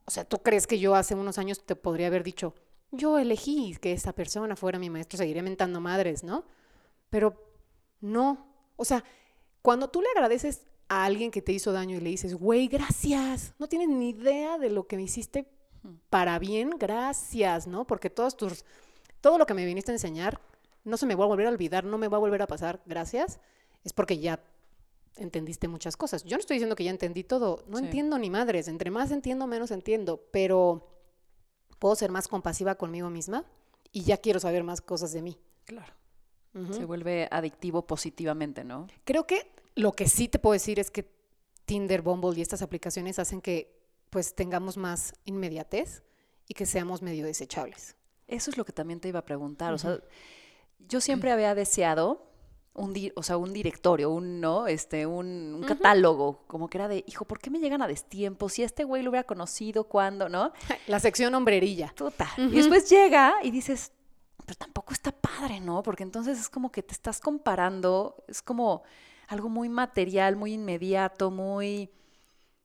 o 0.07 0.11
sea, 0.11 0.25
¿tú 0.25 0.39
crees 0.39 0.67
que 0.67 0.79
yo 0.79 0.95
hace 0.95 1.15
unos 1.15 1.37
años 1.37 1.65
te 1.65 1.77
podría 1.77 2.07
haber 2.07 2.25
dicho, 2.25 2.55
yo 2.93 3.19
elegí 3.19 3.77
que 3.81 3.93
esa 3.93 4.15
persona 4.15 4.57
fuera 4.57 4.79
mi 4.79 4.89
maestro, 4.89 5.19
seguiré 5.19 5.43
mentando 5.43 5.81
madres, 5.81 6.25
¿no? 6.25 6.45
Pero 7.11 7.35
no. 8.01 8.49
O 8.77 8.87
sea, 8.87 9.05
cuando 9.61 9.89
tú 9.91 10.01
le 10.01 10.09
agradeces 10.17 10.63
a 10.89 11.05
alguien 11.05 11.31
que 11.31 11.43
te 11.43 11.53
hizo 11.53 11.73
daño 11.73 11.99
y 11.99 12.01
le 12.01 12.11
dices, 12.11 12.35
güey, 12.35 12.69
gracias, 12.69 13.53
no 13.59 13.69
tienes 13.69 13.91
ni 13.91 14.11
idea 14.11 14.57
de 14.57 14.71
lo 14.71 14.87
que 14.87 14.97
me 14.97 15.03
hiciste 15.03 15.47
para 16.11 16.39
bien, 16.39 16.71
gracias, 16.79 17.67
¿no? 17.67 17.87
Porque 17.87 18.11
todos 18.11 18.37
tus, 18.37 18.65
todo 19.21 19.39
lo 19.39 19.47
que 19.47 19.55
me 19.55 19.65
viniste 19.65 19.91
a 19.93 19.95
enseñar 19.95 20.41
no 20.85 20.97
se 20.97 21.07
me 21.07 21.15
va 21.15 21.25
a 21.25 21.29
volver 21.29 21.47
a 21.47 21.51
olvidar, 21.51 21.85
no 21.85 21.99
me 21.99 22.09
va 22.09 22.17
a 22.17 22.21
volver 22.21 22.43
a 22.43 22.47
pasar, 22.47 22.81
gracias, 22.87 23.39
es 23.85 23.93
porque 23.93 24.19
ya 24.19 24.43
entendiste 25.17 25.69
muchas 25.69 25.97
cosas. 25.97 26.25
Yo 26.25 26.37
no 26.37 26.41
estoy 26.41 26.57
diciendo 26.57 26.77
que 26.77 26.85
ya 26.85 26.91
entendí 26.91 27.25
todo, 27.25 27.65
no 27.69 27.79
Sí. 27.79 27.85
entiendo 27.85 28.19
ni 28.19 28.31
madres, 28.31 28.69
entre 28.69 28.91
más 28.91 29.11
entiendo, 29.11 29.47
menos 29.47 29.71
entiendo, 29.71 30.23
pero 30.31 30.87
puedo 31.79 31.95
ser 31.95 32.11
más 32.11 32.29
compasiva 32.29 32.75
conmigo 32.77 33.11
misma 33.11 33.45
y 33.93 34.03
ya 34.05 34.17
quiero 34.19 34.41
saber 34.41 34.65
más 34.65 34.81
cosas 34.81 35.13
de 35.13 35.23
mí. 35.23 35.39
Claro. 35.65 35.93
Se 36.73 36.85
vuelve 36.85 37.29
adictivo 37.31 37.87
positivamente, 37.87 38.65
¿no? 38.65 38.89
Creo 39.05 39.25
que 39.25 39.53
lo 39.77 39.93
que 39.93 40.09
sí 40.09 40.27
te 40.27 40.41
puedo 40.41 40.55
decir 40.55 40.81
es 40.81 40.91
que 40.91 41.09
Tinder, 41.65 42.03
Bumble 42.03 42.37
y 42.37 42.43
estas 42.43 42.61
aplicaciones 42.63 43.21
hacen 43.21 43.41
que 43.41 43.80
pues 44.11 44.35
tengamos 44.35 44.77
más 44.77 45.15
inmediatez 45.25 46.03
y 46.47 46.55
que 46.55 46.67
seamos 46.67 47.01
medio 47.01 47.25
desechables. 47.25 47.97
Eso 48.27 48.51
es 48.51 48.59
lo 48.59 48.65
que 48.65 48.73
también 48.73 49.01
te 49.01 49.09
iba 49.09 49.21
a 49.21 49.25
preguntar. 49.25 49.73
O 49.73 49.79
sea, 49.79 49.99
yo 50.89 51.01
siempre 51.01 51.33
había 51.33 51.55
deseado 51.55 52.27
un, 52.75 52.93
di- 52.93 53.13
o 53.17 53.23
sea, 53.23 53.37
un 53.37 53.53
directorio, 53.53 54.11
un, 54.11 54.41
¿no? 54.41 54.67
Este, 54.69 55.05
un, 55.07 55.55
un 55.55 55.63
catálogo, 55.65 56.45
como 56.47 56.69
que 56.69 56.79
era 56.79 56.89
de, 56.89 57.05
hijo, 57.07 57.25
¿por 57.25 57.39
qué 57.41 57.51
me 57.51 57.59
llegan 57.59 57.83
a 57.83 57.89
destiempo? 57.89 58.49
Si 58.49 58.63
este 58.63 58.85
güey 58.85 59.03
lo 59.03 59.11
hubiera 59.11 59.27
conocido, 59.27 59.85
¿cuándo? 59.85 60.29
¿No? 60.29 60.53
La 60.87 61.01
sección 61.01 61.35
hombrerilla. 61.35 61.93
Total. 61.95 62.29
Y 62.39 62.51
después 62.57 62.89
llega 62.89 63.35
y 63.43 63.51
dices, 63.51 63.93
pero 64.47 64.57
tampoco 64.57 64.93
está 64.93 65.13
padre, 65.13 65.61
¿no? 65.61 65.83
Porque 65.83 66.03
entonces 66.05 66.39
es 66.39 66.49
como 66.49 66.71
que 66.71 66.83
te 66.83 66.93
estás 66.93 67.21
comparando, 67.21 68.25
es 68.29 68.41
como 68.43 68.83
algo 69.29 69.49
muy 69.49 69.69
material, 69.69 70.37
muy 70.37 70.55
inmediato, 70.55 71.31
muy, 71.31 71.91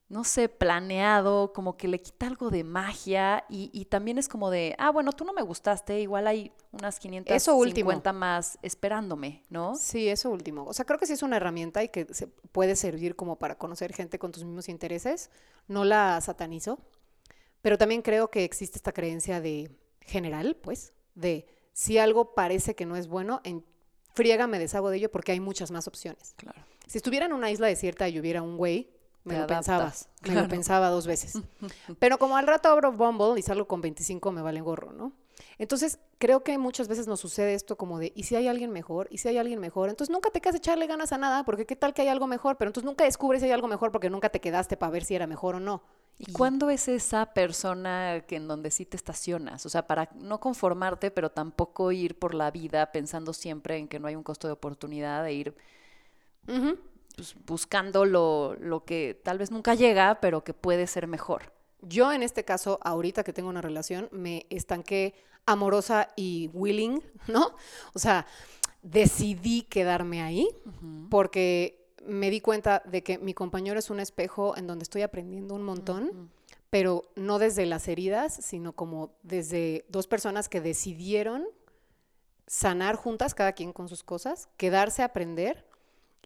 no 0.08 0.24
sé, 0.24 0.50
planeado, 0.50 1.52
como 1.52 1.78
que 1.78 1.88
le 1.88 2.00
quita 2.00 2.28
algo 2.28 2.52
de 2.52 2.64
magia 2.64 3.44
y, 3.50 3.72
y 3.74 3.86
también 3.86 4.20
es 4.20 4.28
como 4.28 4.52
de, 4.52 4.76
ah, 4.78 4.92
bueno, 4.92 5.12
tú 5.14 5.26
no 5.26 5.34
me 5.34 5.42
gustaste, 5.42 6.00
igual 6.00 6.28
hay 6.28 6.52
unas 6.72 7.00
550 7.00 7.36
Eso 7.36 7.56
último. 7.56 7.92
más 8.14 8.60
esperándome, 8.62 9.44
¿no? 9.50 9.76
Sí, 9.76 10.08
eso 10.08 10.30
último. 10.30 10.66
O 10.66 10.74
sea, 10.74 10.86
creo 10.86 11.00
que 11.00 11.08
sí 11.08 11.14
es 11.14 11.24
una 11.24 11.38
herramienta 11.38 11.84
y 11.84 11.90
que 11.90 12.06
se 12.14 12.28
puede 12.28 12.76
servir 12.76 13.16
como 13.16 13.40
para 13.40 13.58
conocer 13.58 13.94
gente 13.94 14.20
con 14.20 14.32
tus 14.32 14.44
mismos 14.44 14.70
intereses. 14.70 15.32
No 15.68 15.86
la 15.86 16.22
satanizo, 16.22 16.80
pero 17.64 17.80
también 17.80 18.04
creo 18.04 18.30
que 18.30 18.44
existe 18.44 18.78
esta 18.78 18.92
creencia 18.92 19.42
de 19.42 19.72
general, 20.02 20.56
pues, 20.56 20.94
de 21.16 21.48
si 21.74 21.98
algo 21.98 22.36
parece 22.36 22.76
que 22.76 22.86
no 22.86 22.96
es 22.96 23.08
bueno, 23.08 23.42
en 23.44 23.66
friega 24.14 24.46
me 24.46 24.60
deshago 24.60 24.92
de 24.92 24.98
ello 24.98 25.12
porque 25.12 25.32
hay 25.32 25.40
muchas 25.40 25.72
más 25.72 25.88
opciones. 25.88 26.36
Claro. 26.38 26.62
Si 26.86 27.00
estuviera 27.00 27.26
en 27.26 27.34
una 27.34 27.50
isla 27.50 27.66
desierta 27.66 28.08
y 28.08 28.20
hubiera 28.20 28.44
un 28.44 28.56
güey, 28.56 28.95
me 29.26 29.34
Te 29.34 29.40
lo 29.42 29.48
pensaba. 29.48 29.84
adaptas, 29.84 30.10
Me 30.22 30.22
claro. 30.22 30.42
lo 30.44 30.48
pensaba 30.48 30.90
dos 30.90 31.08
veces. 31.08 31.34
Pero 32.00 32.18
como 32.18 32.38
al 32.38 32.48
rato 32.48 32.70
abro 32.70 32.92
Bumble 32.92 33.40
y 33.40 33.44
salgo 33.44 33.68
con 33.68 33.82
25, 33.82 34.32
me 34.32 34.42
vale 34.42 34.62
gorro, 34.62 34.94
¿no? 34.94 35.14
Entonces, 35.58 36.00
creo 36.18 36.44
que 36.44 36.58
muchas 36.58 36.88
veces 36.88 37.08
nos 37.08 37.20
sucede 37.20 37.54
esto 37.56 37.78
como 37.78 38.00
de, 38.00 38.14
¿y 38.16 38.24
si 38.24 38.36
hay 38.36 38.48
alguien 38.48 38.72
mejor? 38.72 39.08
¿Y 39.12 39.18
si 39.18 39.28
hay 39.28 39.38
alguien 39.38 39.60
mejor? 39.60 39.90
Entonces, 39.90 40.12
nunca 40.14 40.30
te 40.30 40.40
quedas 40.42 40.56
echarle 40.56 40.88
ganas 40.88 41.12
a 41.12 41.18
nada, 41.18 41.44
porque 41.44 41.66
qué 41.66 41.76
tal 41.76 41.94
que 41.94 42.04
hay 42.04 42.08
algo 42.08 42.28
mejor, 42.28 42.58
pero 42.58 42.70
entonces 42.70 42.86
nunca 42.86 43.04
descubres 43.04 43.42
si 43.42 43.48
hay 43.48 43.52
algo 43.52 43.68
mejor 43.68 43.92
porque 43.92 44.10
nunca 44.10 44.30
te 44.30 44.40
quedaste 44.40 44.78
para 44.78 44.92
ver 44.92 45.04
si 45.04 45.16
era 45.16 45.28
mejor 45.28 45.56
o 45.56 45.60
no. 45.60 45.84
¿Y 46.18 46.32
cuándo 46.32 46.70
es 46.70 46.88
esa 46.88 47.34
persona 47.34 48.24
que 48.26 48.38
en 48.38 48.48
donde 48.48 48.72
sí 48.72 48.86
te 48.86 48.96
estacionas? 48.96 49.66
O 49.66 49.70
sea, 49.70 49.86
para 49.86 50.10
no 50.16 50.40
conformarte, 50.40 51.12
pero 51.12 51.30
tampoco 51.30 51.92
ir 51.92 52.18
por 52.18 52.34
la 52.34 52.52
vida 52.52 52.92
pensando 52.94 53.34
siempre 53.34 53.78
en 53.78 53.90
que 53.90 54.00
no 54.00 54.08
hay 54.08 54.16
un 54.16 54.24
costo 54.24 54.48
de 54.48 54.54
oportunidad 54.54 55.24
de 55.26 55.34
ir. 55.34 55.56
Pues, 57.16 57.36
buscando 57.46 58.06
lo, 58.06 58.56
lo 58.60 58.86
que 58.86 59.20
tal 59.24 59.38
vez 59.38 59.52
nunca 59.52 59.76
llega, 59.76 60.20
pero 60.22 60.44
que 60.44 60.54
puede 60.54 60.88
ser 60.88 61.08
mejor. 61.08 61.54
Yo 61.82 62.12
en 62.12 62.24
este 62.24 62.46
caso, 62.46 62.80
ahorita 62.82 63.24
que 63.24 63.34
tengo 63.34 63.50
una 63.50 63.62
relación, 63.62 64.10
me 64.12 64.46
estanqué 64.50 65.14
amorosa 65.46 66.10
y 66.16 66.50
willing, 66.54 67.02
¿no? 67.28 67.56
O 67.94 68.00
sea, 68.00 68.26
decidí 68.82 69.64
quedarme 69.64 70.22
ahí 70.22 70.48
porque 71.10 71.86
me 72.06 72.30
di 72.30 72.40
cuenta 72.40 72.84
de 72.86 73.04
que 73.04 73.18
mi 73.18 73.34
compañero 73.34 73.80
es 73.80 73.90
un 73.90 74.00
espejo 74.00 74.56
en 74.58 74.68
donde 74.68 74.84
estoy 74.84 75.02
aprendiendo 75.02 75.56
un 75.56 75.64
montón, 75.64 76.30
pero 76.70 77.04
no 77.16 77.40
desde 77.40 77.66
las 77.66 77.88
heridas, 77.88 78.36
sino 78.42 78.74
como 78.74 79.16
desde 79.24 79.86
dos 79.90 80.08
personas 80.08 80.50
que 80.50 80.62
decidieron 80.62 81.46
sanar 82.48 82.96
juntas, 82.96 83.34
cada 83.34 83.54
quien 83.54 83.74
con 83.74 83.90
sus 83.90 84.04
cosas, 84.04 84.50
quedarse 84.58 85.02
a 85.02 85.06
aprender 85.06 85.66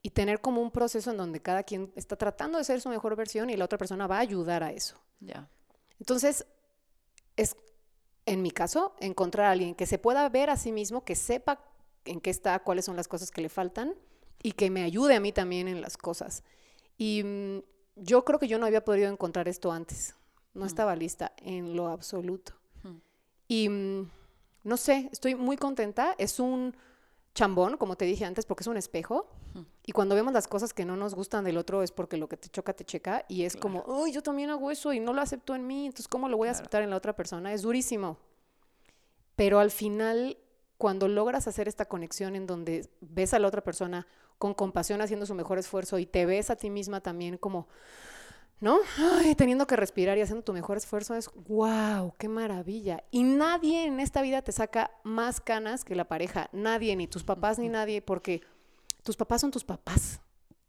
y 0.01 0.11
tener 0.11 0.41
como 0.41 0.61
un 0.61 0.71
proceso 0.71 1.11
en 1.11 1.17
donde 1.17 1.41
cada 1.41 1.63
quien 1.63 1.91
está 1.95 2.15
tratando 2.15 2.57
de 2.57 2.63
ser 2.63 2.81
su 2.81 2.89
mejor 2.89 3.15
versión 3.15 3.49
y 3.49 3.57
la 3.57 3.65
otra 3.65 3.77
persona 3.77 4.07
va 4.07 4.17
a 4.17 4.21
ayudar 4.21 4.63
a 4.63 4.71
eso. 4.71 4.97
Ya. 5.19 5.49
Entonces, 5.99 6.45
es, 7.35 7.55
en 8.25 8.41
mi 8.41 8.51
caso, 8.51 8.95
encontrar 8.99 9.47
a 9.47 9.51
alguien 9.51 9.75
que 9.75 9.85
se 9.85 9.97
pueda 9.97 10.27
ver 10.29 10.49
a 10.49 10.57
sí 10.57 10.71
mismo, 10.71 11.03
que 11.03 11.15
sepa 11.15 11.59
en 12.05 12.21
qué 12.21 12.29
está, 12.29 12.59
cuáles 12.59 12.85
son 12.85 12.95
las 12.95 13.07
cosas 13.07 13.31
que 13.31 13.41
le 13.41 13.49
faltan 13.49 13.95
y 14.41 14.53
que 14.53 14.69
me 14.69 14.83
ayude 14.83 15.15
a 15.15 15.19
mí 15.19 15.31
también 15.31 15.67
en 15.67 15.81
las 15.81 15.97
cosas. 15.97 16.43
Y 16.97 17.23
mm, 17.23 17.59
yo 17.97 18.23
creo 18.23 18.39
que 18.39 18.47
yo 18.47 18.57
no 18.59 18.65
había 18.65 18.85
podido 18.85 19.11
encontrar 19.11 19.47
esto 19.47 19.71
antes. 19.71 20.15
No 20.53 20.65
estaba 20.65 20.95
lista 20.95 21.33
en 21.37 21.75
lo 21.75 21.87
absoluto. 21.87 22.53
Y 23.47 23.69
mm, 23.69 24.09
no 24.63 24.77
sé, 24.77 25.09
estoy 25.11 25.35
muy 25.35 25.57
contenta. 25.57 26.15
Es 26.17 26.39
un 26.39 26.75
chambón, 27.33 27.77
como 27.77 27.95
te 27.95 28.05
dije 28.05 28.25
antes, 28.25 28.45
porque 28.45 28.63
es 28.63 28.67
un 28.67 28.77
espejo. 28.77 29.27
Y 29.85 29.91
cuando 29.91 30.15
vemos 30.15 30.33
las 30.33 30.47
cosas 30.47 30.73
que 30.73 30.85
no 30.85 30.95
nos 30.95 31.15
gustan 31.15 31.43
del 31.43 31.57
otro 31.57 31.83
es 31.83 31.91
porque 31.91 32.17
lo 32.17 32.27
que 32.29 32.37
te 32.37 32.49
choca, 32.49 32.73
te 32.73 32.85
checa. 32.85 33.25
Y 33.27 33.43
es 33.43 33.55
como, 33.55 33.83
uy, 33.87 34.11
yo 34.11 34.21
también 34.21 34.49
hago 34.49 34.71
eso 34.71 34.93
y 34.93 34.99
no 34.99 35.13
lo 35.13 35.21
acepto 35.21 35.55
en 35.55 35.65
mí. 35.65 35.85
Entonces, 35.85 36.07
¿cómo 36.07 36.29
lo 36.29 36.37
voy 36.37 36.47
a 36.47 36.51
aceptar 36.51 36.83
en 36.83 36.89
la 36.89 36.95
otra 36.95 37.15
persona? 37.15 37.53
Es 37.53 37.61
durísimo. 37.61 38.17
Pero 39.35 39.59
al 39.59 39.71
final, 39.71 40.37
cuando 40.77 41.07
logras 41.07 41.47
hacer 41.47 41.67
esta 41.67 41.85
conexión 41.85 42.35
en 42.35 42.45
donde 42.45 42.89
ves 43.01 43.33
a 43.33 43.39
la 43.39 43.47
otra 43.47 43.63
persona 43.63 44.05
con 44.37 44.53
compasión 44.53 45.01
haciendo 45.01 45.25
su 45.25 45.35
mejor 45.35 45.59
esfuerzo 45.59 45.99
y 45.99 46.05
te 46.05 46.25
ves 46.25 46.49
a 46.49 46.55
ti 46.55 46.69
misma 46.69 47.01
también 47.01 47.37
como, 47.37 47.67
¿no? 48.61 48.79
Ay, 48.97 49.35
teniendo 49.35 49.67
que 49.67 49.75
respirar 49.75 50.17
y 50.17 50.21
haciendo 50.21 50.43
tu 50.43 50.53
mejor 50.53 50.77
esfuerzo 50.77 51.15
es, 51.15 51.29
wow, 51.47 52.13
qué 52.17 52.27
maravilla. 52.27 53.03
Y 53.11 53.23
nadie 53.23 53.85
en 53.85 53.99
esta 53.99 54.21
vida 54.21 54.41
te 54.41 54.51
saca 54.51 54.91
más 55.03 55.39
canas 55.39 55.85
que 55.85 55.95
la 55.95 56.07
pareja, 56.07 56.49
nadie, 56.51 56.95
ni 56.95 57.07
tus 57.07 57.23
papás 57.23 57.59
ni 57.59 57.69
nadie, 57.69 58.01
porque 58.01 58.41
tus 59.03 59.15
papás 59.15 59.41
son 59.41 59.51
tus 59.51 59.63
papás. 59.63 60.21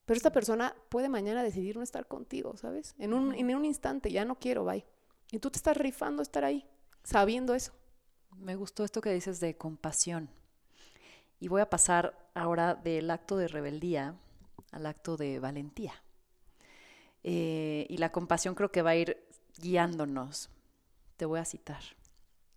Pero 0.06 0.16
esta 0.16 0.32
persona 0.32 0.74
puede 0.88 1.08
mañana 1.08 1.42
decidir 1.42 1.76
no 1.76 1.82
estar 1.82 2.06
contigo, 2.06 2.56
¿sabes? 2.56 2.94
En 2.98 3.12
un, 3.12 3.34
en 3.34 3.54
un 3.54 3.64
instante, 3.64 4.10
ya 4.10 4.24
no 4.24 4.36
quiero, 4.38 4.64
bye. 4.64 4.84
Y 5.30 5.38
tú 5.38 5.50
te 5.50 5.58
estás 5.58 5.76
rifando 5.76 6.22
estar 6.22 6.44
ahí, 6.44 6.66
sabiendo 7.04 7.54
eso. 7.54 7.72
Me 8.36 8.56
gustó 8.56 8.84
esto 8.84 9.00
que 9.00 9.12
dices 9.12 9.40
de 9.40 9.56
compasión. 9.56 10.30
Y 11.38 11.48
voy 11.48 11.60
a 11.60 11.70
pasar 11.70 12.28
ahora 12.34 12.74
del 12.74 13.10
acto 13.10 13.36
de 13.36 13.48
rebeldía 13.48 14.16
al 14.72 14.86
acto 14.86 15.16
de 15.16 15.38
valentía. 15.38 15.94
Eh, 17.22 17.86
y 17.88 17.98
la 17.98 18.12
compasión 18.12 18.54
creo 18.54 18.70
que 18.70 18.82
va 18.82 18.90
a 18.90 18.96
ir 18.96 19.26
guiándonos. 19.58 20.50
Te 21.16 21.24
voy 21.26 21.40
a 21.40 21.44
citar. 21.44 21.82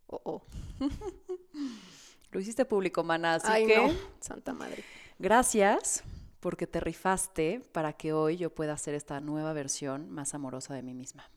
Oh, 0.07 0.21
oh. 0.23 0.43
Lo 2.31 2.39
hiciste 2.39 2.65
público, 2.65 3.03
mana, 3.03 3.35
así 3.35 3.47
Ay, 3.49 3.67
que... 3.67 3.77
no, 3.77 3.93
Santa 4.19 4.53
Madre. 4.53 4.83
Gracias 5.19 6.03
porque 6.39 6.67
te 6.67 6.79
rifaste 6.79 7.61
para 7.71 7.93
que 7.93 8.11
hoy 8.11 8.37
yo 8.37 8.53
pueda 8.53 8.73
hacer 8.73 8.95
esta 8.95 9.21
nueva 9.21 9.53
versión 9.53 10.09
más 10.09 10.33
amorosa 10.33 10.73
de 10.73 10.83
mí 10.83 10.93
misma. 10.93 11.29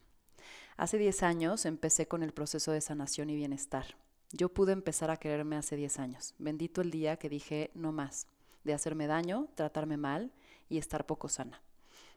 Hace 0.76 0.98
10 0.98 1.22
años 1.22 1.64
empecé 1.64 2.08
con 2.08 2.22
el 2.22 2.32
proceso 2.32 2.72
de 2.72 2.80
sanación 2.80 3.30
y 3.30 3.36
bienestar. 3.36 3.96
Yo 4.32 4.48
pude 4.48 4.72
empezar 4.72 5.10
a 5.10 5.16
quererme 5.16 5.56
hace 5.56 5.76
10 5.76 5.98
años. 6.00 6.34
Bendito 6.38 6.80
el 6.80 6.90
día 6.90 7.18
que 7.18 7.28
dije 7.28 7.70
no 7.74 7.92
más, 7.92 8.26
de 8.64 8.74
hacerme 8.74 9.06
daño, 9.06 9.48
tratarme 9.54 9.96
mal 9.96 10.32
y 10.68 10.78
estar 10.78 11.06
poco 11.06 11.28
sana. 11.28 11.62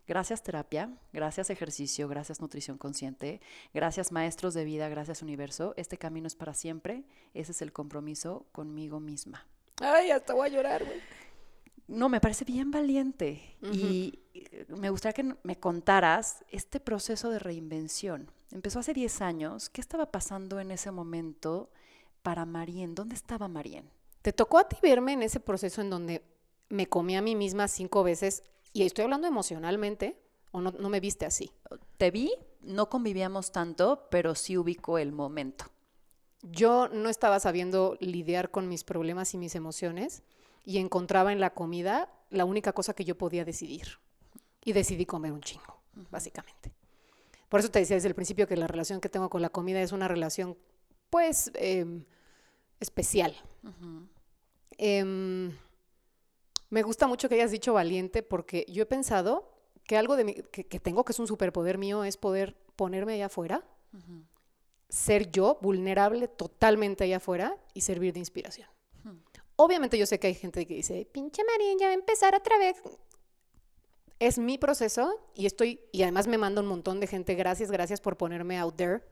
Gracias 0.10 0.42
terapia, 0.42 0.90
gracias 1.14 1.52
ejercicio, 1.52 2.08
gracias 2.08 2.42
nutrición 2.42 2.80
consciente, 2.80 3.42
gracias 3.76 4.12
maestros 4.12 4.56
de 4.56 4.64
vida, 4.64 4.90
gracias 4.90 5.22
universo. 5.22 5.76
Este 5.78 6.00
camino 6.00 6.26
es 6.26 6.34
para 6.34 6.56
siempre. 6.56 7.04
Ese 7.36 7.52
es 7.52 7.62
el 7.62 7.72
compromiso 7.72 8.48
conmigo 8.52 9.00
misma. 9.00 9.46
Ay, 9.80 10.10
hasta 10.10 10.34
voy 10.34 10.48
a 10.48 10.52
llorar, 10.52 10.84
güey. 10.84 11.00
No, 11.88 12.10
me 12.10 12.20
parece 12.20 12.44
bien 12.44 12.72
valiente. 12.72 13.56
Y 13.62 14.18
me 14.70 14.90
gustaría 14.90 15.14
que 15.14 15.36
me 15.44 15.60
contaras 15.60 16.44
este 16.50 16.80
proceso 16.80 17.30
de 17.30 17.38
reinvención. 17.38 18.32
Empezó 18.50 18.80
hace 18.80 18.96
10 18.96 19.22
años. 19.22 19.70
¿Qué 19.70 19.80
estaba 19.80 20.08
pasando 20.08 20.60
en 20.60 20.72
ese 20.72 20.90
momento 20.90 21.70
para 22.24 22.48
Marien? 22.48 22.96
¿Dónde 22.96 23.14
estaba 23.14 23.48
Marien? 23.48 23.88
¿Te 24.24 24.34
tocó 24.34 24.58
a 24.58 24.68
ti 24.68 24.78
verme 24.82 25.14
en 25.14 25.22
ese 25.22 25.40
proceso 25.40 25.82
en 25.82 25.92
donde 25.92 26.24
me 26.68 26.88
comí 26.88 27.16
a 27.16 27.22
mí 27.22 27.36
misma 27.36 27.68
cinco 27.68 28.02
veces? 28.02 28.42
Y 28.74 28.84
estoy 28.84 29.04
hablando 29.04 29.28
emocionalmente, 29.28 30.20
o 30.52 30.62
no, 30.62 30.72
no 30.72 30.90
me 30.90 31.00
viste 31.00 31.26
así. 31.26 31.52
Te 31.98 32.12
vi, 32.12 32.32
no 32.62 32.90
convivíamos 32.90 33.52
tanto, 33.52 34.08
pero 34.10 34.36
sí 34.36 34.58
ubico 34.58 34.98
el 34.98 35.12
momento. 35.12 35.66
Yo 36.42 36.88
no 36.88 37.10
estaba 37.10 37.40
sabiendo 37.40 37.98
lidiar 38.00 38.52
con 38.52 38.68
mis 38.68 38.84
problemas 38.84 39.34
y 39.34 39.38
mis 39.38 39.56
emociones 39.56 40.24
y 40.64 40.78
encontraba 40.78 41.32
en 41.32 41.40
la 41.40 41.54
comida 41.54 42.10
la 42.30 42.46
única 42.46 42.74
cosa 42.74 42.94
que 42.94 43.06
yo 43.06 43.18
podía 43.18 43.46
decidir. 43.46 44.00
Y 44.64 44.74
decidí 44.74 45.06
comer 45.06 45.32
un 45.32 45.42
chingo, 45.42 45.82
básicamente. 46.12 46.72
Por 47.50 47.60
eso 47.60 47.72
te 47.72 47.80
decía 47.80 47.96
desde 47.96 48.10
el 48.10 48.16
principio 48.16 48.48
que 48.48 48.56
la 48.56 48.68
relación 48.68 49.02
que 49.02 49.10
tengo 49.10 49.30
con 49.30 49.42
la 49.42 49.50
comida 49.50 49.82
es 49.82 49.92
una 49.92 50.08
relación, 50.08 50.58
pues, 51.10 51.52
em, 51.56 52.06
especial. 52.80 53.36
Me 56.70 56.84
gusta 56.84 57.08
mucho 57.08 57.30
que 57.30 57.36
hayas 57.36 57.52
dicho 57.52 57.74
valiente 57.74 58.24
porque 58.24 58.66
yo 58.70 58.84
he 58.84 58.86
pensado 58.86 59.52
que 59.84 59.98
algo 59.98 60.16
de 60.16 60.24
mí, 60.24 60.36
que, 60.52 60.66
que 60.66 60.80
tengo 60.80 61.04
que 61.04 61.14
es 61.14 61.20
un 61.20 61.28
superpoder 61.28 61.78
mío 61.78 62.04
es 62.04 62.18
poder 62.18 62.56
ponerme 62.76 63.14
allá 63.14 63.26
afuera, 63.26 63.64
ser 64.88 65.32
yo 65.32 65.58
vulnerable 65.62 66.28
totalmente 66.28 67.04
allá 67.04 67.18
afuera 67.18 67.58
y 67.74 67.82
servir 67.82 68.14
de 68.14 68.20
inspiración. 68.20 68.70
Obviamente 69.56 69.98
yo 69.98 70.06
sé 70.06 70.20
que 70.20 70.28
hay 70.28 70.36
gente 70.36 70.66
que 70.66 70.76
dice, 70.76 71.06
pinche 71.12 71.44
María, 71.44 71.74
ya 71.78 71.88
va 71.88 71.92
a 71.92 71.96
empezar 71.96 72.34
otra 72.36 72.58
vez. 72.58 72.78
Es 74.18 74.38
mi 74.38 74.58
proceso 74.58 75.20
y 75.36 75.46
estoy, 75.46 75.82
y 75.92 76.04
además 76.04 76.28
me 76.28 76.38
manda 76.38 76.62
un 76.62 76.68
montón 76.68 77.00
de 77.00 77.08
gente, 77.08 77.36
gracias, 77.36 77.70
gracias 77.70 78.00
por 78.00 78.16
ponerme 78.16 78.58
out 78.58 78.78
there, 78.78 79.04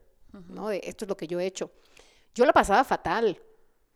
¿no? 0.48 0.70
De 0.70 0.80
esto 0.84 1.04
es 1.04 1.10
lo 1.10 1.18
que 1.18 1.28
yo 1.28 1.40
he 1.40 1.46
hecho. 1.46 1.72
Yo 2.34 2.46
la 2.46 2.54
pasaba 2.54 2.84
fatal. 2.84 3.42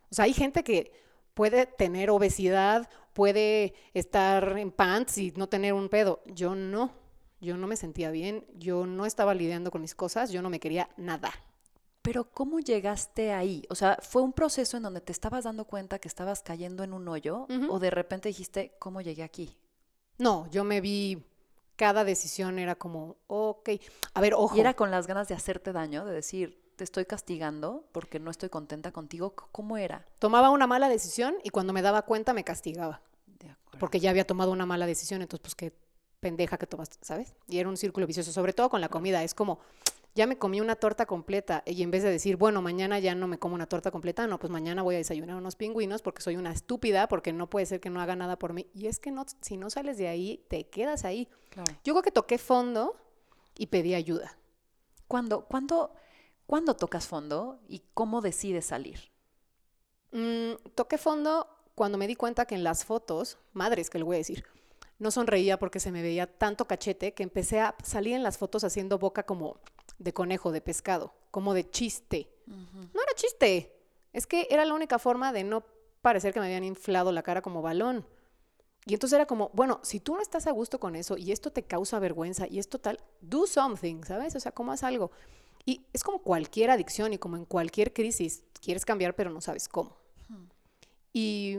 O 0.10 0.16
sea, 0.16 0.26
hay 0.26 0.34
gente 0.34 0.64
que 0.64 0.92
puede 1.34 1.66
tener 1.66 2.10
obesidad, 2.10 2.90
puede 3.14 3.74
estar 3.94 4.58
en 4.58 4.72
pants 4.72 5.18
y 5.18 5.32
no 5.36 5.48
tener 5.48 5.74
un 5.74 5.90
pedo. 5.90 6.22
Yo 6.26 6.56
no. 6.56 6.94
Yo 7.40 7.58
no 7.58 7.66
me 7.66 7.76
sentía 7.76 8.12
bien, 8.12 8.46
yo 8.54 8.86
no 8.86 9.08
estaba 9.08 9.34
lidiando 9.34 9.72
con 9.72 9.82
mis 9.82 9.96
cosas, 9.96 10.32
yo 10.32 10.44
no 10.44 10.52
me 10.52 10.60
quería 10.60 10.90
nada. 10.96 11.32
Pero 12.04 12.32
¿cómo 12.32 12.60
llegaste 12.60 13.32
ahí? 13.34 13.64
O 13.70 13.76
sea, 13.76 13.98
¿fue 14.02 14.22
un 14.22 14.32
proceso 14.32 14.78
en 14.78 14.84
donde 14.84 15.02
te 15.02 15.12
estabas 15.12 15.46
dando 15.46 15.66
cuenta 15.66 15.98
que 15.98 16.08
estabas 16.08 16.44
cayendo 16.44 16.84
en 16.84 16.94
un 16.94 17.08
hoyo 17.08 17.48
o 17.70 17.80
de 17.80 17.90
repente 17.90 18.30
dijiste, 18.30 18.76
¿cómo 18.78 19.02
llegué 19.02 19.24
aquí? 19.24 19.58
No, 20.20 20.48
yo 20.52 20.64
me 20.64 20.82
vi, 20.82 21.24
cada 21.76 22.04
decisión 22.04 22.60
era 22.60 22.76
como, 22.76 23.18
ok, 23.26 23.70
a 24.14 24.22
ver, 24.22 24.36
ojo. 24.36 24.56
Y 24.56 24.60
era 24.60 24.76
con 24.76 24.92
las 24.92 25.08
ganas 25.08 25.28
de 25.28 25.34
hacerte 25.34 25.74
daño, 25.74 26.06
de 26.06 26.14
decir, 26.14 26.61
te 26.82 26.86
estoy 26.86 27.06
castigando 27.06 27.86
porque 27.92 28.20
no 28.20 28.32
estoy 28.32 28.50
contenta 28.50 28.92
contigo. 28.92 29.36
¿Cómo 29.52 29.78
era? 29.78 30.04
Tomaba 30.18 30.50
una 30.50 30.66
mala 30.66 30.90
decisión 30.90 31.36
y 31.44 31.52
cuando 31.52 31.74
me 31.74 31.84
daba 31.84 32.02
cuenta 32.02 32.34
me 32.34 32.44
castigaba, 32.44 33.04
De 33.38 33.54
porque 33.80 34.00
ya 34.00 34.10
había 34.10 34.26
tomado 34.26 34.52
una 34.52 34.66
mala 34.66 34.88
decisión, 34.88 35.22
entonces 35.22 35.44
pues 35.44 35.54
qué 35.54 35.74
pendeja 36.20 36.58
que 36.58 36.66
tomaste, 36.66 36.98
¿sabes? 37.02 37.36
Y 37.48 37.60
era 37.60 37.70
un 37.70 37.78
círculo 37.78 38.08
vicioso, 38.08 38.32
sobre 38.32 38.54
todo 38.54 38.72
con 38.72 38.82
la 38.82 38.90
comida, 38.90 39.24
es 39.24 39.36
como, 39.36 39.60
ya 40.16 40.26
me 40.26 40.40
comí 40.40 40.60
una 40.60 40.76
torta 40.76 41.06
completa 41.06 41.62
y 41.68 41.84
en 41.84 41.92
vez 41.92 42.02
de 42.02 42.10
decir, 42.10 42.36
bueno, 42.36 42.64
mañana 42.64 42.98
ya 42.98 43.14
no 43.14 43.28
me 43.28 43.38
como 43.38 43.54
una 43.54 43.68
torta 43.68 43.92
completa, 43.92 44.26
no, 44.26 44.40
pues 44.40 44.50
mañana 44.50 44.82
voy 44.82 44.96
a 44.96 44.98
desayunar 44.98 45.36
unos 45.36 45.56
pingüinos 45.56 46.02
porque 46.02 46.24
soy 46.24 46.36
una 46.36 46.52
estúpida, 46.52 47.08
porque 47.08 47.32
no 47.32 47.48
puede 47.48 47.68
ser 47.68 47.80
que 47.80 47.92
no 47.92 48.02
haga 48.02 48.16
nada 48.16 48.40
por 48.40 48.54
mí. 48.54 48.66
Y 48.74 48.88
es 48.88 48.98
que 48.98 49.12
no, 49.12 49.24
si 49.42 49.56
no 49.56 49.70
sales 49.70 50.00
de 50.00 50.08
ahí, 50.08 50.44
te 50.48 50.64
quedas 50.64 51.06
ahí. 51.06 51.30
Claro. 51.52 51.72
Yo 51.84 51.94
creo 51.94 52.02
que 52.02 52.12
toqué 52.12 52.40
fondo 52.40 52.96
y 53.56 53.68
pedí 53.68 53.94
ayuda. 53.94 54.36
¿Cuándo, 55.08 55.46
cuándo, 55.46 55.94
¿Cuándo 56.52 56.76
tocas 56.76 57.08
fondo 57.08 57.62
y 57.70 57.82
cómo 57.94 58.20
decides 58.20 58.66
salir? 58.66 59.00
Mm, 60.12 60.56
toqué 60.76 60.98
fondo 60.98 61.48
cuando 61.76 61.98
me 61.98 62.08
di 62.08 62.16
cuenta 62.18 62.46
que 62.46 62.56
en 62.56 62.66
las 62.66 62.84
fotos, 62.84 63.38
madres 63.54 63.90
que 63.90 64.00
le 64.00 64.04
voy 64.04 64.16
a 64.16 64.18
decir, 64.18 64.44
no 65.00 65.12
sonreía 65.12 65.58
porque 65.58 65.80
se 65.80 65.94
me 65.94 66.02
veía 66.02 66.28
tanto 66.28 66.68
cachete 66.68 67.14
que 67.14 67.24
empecé 67.24 67.62
a 67.62 67.74
salir 67.86 68.16
en 68.16 68.22
las 68.24 68.38
fotos 68.38 68.66
haciendo 68.66 69.00
boca 69.00 69.24
como 69.24 69.62
de 69.98 70.12
conejo, 70.12 70.52
de 70.52 70.60
pescado, 70.60 71.14
como 71.32 71.54
de 71.54 71.70
chiste. 71.70 72.30
No 72.48 73.02
era 73.02 73.14
chiste, 73.16 73.74
es 74.12 74.28
que 74.28 74.46
era 74.50 74.66
la 74.66 74.74
única 74.74 75.00
forma 75.00 75.32
de 75.32 75.46
no 75.46 75.64
parecer 76.02 76.34
que 76.34 76.42
me 76.42 76.48
habían 76.48 76.66
inflado 76.66 77.14
la 77.14 77.24
cara 77.24 77.42
como 77.42 77.62
balón. 77.62 78.06
Y 78.86 78.96
entonces 78.96 79.16
era 79.16 79.26
como, 79.26 79.52
bueno, 79.54 79.80
si 79.84 80.02
tú 80.02 80.16
no 80.16 80.22
estás 80.22 80.48
a 80.48 80.52
gusto 80.52 80.82
con 80.82 80.98
eso 80.98 81.16
y 81.16 81.32
esto 81.32 81.50
te 81.52 81.64
causa 81.64 81.98
vergüenza 82.00 82.46
y 82.46 82.60
esto 82.60 82.78
tal, 82.78 83.00
do 83.22 83.48
something, 83.48 84.04
¿sabes? 84.04 84.36
O 84.36 84.40
sea, 84.42 84.52
¿cómo 84.52 84.74
haz 84.74 84.84
algo? 84.84 85.12
Y 85.66 85.86
es 85.94 86.04
como 86.04 86.20
cualquier 86.22 86.72
adicción 86.72 87.14
y 87.14 87.18
como 87.18 87.38
en 87.38 87.46
cualquier 87.46 87.94
crisis, 87.94 88.44
quieres 88.62 88.86
cambiar 88.86 89.16
pero 89.16 89.30
no 89.30 89.42
sabes 89.42 89.68
cómo. 89.68 89.96
Y 91.14 91.58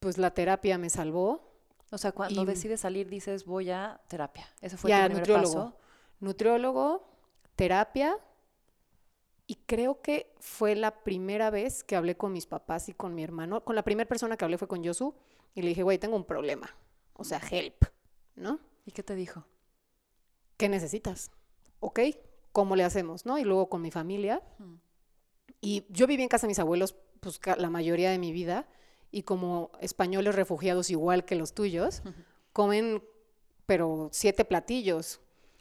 pues 0.00 0.18
la 0.18 0.32
terapia 0.32 0.78
me 0.78 0.90
salvó. 0.90 1.52
O 1.90 1.98
sea, 1.98 2.12
cuando 2.12 2.42
Y- 2.42 2.46
decides 2.46 2.80
salir 2.80 3.08
dices 3.08 3.44
voy 3.44 3.70
a 3.70 4.00
terapia. 4.08 4.48
Ese 4.60 4.76
fue 4.76 4.90
Ya, 4.90 5.00
tu 5.02 5.04
primer 5.14 5.20
nutriólogo. 5.20 5.54
paso. 5.54 5.76
Nutriólogo, 6.20 7.08
terapia. 7.56 8.18
Y 9.46 9.54
creo 9.66 10.02
que 10.02 10.34
fue 10.40 10.74
la 10.74 11.02
primera 11.02 11.48
vez 11.50 11.82
que 11.84 11.96
hablé 11.96 12.16
con 12.16 12.32
mis 12.32 12.46
papás 12.46 12.88
y 12.88 12.92
con 12.92 13.14
mi 13.14 13.22
hermano. 13.24 13.64
Con 13.64 13.76
la 13.76 13.82
primera 13.82 14.06
persona 14.08 14.36
que 14.36 14.44
hablé 14.44 14.58
fue 14.58 14.68
con 14.68 14.82
Yosu. 14.82 15.14
Y 15.54 15.62
le 15.62 15.68
dije, 15.68 15.82
güey, 15.82 15.98
tengo 15.98 16.16
un 16.16 16.24
problema. 16.24 16.74
O 17.14 17.24
sea, 17.24 17.40
help, 17.50 17.84
¿no? 18.36 18.60
¿Y 18.84 18.92
qué 18.92 19.02
te 19.02 19.14
dijo? 19.14 19.44
¿Qué 20.58 20.68
necesitas? 20.68 21.30
¿Ok? 21.80 22.00
¿Cómo 22.58 22.74
le 22.74 22.82
hacemos? 22.82 23.24
¿No? 23.24 23.38
Y 23.38 23.44
luego 23.44 23.68
con 23.68 23.80
mi 23.80 23.92
familia. 23.92 24.42
Mm. 24.58 24.74
Y 25.60 25.86
yo 25.90 26.08
viví 26.08 26.24
en 26.24 26.28
casa 26.28 26.48
de 26.48 26.48
mis 26.48 26.58
abuelos 26.58 26.96
pues 27.20 27.38
la 27.56 27.70
mayoría 27.70 28.10
de 28.10 28.18
mi 28.18 28.32
vida 28.32 28.66
y 29.12 29.22
como 29.22 29.70
españoles 29.80 30.34
refugiados 30.34 30.90
igual 30.90 31.24
que 31.24 31.36
los 31.36 31.54
tuyos, 31.54 32.02
comen 32.52 33.04
pero 33.64 34.08
siete 34.10 34.44
platillos. 34.44 35.20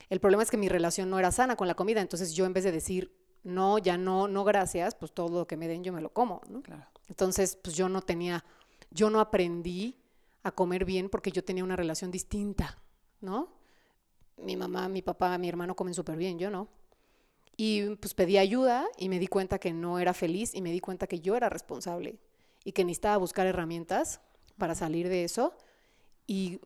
El 0.10 0.20
problema 0.20 0.42
es 0.42 0.50
que 0.50 0.58
mi 0.58 0.70
relación 0.70 1.12
no 1.12 1.20
era 1.20 1.32
sana 1.32 1.56
con 1.56 1.68
la 1.68 1.76
comida, 1.76 2.02
entonces 2.02 2.34
yo 2.34 2.48
en 2.48 2.54
vez 2.54 2.64
de 2.64 2.72
decir 2.72 3.16
no, 3.44 3.78
ya 3.78 3.96
no, 3.96 4.28
no 4.28 4.44
gracias, 4.44 4.96
pues 4.96 5.12
todo 5.12 5.42
lo 5.42 5.46
que 5.46 5.56
me 5.56 5.68
den 5.68 5.84
yo 5.84 5.94
me 5.94 6.02
lo 6.02 6.12
como, 6.12 6.42
¿no? 6.50 6.64
Claro. 6.64 6.88
Entonces, 7.10 7.60
pues 7.62 7.76
yo 7.76 7.90
no 7.90 8.02
tenía, 8.02 8.44
yo 8.90 9.12
no 9.12 9.20
aprendí 9.20 10.00
a 10.42 10.52
comer 10.52 10.84
bien 10.84 11.10
porque 11.10 11.32
yo 11.32 11.44
tenía 11.44 11.64
una 11.64 11.76
relación 11.76 12.10
distinta, 12.10 12.82
¿no? 13.22 13.54
Mi 14.38 14.58
mamá, 14.58 14.90
mi 14.90 15.04
papá, 15.04 15.38
mi 15.38 15.48
hermano 15.48 15.76
comen 15.76 15.94
súper 15.94 16.18
bien, 16.18 16.40
yo 16.40 16.50
no. 16.50 16.70
Y 17.58 17.96
pues 17.96 18.14
pedí 18.14 18.38
ayuda 18.38 18.88
y 18.98 19.10
me 19.10 19.20
di 19.20 19.28
cuenta 19.28 19.58
que 19.58 19.74
no 19.74 19.98
era 20.00 20.14
feliz 20.14 20.54
y 20.54 20.62
me 20.62 20.72
di 20.72 20.80
cuenta 20.80 21.08
que 21.08 21.20
yo 21.20 21.36
era 21.36 21.50
responsable 21.50 22.20
y 22.64 22.72
que 22.72 22.86
necesitaba 22.86 23.18
buscar 23.18 23.48
herramientas 23.48 24.22
para 24.58 24.76
salir 24.76 25.10
de 25.10 25.24
eso. 25.24 25.56
Y 26.28 26.62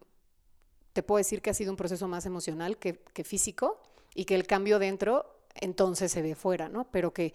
te 0.94 1.04
puedo 1.04 1.18
decir 1.18 1.42
que 1.42 1.50
ha 1.50 1.54
sido 1.54 1.72
un 1.72 1.78
proceso 1.78 2.08
más 2.08 2.26
emocional 2.26 2.78
que, 2.78 3.00
físico 3.24 3.82
y 4.14 4.26
que 4.26 4.36
el 4.36 4.46
cambio 4.46 4.80
dentro 4.80 5.40
entonces 5.56 6.12
se 6.12 6.22
ve 6.22 6.36
fuera, 6.36 6.68
¿no? 6.70 6.92
Pero 6.92 7.14
que 7.14 7.34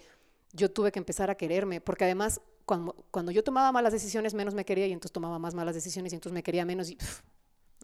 yo 0.52 0.70
tuve 0.70 0.92
que 0.92 0.98
empezar 0.98 1.30
a 1.30 1.36
quererme, 1.36 1.80
porque 1.80 2.04
además 2.04 2.40
cuando, 2.66 2.94
cuando 3.10 3.32
yo 3.32 3.42
tomaba 3.44 3.72
malas 3.72 3.92
decisiones 3.92 4.34
menos 4.34 4.54
me 4.54 4.64
quería 4.64 4.86
y 4.86 4.92
entonces 4.92 5.12
tomaba 5.12 5.38
más 5.38 5.54
malas 5.54 5.74
decisiones 5.74 6.12
y 6.12 6.16
entonces 6.16 6.34
me 6.34 6.42
quería 6.42 6.64
menos 6.64 6.90
y 6.90 6.96
pff, 6.96 7.22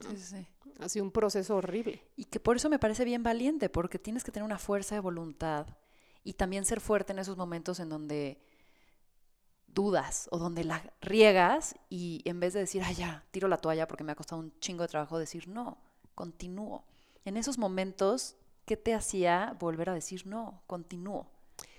Sí, 0.01 0.17
sí, 0.17 0.23
sí. 0.25 0.47
Ha 0.81 0.89
sido 0.89 1.05
un 1.05 1.11
proceso 1.11 1.57
horrible. 1.57 2.03
Y 2.17 2.25
que 2.25 2.41
por 2.41 2.57
eso 2.57 2.69
me 2.69 2.79
parece 2.79 3.05
bien 3.05 3.23
valiente, 3.23 3.69
porque 3.69 3.99
tienes 3.99 4.25
que 4.25 4.33
tener 4.33 4.45
una 4.45 4.59
fuerza 4.59 4.95
de 4.95 5.01
voluntad 5.01 5.67
y 6.25 6.35
también 6.35 6.65
ser 6.65 6.81
fuerte 6.81 7.13
en 7.13 7.19
esos 7.19 7.37
momentos 7.37 7.81
en 7.81 7.89
donde 7.89 8.39
dudas 9.73 10.29
o 10.31 10.39
donde 10.39 10.65
la 10.65 10.83
riegas 11.01 11.75
y 11.89 12.23
en 12.25 12.41
vez 12.41 12.53
de 12.53 12.61
decir, 12.61 12.83
ay, 12.85 12.95
ya, 12.95 13.25
tiro 13.31 13.49
la 13.49 13.57
toalla 13.57 13.89
porque 13.89 14.05
me 14.05 14.13
ha 14.13 14.17
costado 14.17 14.41
un 14.41 14.59
chingo 14.61 14.83
de 14.83 14.89
trabajo, 14.89 15.19
decir, 15.19 15.49
no, 15.49 15.79
continúo. 16.15 16.85
En 17.25 17.37
esos 17.37 17.59
momentos, 17.59 18.37
¿qué 18.67 18.77
te 18.77 18.95
hacía 18.95 19.57
volver 19.59 19.91
a 19.91 19.95
decir, 19.95 20.27
no, 20.27 20.63
continúo? 20.67 21.31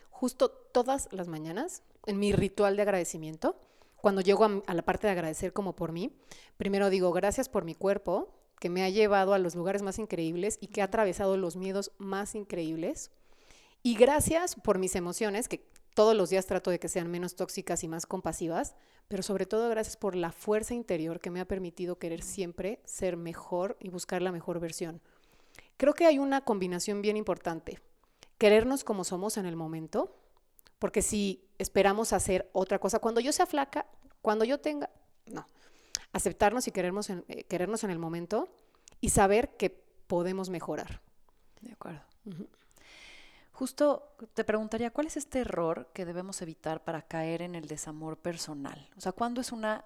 Justo 0.10 0.50
todas 0.50 1.08
las 1.12 1.28
mañanas, 1.28 1.84
en 2.06 2.20
mi 2.20 2.34
ritual 2.34 2.76
de 2.76 2.82
agradecimiento, 2.82 3.58
cuando 3.98 4.22
llego 4.22 4.44
a, 4.44 4.62
a 4.66 4.74
la 4.74 4.82
parte 4.82 5.08
de 5.08 5.14
agradecer 5.14 5.54
como 5.54 5.76
por 5.76 5.91
mí, 5.91 6.18
primero 6.58 6.89
digo 6.89 7.12
gracias 7.12 7.48
por 7.48 7.64
mi 7.64 7.76
cuerpo, 7.76 8.34
que 8.64 8.70
me 8.70 8.82
ha 8.82 8.89
llevado 8.89 9.34
a 9.34 9.39
los 9.39 9.55
lugares 9.55 9.82
más 9.82 9.99
increíbles 9.99 10.57
y 10.61 10.68
que 10.68 10.82
ha 10.82 10.86
atravesado 10.86 11.36
los 11.36 11.57
miedos 11.57 11.91
más 11.97 12.34
increíbles. 12.34 13.11
Y 13.82 13.95
gracias 13.95 14.55
por 14.55 14.80
mis 14.80 14.95
emociones, 14.95 15.49
que 15.49 15.68
todos 15.93 16.16
los 16.16 16.30
días 16.30 16.45
trato 16.45 16.72
de 16.72 16.80
que 16.80 16.88
sean 16.88 17.11
menos 17.11 17.36
tóxicas 17.36 17.84
y 17.84 17.89
más 17.89 18.05
compasivas, 18.05 18.74
pero 19.09 19.22
sobre 19.22 19.45
todo 19.45 19.68
gracias 19.68 19.97
por 19.97 20.16
la 20.16 20.32
fuerza 20.32 20.74
interior 20.74 21.20
que 21.20 21.30
me 21.30 21.41
ha 21.41 21.45
permitido 21.45 21.99
querer 21.99 22.22
siempre 22.24 22.80
ser 22.86 23.18
mejor 23.18 23.76
y 23.82 23.89
buscar 23.89 24.22
la 24.22 24.32
mejor 24.32 24.61
versión. 24.61 25.01
Creo 25.76 25.93
que 25.93 26.05
hay 26.05 26.18
una 26.18 26.45
combinación 26.45 27.01
bien 27.01 27.18
importante. 27.18 27.82
Querernos 28.38 28.86
como 28.86 29.03
somos 29.03 29.36
en 29.36 29.45
el 29.45 29.57
momento, 29.57 30.16
porque 30.80 31.01
si 31.01 31.43
esperamos 31.57 32.14
hacer 32.14 32.49
otra 32.53 32.80
cosa, 32.80 32.99
cuando 32.99 33.20
yo 33.20 33.34
sea 33.34 33.45
flaca, 33.45 33.88
cuando 34.22 34.45
yo 34.45 34.61
tenga, 34.61 34.89
no, 35.26 35.45
aceptarnos 36.14 36.68
y 36.68 36.72
querernos 36.72 37.09
en, 37.09 37.26
eh, 37.28 37.43
querernos 37.43 37.84
en 37.84 37.89
el 37.89 37.99
momento 37.99 38.47
y 39.01 39.09
saber 39.09 39.57
que 39.57 39.70
podemos 40.07 40.49
mejorar. 40.49 41.01
De 41.61 41.74
acuerdo. 41.74 42.01
Justo 43.51 44.16
te 44.34 44.43
preguntaría, 44.43 44.91
¿cuál 44.91 45.07
es 45.07 45.18
este 45.18 45.39
error 45.39 45.89
que 45.93 46.05
debemos 46.05 46.41
evitar 46.41 46.84
para 46.84 47.01
caer 47.01 47.41
en 47.41 47.55
el 47.55 47.68
desamor 47.68 48.18
personal? 48.18 48.89
O 48.97 49.01
sea, 49.01 49.11
¿cuándo 49.11 49.41
es 49.41 49.51
una 49.51 49.86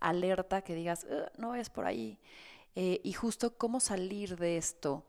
alerta 0.00 0.62
que 0.62 0.74
digas, 0.74 1.04
"Ugh, 1.04 1.30
no 1.38 1.48
vayas 1.48 1.70
por 1.70 1.86
ahí? 1.86 2.20
Eh, 2.74 3.00
y 3.02 3.12
justo 3.12 3.56
cómo 3.56 3.80
salir 3.80 4.36
de 4.36 4.56
esto, 4.56 5.04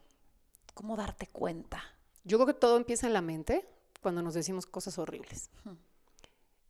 cómo 0.73 0.95
darte 0.95 1.27
cuenta. 1.27 1.83
Yo 2.23 2.37
creo 2.37 2.47
que 2.47 2.53
todo 2.53 2.77
empieza 2.77 3.05
en 3.05 3.13
la 3.13 3.21
mente 3.21 3.67
cuando 4.01 4.21
nos 4.21 4.33
decimos 4.33 4.65
cosas 4.65 4.97
horribles. 4.97 5.49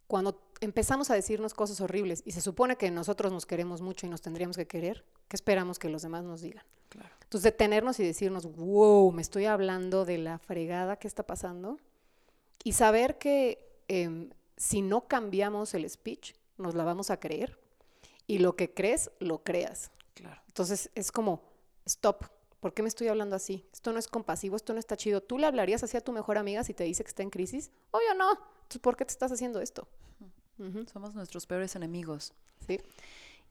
Cuando 0.09 0.41
empezamos 0.59 1.11
a 1.11 1.13
decirnos 1.13 1.53
cosas 1.53 1.79
horribles 1.81 2.23
y 2.25 2.31
se 2.31 2.41
supone 2.41 2.77
que 2.77 2.89
nosotros 2.89 3.31
nos 3.31 3.45
queremos 3.45 3.81
mucho 3.81 4.07
y 4.07 4.09
nos 4.09 4.23
tendríamos 4.23 4.57
que 4.57 4.65
querer, 4.65 5.05
¿qué 5.27 5.35
esperamos 5.35 5.77
que 5.77 5.87
los 5.87 6.01
demás 6.01 6.23
nos 6.23 6.41
digan? 6.41 6.65
Claro. 6.89 7.11
Entonces, 7.21 7.43
detenernos 7.43 7.99
y 7.99 8.03
decirnos, 8.03 8.51
wow, 8.55 9.11
me 9.11 9.21
estoy 9.21 9.45
hablando 9.45 10.05
de 10.05 10.17
la 10.17 10.39
fregada 10.39 10.95
que 10.95 11.07
está 11.07 11.21
pasando. 11.21 11.77
Y 12.63 12.71
saber 12.71 13.19
que 13.19 13.83
em, 13.87 14.31
si 14.57 14.81
no 14.81 15.07
cambiamos 15.07 15.75
el 15.75 15.87
speech, 15.87 16.33
nos 16.57 16.73
la 16.73 16.83
vamos 16.83 17.11
a 17.11 17.19
creer. 17.19 17.59
Y 18.25 18.39
lo 18.39 18.55
que 18.55 18.73
crees, 18.73 19.11
lo 19.19 19.43
creas. 19.43 19.91
Claro. 20.15 20.41
Entonces, 20.47 20.89
es 20.95 21.11
como, 21.11 21.43
stop. 21.85 22.23
¿Por 22.59 22.73
qué 22.73 22.81
me 22.81 22.89
estoy 22.89 23.07
hablando 23.07 23.35
así? 23.35 23.65
Esto 23.71 23.93
no 23.93 23.99
es 23.99 24.07
compasivo, 24.07 24.55
esto 24.55 24.73
no 24.73 24.79
está 24.79 24.97
chido. 24.97 25.21
¿Tú 25.21 25.37
le 25.37 25.47
hablarías 25.47 25.83
así 25.83 25.95
a 25.95 26.01
tu 26.01 26.11
mejor 26.11 26.37
amiga 26.37 26.63
si 26.63 26.73
te 26.73 26.83
dice 26.83 27.03
que 27.03 27.09
está 27.09 27.23
en 27.23 27.29
crisis? 27.29 27.71
Obvio 27.91 28.13
no. 28.15 28.31
Entonces, 28.31 28.81
¿por 28.81 28.97
qué 28.97 29.05
te 29.05 29.11
estás 29.11 29.31
haciendo 29.31 29.61
esto? 29.61 29.87
Somos 30.91 31.15
nuestros 31.15 31.45
peores 31.45 31.75
enemigos. 31.77 32.33
Sí. 32.67 32.81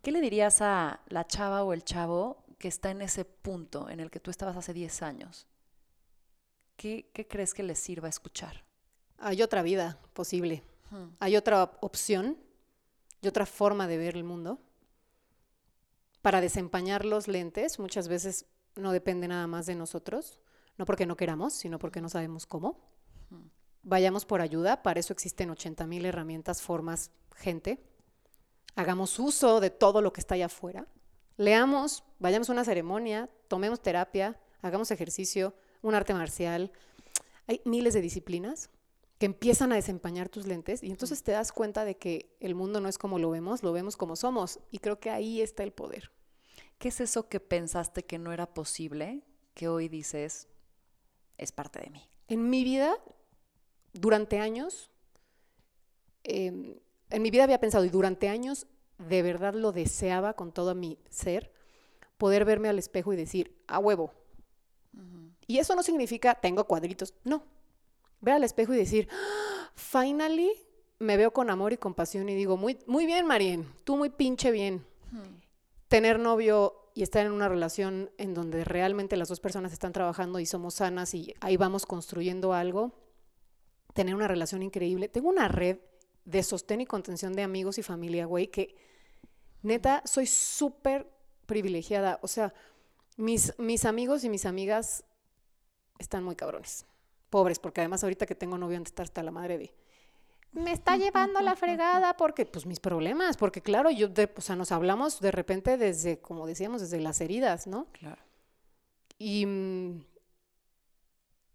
¿Qué 0.03 0.13
le 0.13 0.21
dirías 0.21 0.61
a 0.61 1.01
la 1.09 1.27
chava 1.27 1.65
o 1.65 1.73
el 1.73 1.83
chavo 1.85 2.45
que 2.59 2.69
está 2.69 2.91
en 2.91 3.01
ese 3.01 3.25
punto 3.25 3.89
en 3.89 4.01
el 4.01 4.11
que 4.11 4.21
tú 4.21 4.31
estabas 4.31 4.57
hace 4.59 4.75
10 4.75 5.03
años? 5.03 5.47
¿Qué, 6.77 7.11
qué 7.15 7.27
crees 7.27 7.55
que 7.55 7.63
les 7.63 7.79
sirva 7.79 8.09
escuchar? 8.09 8.63
Hay 9.17 9.43
otra 9.43 9.63
vida 9.63 9.99
posible. 10.13 10.63
Hay 11.19 11.37
otra 11.37 11.79
opción 11.81 12.39
y 13.21 13.29
otra 13.29 13.47
forma 13.47 13.87
de 13.87 13.99
ver 13.99 14.17
el 14.17 14.25
mundo. 14.25 14.59
Para 16.23 16.41
desempañar 16.41 17.05
los 17.05 17.29
lentes, 17.29 17.79
muchas 17.79 18.09
veces 18.09 18.47
no 18.79 18.93
depende 18.93 19.29
nada 19.29 19.47
más 19.47 19.67
de 19.67 19.75
nosotros, 19.75 20.41
no 20.77 20.85
porque 20.85 21.07
no 21.07 21.17
queramos, 21.17 21.53
sino 21.53 21.79
porque 21.79 22.01
no 22.01 22.09
sabemos 22.09 22.47
cómo. 22.47 22.79
Vayamos 23.83 24.25
por 24.25 24.41
ayuda, 24.41 24.83
para 24.83 25.01
eso 25.01 25.13
existen 25.13 25.51
80 25.51 25.87
mil 25.87 26.07
herramientas, 26.07 26.63
formas, 26.63 27.11
gente. 27.37 27.83
Hagamos 28.77 29.19
uso 29.19 29.61
de 29.61 29.71
todo 29.71 30.01
lo 30.01 30.13
que 30.13 30.21
está 30.21 30.35
allá 30.35 30.47
afuera. 30.47 30.87
Leamos, 31.37 32.05
vayamos 32.19 32.49
a 32.49 32.53
una 32.53 32.65
ceremonia, 32.65 33.29
tomemos 33.49 33.81
terapia, 33.81 34.41
hagamos 34.63 34.91
ejercicio, 34.91 35.55
un 35.83 35.95
arte 35.95 36.15
marcial. 36.15 36.73
Hay 37.47 37.61
miles 37.65 37.95
de 37.95 38.01
disciplinas 38.01 38.71
que 39.19 39.27
empiezan 39.27 39.73
a 39.73 39.77
desempañar 39.77 40.29
tus 40.29 40.47
lentes 40.47 40.83
y 40.83 40.91
entonces 40.91 41.23
te 41.23 41.33
das 41.33 41.51
cuenta 41.53 41.85
de 41.85 41.97
que 41.97 42.37
el 42.41 42.55
mundo 42.55 42.81
no 42.81 42.89
es 42.89 42.99
como 42.99 43.19
lo 43.19 43.31
vemos, 43.31 43.63
lo 43.63 43.73
vemos 43.73 43.97
como 43.97 44.15
somos. 44.15 44.61
Y 44.71 44.79
creo 44.79 45.01
que 45.01 45.11
ahí 45.11 45.41
está 45.41 45.65
el 45.65 45.73
poder. 45.73 46.11
¿Qué 46.79 46.89
es 46.89 47.01
eso 47.01 47.29
que 47.29 47.41
pensaste 47.41 48.05
que 48.05 48.19
no 48.19 48.33
era 48.33 48.47
posible, 48.47 49.23
que 49.55 49.69
hoy 49.69 49.89
dices, 49.89 50.49
es 51.37 51.53
parte 51.53 51.81
de 51.81 51.91
mí? 51.91 52.09
En 52.29 52.49
mi 52.49 52.63
vida, 52.63 52.97
durante 53.93 54.39
años, 54.39 54.91
eh, 56.23 56.81
en 57.11 57.23
mi 57.23 57.31
vida 57.31 57.45
había 57.45 57.61
pensado 57.61 57.85
y 57.85 57.89
durante 57.89 58.29
años 58.29 58.67
de 58.99 59.23
verdad 59.23 59.55
lo 59.55 59.73
deseaba 59.73 60.35
con 60.35 60.53
todo 60.53 60.75
mi 60.75 60.99
ser, 61.11 61.53
poder 62.17 62.45
verme 62.45 62.69
al 62.69 62.79
espejo 62.79 63.13
y 63.13 63.17
decir, 63.17 63.57
a 63.67 63.79
huevo. 63.79 64.13
Y 65.47 65.59
eso 65.59 65.75
no 65.75 65.83
significa 65.83 66.35
tengo 66.35 66.65
cuadritos, 66.65 67.15
no. 67.25 67.43
Ver 68.21 68.35
al 68.35 68.45
espejo 68.45 68.75
y 68.75 68.77
decir, 68.77 69.09
"Ah, 69.11 69.71
finally 69.75 70.53
me 70.99 71.17
veo 71.17 71.33
con 71.33 71.49
amor 71.49 71.73
y 71.73 71.77
compasión 71.77 72.29
y 72.29 72.35
digo, 72.35 72.57
muy, 72.57 72.79
muy 72.87 73.07
bien, 73.07 73.25
Marien, 73.27 73.67
tú 73.85 73.97
muy 73.97 74.11
pinche 74.11 74.51
bien. 74.51 74.85
Tener 75.89 76.19
novio 76.19 76.91
y 76.95 77.03
estar 77.03 77.25
en 77.25 77.33
una 77.33 77.49
relación 77.49 78.11
en 78.19 78.35
donde 78.35 78.65
realmente 78.65 79.17
las 79.17 79.29
dos 79.29 79.41
personas 79.41 79.73
están 79.73 79.93
trabajando 79.93 80.41
y 80.41 80.47
somos 80.47 80.75
sanas 80.75 81.15
y 81.15 81.35
ahí 81.41 81.57
vamos 81.57 81.87
construyendo 81.87 82.53
algo. 82.53 82.93
Tener 83.95 84.15
una 84.15 84.29
relación 84.29 84.63
increíble. 84.63 85.09
Tengo 85.09 85.29
una 85.29 85.49
red 85.49 85.79
de 86.25 86.43
sostén 86.43 86.81
y 86.81 86.87
contención 86.87 87.33
de 87.33 87.43
amigos 87.43 87.79
y 87.79 87.83
familia, 87.83 88.27
güey, 88.27 88.49
que 88.49 88.77
neta 89.63 90.03
soy 90.05 90.27
súper 90.27 91.11
privilegiada. 91.47 92.19
O 92.23 92.29
sea, 92.29 92.53
mis, 93.17 93.55
mis 93.59 93.85
amigos 93.85 94.25
y 94.25 94.29
mis 94.29 94.45
amigas 94.45 95.05
están 95.99 96.23
muy 96.23 96.37
cabrones. 96.37 96.87
Pobres, 97.31 97.59
porque 97.59 97.81
además 97.81 98.03
ahorita 98.03 98.27
que 98.27 98.35
tengo 98.35 98.59
novio, 98.59 98.79
de 98.79 98.85
estar 98.85 99.05
hasta 99.05 99.23
la 99.23 99.31
madre 99.31 99.59
de 99.59 99.75
me 100.53 100.73
está 100.73 100.97
llevando 100.97 101.41
la 101.41 101.57
fregada 101.57 102.17
porque, 102.17 102.47
pues, 102.47 102.67
mis 102.67 102.81
problemas, 102.81 103.37
porque 103.37 103.61
claro, 103.61 103.91
yo, 103.91 104.09
de, 104.09 104.33
o 104.37 104.41
sea, 104.41 104.57
nos 104.57 104.73
hablamos 104.73 105.21
de 105.21 105.31
repente 105.31 105.77
desde, 105.77 106.21
como 106.21 106.47
decíamos, 106.47 106.81
desde 106.81 107.01
las 107.01 107.21
heridas, 107.21 107.67
¿no? 107.67 107.87
Claro. 107.93 108.23
Y 109.19 109.47
mm, 109.47 110.05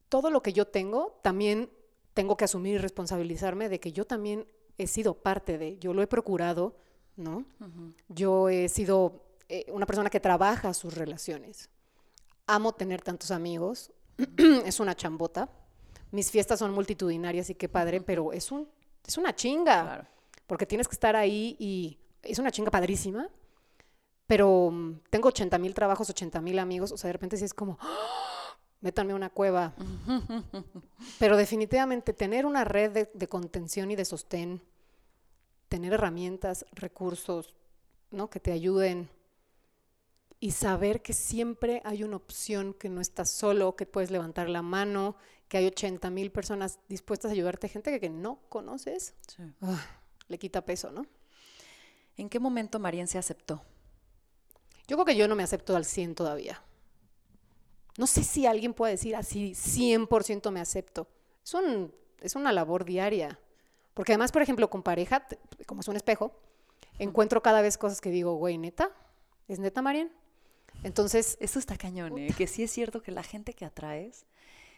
todo 0.10 0.30
lo 0.30 0.44
que 0.44 0.54
yo 0.54 0.68
tengo, 0.68 1.20
también 1.22 1.70
tengo 2.14 2.38
que 2.38 2.46
asumir 2.46 2.76
y 2.76 2.78
responsabilizarme 2.78 3.70
de 3.70 3.80
que 3.80 3.91
yo 3.91 4.06
también 4.06 4.46
he 4.78 4.88
sido 4.88 5.16
parte 5.16 5.58
de, 5.58 5.78
yo 5.80 5.94
lo 5.94 6.02
he 6.02 6.08
procurado, 6.08 6.76
¿no? 7.16 7.46
Yo 8.08 8.50
he 8.50 8.70
sido 8.70 9.24
eh, 9.50 9.66
una 9.72 9.86
persona 9.86 10.10
que 10.10 10.20
trabaja 10.20 10.74
sus 10.74 10.96
relaciones. 10.96 11.70
Amo 12.48 12.74
tener 12.74 13.02
tantos 13.02 13.32
amigos, 13.32 13.91
es 14.66 14.80
una 14.80 14.96
chambota. 14.96 15.50
Mis 16.12 16.30
fiestas 16.30 16.60
son 16.60 16.74
multitudinarias 16.74 17.50
y 17.50 17.56
qué 17.56 17.70
padre, 17.70 18.02
pero 18.02 18.34
es 18.34 18.52
un 18.52 18.68
es 19.06 19.18
una 19.18 19.36
chinga. 19.36 19.84
Claro. 19.84 20.08
Porque 20.47 20.66
tienes 20.66 20.88
que 20.88 20.93
estar 20.93 21.16
ahí 21.16 21.56
y 21.60 21.97
es 22.22 22.39
una 22.39 22.51
chinga 22.51 22.72
padrísima. 22.72 23.28
Pero 24.28 24.70
mm, 24.72 25.01
tengo 25.10 25.30
80 25.30 25.58
mil 25.58 25.74
trabajos, 25.74 26.10
80 26.10 26.41
mil 26.41 26.60
amigos. 26.60 26.91
O 26.91 26.97
sea, 26.97 27.10
de 27.10 27.14
repente 27.14 27.38
sí 27.38 27.45
es 27.45 27.54
como, 27.54 27.78
métanme 28.82 29.14
a 29.14 29.16
una 29.16 29.30
cueva. 29.30 29.74
Pero 31.20 31.38
definitivamente 31.38 32.14
tener 32.14 32.45
una 32.45 32.64
red 32.64 32.91
de, 32.91 33.12
de, 33.14 33.28
contención 33.28 33.91
y 33.91 33.95
de 33.95 34.06
sostén, 34.06 34.62
tener 35.70 35.93
herramientas, 35.93 36.66
recursos, 36.72 37.54
¿no? 38.12 38.30
Que 38.30 38.39
te 38.39 38.51
ayuden. 38.51 39.10
Y 40.39 40.51
saber 40.51 41.01
que 41.01 41.14
siempre 41.14 41.82
hay 41.86 42.04
una 42.04 42.18
opción, 42.18 42.74
que 42.74 42.89
no 42.89 42.99
estás 42.99 43.30
solo, 43.30 43.78
que 43.78 43.86
puedes 43.86 44.12
levantar 44.12 44.49
la 44.49 44.62
mano, 44.62 45.16
que 45.54 45.60
hay 45.60 45.68
80 45.68 46.10
mil 46.10 46.32
personas 46.32 46.80
dispuestas 46.89 47.30
a 47.30 47.34
ayudarte, 47.36 47.70
gente 47.70 47.91
que, 47.91 47.99
que 47.99 48.10
no 48.10 48.39
conoces, 48.49 49.14
Sí. 49.28 49.43
ah, 49.62 49.86
le 50.28 50.39
quita 50.39 50.66
peso, 50.66 50.89
¿no? 50.89 51.06
¿En 52.18 52.28
qué 52.28 52.39
momento 52.39 52.80
Marien 52.80 53.08
se 53.08 53.20
aceptó? 53.20 53.62
Yo 54.88 54.97
creo 54.97 55.06
que 55.06 55.16
yo 55.16 55.28
no 55.28 55.36
me 55.36 55.43
acepto 55.43 55.76
al 55.76 55.86
100 55.86 56.16
todavía. 56.16 56.64
No 57.99 58.08
sé 58.08 58.24
si 58.24 58.47
alguien 58.47 58.74
puede 58.74 58.93
decir 58.93 59.16
así, 59.16 59.51
100% 59.51 60.49
me 60.49 60.60
acepto. 60.60 61.08
Es, 61.45 61.54
un, 61.54 61.93
es 62.20 62.36
una 62.36 62.51
labor 62.51 62.84
diaria. 62.84 63.39
Porque 63.93 64.14
además, 64.14 64.32
por 64.32 64.41
ejemplo, 64.41 64.72
con 64.72 64.82
pareja, 64.82 65.28
como 65.68 65.82
es 65.82 65.88
un 65.88 65.97
espejo, 65.97 66.36
encuentro 66.97 67.43
cada 67.43 67.62
vez 67.62 67.78
cosas 67.78 68.01
que 68.01 68.10
digo, 68.10 68.34
güey, 68.38 68.58
neta, 68.58 68.89
¿es 69.47 69.60
neta, 69.60 69.84
Marian? 69.84 70.12
Entonces, 70.82 71.38
Eso 71.39 71.60
está 71.60 71.78
cañón, 71.78 72.18
¿eh? 72.18 72.34
Que 72.36 72.47
sí 72.47 72.64
es 72.64 72.72
cierto 72.72 73.04
que 73.04 73.12
la 73.12 73.22
gente 73.22 73.54
que 73.54 73.66
atraes 73.66 74.26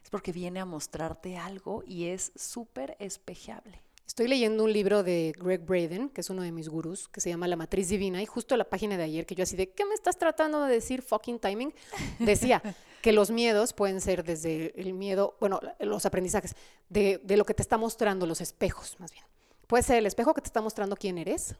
es 0.05 0.11
porque 0.11 0.31
viene 0.31 0.59
a 0.59 0.65
mostrarte 0.65 1.35
algo 1.35 1.83
y 1.83 2.05
es 2.05 2.31
súper 2.35 2.95
espejeable. 2.99 3.81
Estoy 4.05 4.27
leyendo 4.27 4.63
un 4.63 4.71
libro 4.71 5.01
de 5.01 5.33
Greg 5.35 5.65
Braden, 5.65 6.09
que 6.09 6.21
es 6.21 6.29
uno 6.29 6.43
de 6.43 6.51
mis 6.51 6.69
gurús, 6.69 7.07
que 7.07 7.21
se 7.21 7.31
llama 7.31 7.47
La 7.47 7.55
Matriz 7.55 7.89
Divina, 7.89 8.21
y 8.21 8.27
justo 8.27 8.55
la 8.55 8.69
página 8.69 8.97
de 8.97 9.03
ayer, 9.03 9.25
que 9.25 9.33
yo 9.33 9.41
así 9.41 9.55
de, 9.55 9.71
¿qué 9.71 9.83
me 9.83 9.95
estás 9.95 10.19
tratando 10.19 10.63
de 10.63 10.71
decir, 10.71 11.01
fucking 11.01 11.39
timing? 11.39 11.73
Decía 12.19 12.61
que 13.01 13.13
los 13.13 13.31
miedos 13.31 13.73
pueden 13.73 13.99
ser 13.99 14.23
desde 14.23 14.79
el 14.79 14.93
miedo, 14.93 15.37
bueno, 15.39 15.59
los 15.79 16.05
aprendizajes, 16.05 16.55
de, 16.87 17.19
de 17.23 17.35
lo 17.35 17.43
que 17.43 17.55
te 17.55 17.63
está 17.63 17.79
mostrando, 17.79 18.27
los 18.27 18.41
espejos, 18.41 18.99
más 18.99 19.11
bien. 19.11 19.25
Puede 19.65 19.81
ser 19.81 19.97
el 19.97 20.05
espejo 20.05 20.35
que 20.35 20.41
te 20.41 20.49
está 20.49 20.61
mostrando 20.61 20.95
quién 20.95 21.17
eres, 21.17 21.55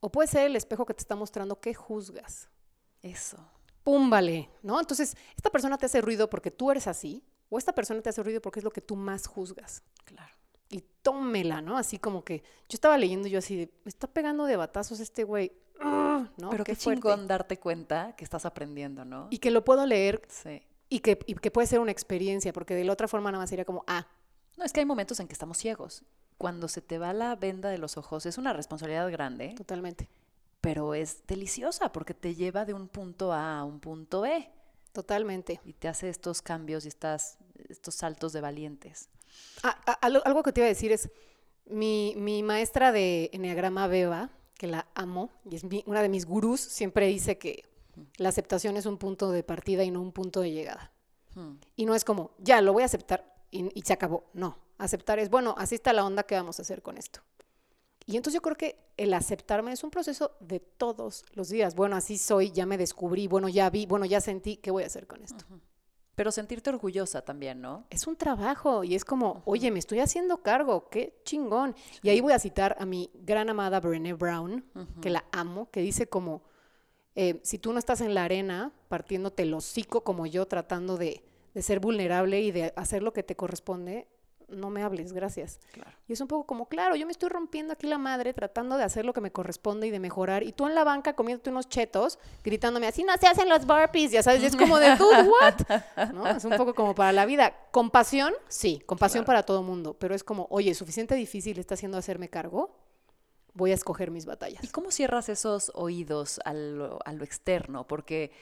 o 0.00 0.08
puede 0.08 0.28
ser 0.28 0.46
el 0.46 0.56
espejo 0.56 0.86
que 0.86 0.94
te 0.94 1.02
está 1.02 1.16
mostrando 1.16 1.60
qué 1.60 1.74
juzgas. 1.74 2.48
Eso. 3.02 3.36
Púmbale, 3.82 4.48
¿no? 4.62 4.80
Entonces, 4.80 5.18
esta 5.36 5.50
persona 5.50 5.76
te 5.76 5.84
hace 5.84 6.00
ruido 6.00 6.30
porque 6.30 6.50
tú 6.50 6.70
eres 6.70 6.86
así, 6.86 7.22
o 7.48 7.58
esta 7.58 7.72
persona 7.74 8.00
te 8.02 8.08
hace 8.10 8.22
ruido 8.22 8.40
porque 8.40 8.60
es 8.60 8.64
lo 8.64 8.70
que 8.70 8.80
tú 8.80 8.96
más 8.96 9.26
juzgas 9.26 9.82
Claro. 10.04 10.32
y 10.70 10.82
tómela, 11.02 11.60
¿no? 11.60 11.76
Así 11.76 11.98
como 11.98 12.24
que 12.24 12.38
yo 12.68 12.74
estaba 12.74 12.98
leyendo 12.98 13.28
y 13.28 13.32
yo 13.32 13.38
así 13.38 13.56
de, 13.56 13.66
me 13.84 13.88
está 13.88 14.06
pegando 14.06 14.44
de 14.44 14.56
batazos 14.56 15.00
este 15.00 15.24
güey, 15.24 15.52
¡Ugh! 15.80 16.28
¿no? 16.38 16.50
Pero 16.50 16.64
qué, 16.64 16.74
fuerte. 16.74 17.00
chingón 17.00 17.26
darte 17.28 17.58
cuenta 17.58 18.14
que 18.16 18.24
estás 18.24 18.44
aprendiendo, 18.46 19.04
¿no? 19.04 19.28
Y 19.30 19.38
que 19.38 19.50
lo 19.50 19.64
puedo 19.64 19.84
leer 19.86 20.22
Sí. 20.28 20.62
y 20.88 21.00
que, 21.00 21.18
y 21.26 21.34
que 21.34 21.50
puede 21.50 21.66
ser 21.66 21.80
una 21.80 21.90
experiencia, 21.92 22.52
porque 22.52 22.74
de 22.74 22.84
la 22.84 22.92
otra 22.92 23.08
forma 23.08 23.30
nada 23.30 23.42
más 23.42 23.50
sería 23.50 23.64
como, 23.64 23.84
ah, 23.86 24.06
No, 24.56 24.64
es 24.64 24.72
que 24.72 24.80
hay 24.80 24.86
momentos 24.86 25.18
en 25.20 25.26
que 25.26 25.32
estamos 25.32 25.58
ciegos. 25.58 26.04
Cuando 26.38 26.68
se 26.68 26.80
te 26.80 26.98
va 26.98 27.12
la 27.12 27.34
venda 27.36 27.68
de 27.70 27.78
los 27.78 27.96
ojos 27.96 28.24
es 28.26 28.38
una 28.38 28.52
responsabilidad 28.52 29.10
grande, 29.10 29.54
totalmente, 29.56 30.08
pero 30.60 30.94
es 30.94 31.26
deliciosa 31.26 31.90
porque 31.92 32.14
te 32.14 32.34
lleva 32.36 32.64
de 32.64 32.72
un 32.74 32.86
punto 32.88 33.32
A 33.32 33.58
a 33.58 33.64
un 33.64 33.80
punto 33.80 34.20
B 34.22 34.48
totalmente. 34.94 35.60
y 35.66 35.74
te 35.74 35.88
hace 35.88 36.08
estos 36.08 36.40
cambios 36.40 36.86
y 36.86 36.88
estas, 36.88 37.36
estos 37.68 37.94
saltos 37.94 38.32
de 38.32 38.40
valientes. 38.40 39.10
Ah, 39.62 39.78
ah, 39.86 39.98
algo, 40.00 40.22
algo 40.24 40.42
que 40.42 40.52
te 40.52 40.60
iba 40.60 40.66
a 40.66 40.68
decir 40.68 40.90
es, 40.92 41.10
mi, 41.66 42.14
mi 42.16 42.42
maestra 42.42 42.92
de 42.92 43.28
Enneagrama 43.32 43.86
Beba, 43.88 44.30
que 44.56 44.66
la 44.66 44.86
amo, 44.94 45.30
y 45.50 45.56
es 45.56 45.64
mi- 45.64 45.82
una 45.86 46.00
de 46.00 46.08
mis 46.08 46.24
gurús, 46.24 46.60
siempre 46.60 47.06
dice 47.08 47.36
que 47.36 47.64
la 48.16 48.28
aceptación 48.30 48.76
es 48.76 48.86
un 48.86 48.96
punto 48.98 49.30
de 49.30 49.42
partida 49.42 49.84
y 49.84 49.90
no 49.90 50.00
un 50.00 50.12
punto 50.12 50.40
de 50.40 50.52
llegada. 50.52 50.90
Hmm. 51.34 51.56
Y 51.76 51.84
no 51.86 51.94
es 51.94 52.04
como, 52.04 52.30
ya, 52.38 52.60
lo 52.60 52.72
voy 52.72 52.82
a 52.82 52.86
aceptar 52.86 53.34
y, 53.50 53.68
y 53.78 53.82
se 53.82 53.92
acabó. 53.92 54.24
No, 54.32 54.58
aceptar 54.78 55.18
es, 55.18 55.28
bueno, 55.30 55.54
así 55.58 55.74
está 55.74 55.92
la 55.92 56.04
onda, 56.04 56.22
¿qué 56.22 56.34
vamos 56.36 56.58
a 56.58 56.62
hacer 56.62 56.80
con 56.82 56.96
esto? 56.98 57.20
Y 58.06 58.16
entonces 58.16 58.34
yo 58.34 58.42
creo 58.42 58.56
que 58.56 58.76
el 58.96 59.14
aceptarme 59.14 59.72
es 59.72 59.82
un 59.82 59.90
proceso 59.90 60.32
de 60.40 60.60
todos 60.60 61.24
los 61.34 61.48
días. 61.48 61.74
Bueno, 61.74 61.96
así 61.96 62.18
soy, 62.18 62.50
ya 62.50 62.66
me 62.66 62.76
descubrí, 62.76 63.26
bueno, 63.26 63.48
ya 63.48 63.70
vi, 63.70 63.86
bueno, 63.86 64.04
ya 64.04 64.20
sentí, 64.20 64.56
¿qué 64.56 64.70
voy 64.70 64.82
a 64.82 64.86
hacer 64.86 65.06
con 65.06 65.22
esto? 65.22 65.44
Pero 66.14 66.30
sentirte 66.30 66.70
orgullosa 66.70 67.22
también, 67.22 67.60
¿no? 67.60 67.86
Es 67.90 68.06
un 68.06 68.16
trabajo 68.16 68.84
y 68.84 68.94
es 68.94 69.04
como, 69.04 69.42
oye, 69.46 69.70
me 69.70 69.78
estoy 69.78 70.00
haciendo 70.00 70.42
cargo, 70.42 70.88
qué 70.90 71.20
chingón. 71.24 71.74
Y 72.02 72.10
ahí 72.10 72.20
voy 72.20 72.34
a 72.34 72.38
citar 72.38 72.76
a 72.78 72.84
mi 72.84 73.10
gran 73.14 73.48
amada 73.48 73.80
Brené 73.80 74.12
Brown, 74.12 74.64
que 75.00 75.10
la 75.10 75.24
amo, 75.32 75.70
que 75.70 75.80
dice 75.80 76.06
como, 76.06 76.42
eh, 77.16 77.40
si 77.42 77.58
tú 77.58 77.72
no 77.72 77.78
estás 77.78 78.00
en 78.00 78.14
la 78.14 78.24
arena 78.24 78.72
partiéndote 78.88 79.44
el 79.44 79.54
hocico 79.54 80.04
como 80.04 80.26
yo, 80.26 80.46
tratando 80.46 80.96
de, 80.96 81.24
de 81.54 81.62
ser 81.62 81.80
vulnerable 81.80 82.40
y 82.42 82.52
de 82.52 82.72
hacer 82.76 83.02
lo 83.02 83.12
que 83.12 83.22
te 83.22 83.34
corresponde, 83.34 84.06
no 84.48 84.70
me 84.70 84.82
hables, 84.82 85.12
gracias. 85.12 85.58
Claro. 85.72 85.90
Y 86.06 86.12
es 86.12 86.20
un 86.20 86.28
poco 86.28 86.44
como, 86.46 86.66
claro, 86.68 86.96
yo 86.96 87.06
me 87.06 87.12
estoy 87.12 87.28
rompiendo 87.28 87.72
aquí 87.72 87.86
la 87.86 87.98
madre 87.98 88.32
tratando 88.34 88.76
de 88.76 88.84
hacer 88.84 89.04
lo 89.04 89.12
que 89.12 89.20
me 89.20 89.30
corresponde 89.32 89.86
y 89.86 89.90
de 89.90 89.98
mejorar. 90.00 90.42
Y 90.42 90.52
tú 90.52 90.66
en 90.66 90.74
la 90.74 90.84
banca 90.84 91.14
comiéndote 91.14 91.50
unos 91.50 91.68
chetos, 91.68 92.18
gritándome, 92.42 92.86
así 92.86 93.04
no 93.04 93.12
se 93.20 93.26
hacen 93.26 93.48
los 93.48 93.66
burpees, 93.66 94.10
ya 94.12 94.22
sabes, 94.22 94.42
y 94.42 94.46
es 94.46 94.56
como 94.56 94.78
de, 94.78 94.96
dude, 94.96 95.22
what? 95.28 96.12
¿No? 96.12 96.26
Es 96.26 96.44
un 96.44 96.56
poco 96.56 96.74
como 96.74 96.94
para 96.94 97.12
la 97.12 97.26
vida. 97.26 97.54
Compasión, 97.70 98.32
sí, 98.48 98.82
compasión 98.86 99.24
Claro. 99.24 99.26
para 99.26 99.42
todo 99.44 99.62
mundo, 99.62 99.94
pero 99.98 100.14
es 100.14 100.24
como, 100.24 100.46
oye, 100.50 100.74
suficiente 100.74 101.14
difícil 101.14 101.58
está 101.58 101.74
haciendo 101.74 101.98
hacerme 101.98 102.28
cargo, 102.28 102.76
voy 103.54 103.70
a 103.70 103.74
escoger 103.74 104.10
mis 104.10 104.26
batallas. 104.26 104.62
¿Y 104.64 104.68
cómo 104.68 104.90
cierras 104.90 105.28
esos 105.28 105.70
oídos 105.74 106.40
a 106.44 106.52
lo, 106.52 106.98
a 107.04 107.12
lo 107.12 107.22
externo? 107.24 107.86
Porque 107.86 108.32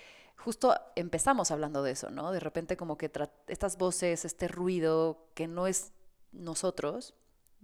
justo 0.42 0.74
empezamos 0.96 1.50
hablando 1.50 1.82
de 1.82 1.92
eso, 1.92 2.10
¿no? 2.10 2.32
De 2.32 2.40
repente 2.40 2.76
como 2.76 2.98
que 2.98 3.10
estas 3.46 3.78
voces, 3.78 4.24
este 4.24 4.48
ruido 4.48 5.28
que 5.34 5.46
no 5.46 5.66
es 5.66 5.92
nosotros, 6.32 7.14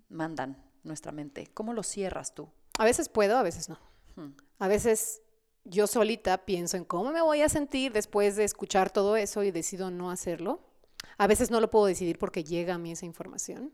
mandan 0.09 0.63
nuestra 0.85 1.13
mente. 1.13 1.49
¿Cómo 1.55 1.73
lo 1.73 1.83
cierras 1.83 2.35
tú? 2.35 2.49
A 2.79 2.85
veces 2.85 3.09
puedo, 3.09 3.37
a 3.37 3.43
veces 3.43 3.69
no. 3.69 3.79
Hmm. 4.17 4.33
A 4.59 4.69
veces 4.69 5.23
yo 5.65 5.87
solita 5.87 6.45
pienso 6.45 6.77
en 6.77 6.85
cómo 6.85 7.11
me 7.11 7.21
voy 7.21 7.43
a 7.43 7.49
sentir 7.49 7.93
después 7.93 8.37
de 8.37 8.45
escuchar 8.45 8.91
todo 8.91 9.17
eso 9.17 9.43
y 9.43 9.51
decido 9.51 9.91
no 9.91 10.11
hacerlo. 10.11 10.61
A 11.17 11.27
veces 11.27 11.51
no 11.51 11.61
lo 11.61 11.71
puedo 11.71 11.87
decidir 11.87 12.19
porque 12.19 12.45
llega 12.45 12.75
a 12.75 12.79
mí 12.79 12.93
esa 12.93 13.07
información. 13.07 13.73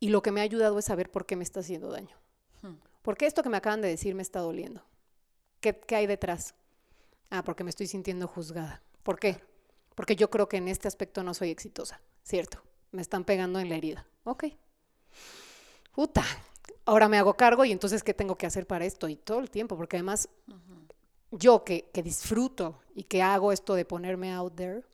Y 0.00 0.08
lo 0.08 0.22
que 0.22 0.32
me 0.32 0.40
ha 0.40 0.44
ayudado 0.44 0.78
es 0.78 0.84
saber 0.84 1.10
por 1.10 1.24
qué 1.24 1.36
me 1.36 1.44
está 1.44 1.60
haciendo 1.60 1.90
daño. 1.90 2.16
Hmm. 2.62 2.74
¿Por 3.02 3.16
qué 3.16 3.26
esto 3.26 3.42
que 3.42 3.48
me 3.48 3.56
acaban 3.56 3.80
de 3.80 3.88
decir 3.88 4.14
me 4.14 4.22
está 4.22 4.40
doliendo? 4.40 4.84
¿Qué, 5.60 5.78
qué 5.78 5.96
hay 5.96 6.06
detrás? 6.06 6.54
Ah, 7.30 7.42
porque 7.42 7.64
me 7.64 7.70
estoy 7.70 7.86
sintiendo 7.86 8.26
juzgada. 8.26 8.82
¿Por 9.02 9.18
qué? 9.18 9.40
Porque 9.94 10.16
yo 10.16 10.30
creo 10.30 10.48
que 10.48 10.56
en 10.56 10.68
este 10.68 10.88
aspecto 10.88 11.22
no 11.22 11.34
soy 11.34 11.50
exitosa, 11.50 12.00
¿cierto? 12.22 12.62
Me 12.90 13.02
están 13.02 13.24
pegando 13.24 13.58
en 13.58 13.68
la 13.68 13.76
herida. 13.76 14.06
Ok. 14.24 14.44
Puta. 15.94 16.24
Ahora 16.84 17.08
me 17.08 17.18
hago 17.18 17.34
cargo 17.34 17.64
y 17.64 17.72
entonces, 17.72 18.02
¿qué 18.02 18.14
tengo 18.14 18.36
que 18.36 18.46
hacer 18.46 18.66
para 18.66 18.84
esto? 18.84 19.08
Y 19.08 19.16
todo 19.16 19.40
el 19.40 19.50
tiempo, 19.50 19.76
porque 19.76 19.96
además 19.96 20.28
yo 21.30 21.64
que, 21.64 21.90
que 21.92 22.02
disfruto 22.02 22.80
y 22.94 23.04
que 23.04 23.22
hago 23.22 23.52
esto 23.52 23.74
de 23.74 23.84
ponerme 23.84 24.32
out 24.32 24.54
there, 24.54 24.84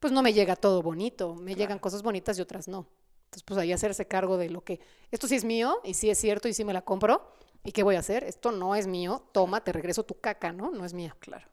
pues 0.00 0.12
no 0.12 0.22
me 0.22 0.32
llega 0.32 0.56
todo 0.56 0.82
bonito. 0.82 1.34
Me 1.34 1.54
llegan 1.54 1.78
cosas 1.78 2.02
bonitas 2.02 2.38
y 2.38 2.42
otras 2.42 2.68
no. 2.68 2.86
Entonces, 3.24 3.42
pues 3.42 3.58
ahí 3.58 3.72
hacerse 3.72 4.06
cargo 4.06 4.36
de 4.36 4.50
lo 4.50 4.62
que, 4.62 4.80
esto 5.10 5.26
sí 5.26 5.34
es 5.34 5.44
mío 5.44 5.80
y 5.82 5.94
sí 5.94 6.10
es 6.10 6.18
cierto 6.18 6.46
y 6.46 6.54
sí 6.54 6.64
me 6.64 6.72
la 6.72 6.82
compro. 6.82 7.32
¿Y 7.64 7.72
qué 7.72 7.82
voy 7.82 7.96
a 7.96 8.00
hacer? 8.00 8.22
Esto 8.24 8.52
no 8.52 8.74
es 8.74 8.86
mío. 8.86 9.24
Toma, 9.32 9.64
te 9.64 9.72
regreso 9.72 10.04
tu 10.04 10.20
caca, 10.20 10.52
¿no? 10.52 10.70
No 10.70 10.84
es 10.84 10.92
mía. 10.92 11.16
Claro. 11.18 11.48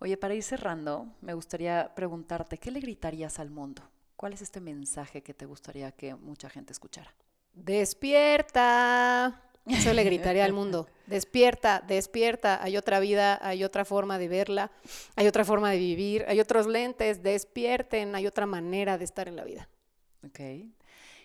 Oye, 0.00 0.16
para 0.16 0.34
ir 0.34 0.42
cerrando, 0.42 1.08
me 1.20 1.34
gustaría 1.34 1.92
preguntarte, 1.94 2.58
¿qué 2.58 2.70
le 2.70 2.80
gritarías 2.80 3.38
al 3.38 3.50
mundo? 3.50 3.82
¿Cuál 4.16 4.32
es 4.32 4.42
este 4.42 4.60
mensaje 4.60 5.22
que 5.22 5.34
te 5.34 5.46
gustaría 5.46 5.92
que 5.92 6.14
mucha 6.14 6.48
gente 6.48 6.72
escuchara? 6.72 7.12
Despierta. 7.52 9.42
Eso 9.66 9.92
le 9.92 10.04
gritaría 10.04 10.44
al 10.44 10.52
mundo. 10.52 10.88
Despierta, 11.06 11.82
despierta. 11.86 12.62
Hay 12.62 12.76
otra 12.76 13.00
vida, 13.00 13.38
hay 13.42 13.64
otra 13.64 13.84
forma 13.84 14.18
de 14.18 14.28
verla, 14.28 14.70
hay 15.16 15.26
otra 15.26 15.44
forma 15.44 15.70
de 15.70 15.78
vivir, 15.78 16.24
hay 16.28 16.40
otros 16.40 16.66
lentes. 16.66 17.22
Despierten, 17.22 18.14
hay 18.14 18.26
otra 18.26 18.46
manera 18.46 18.98
de 18.98 19.04
estar 19.04 19.28
en 19.28 19.36
la 19.36 19.44
vida. 19.44 19.68
Ok. 20.26 20.40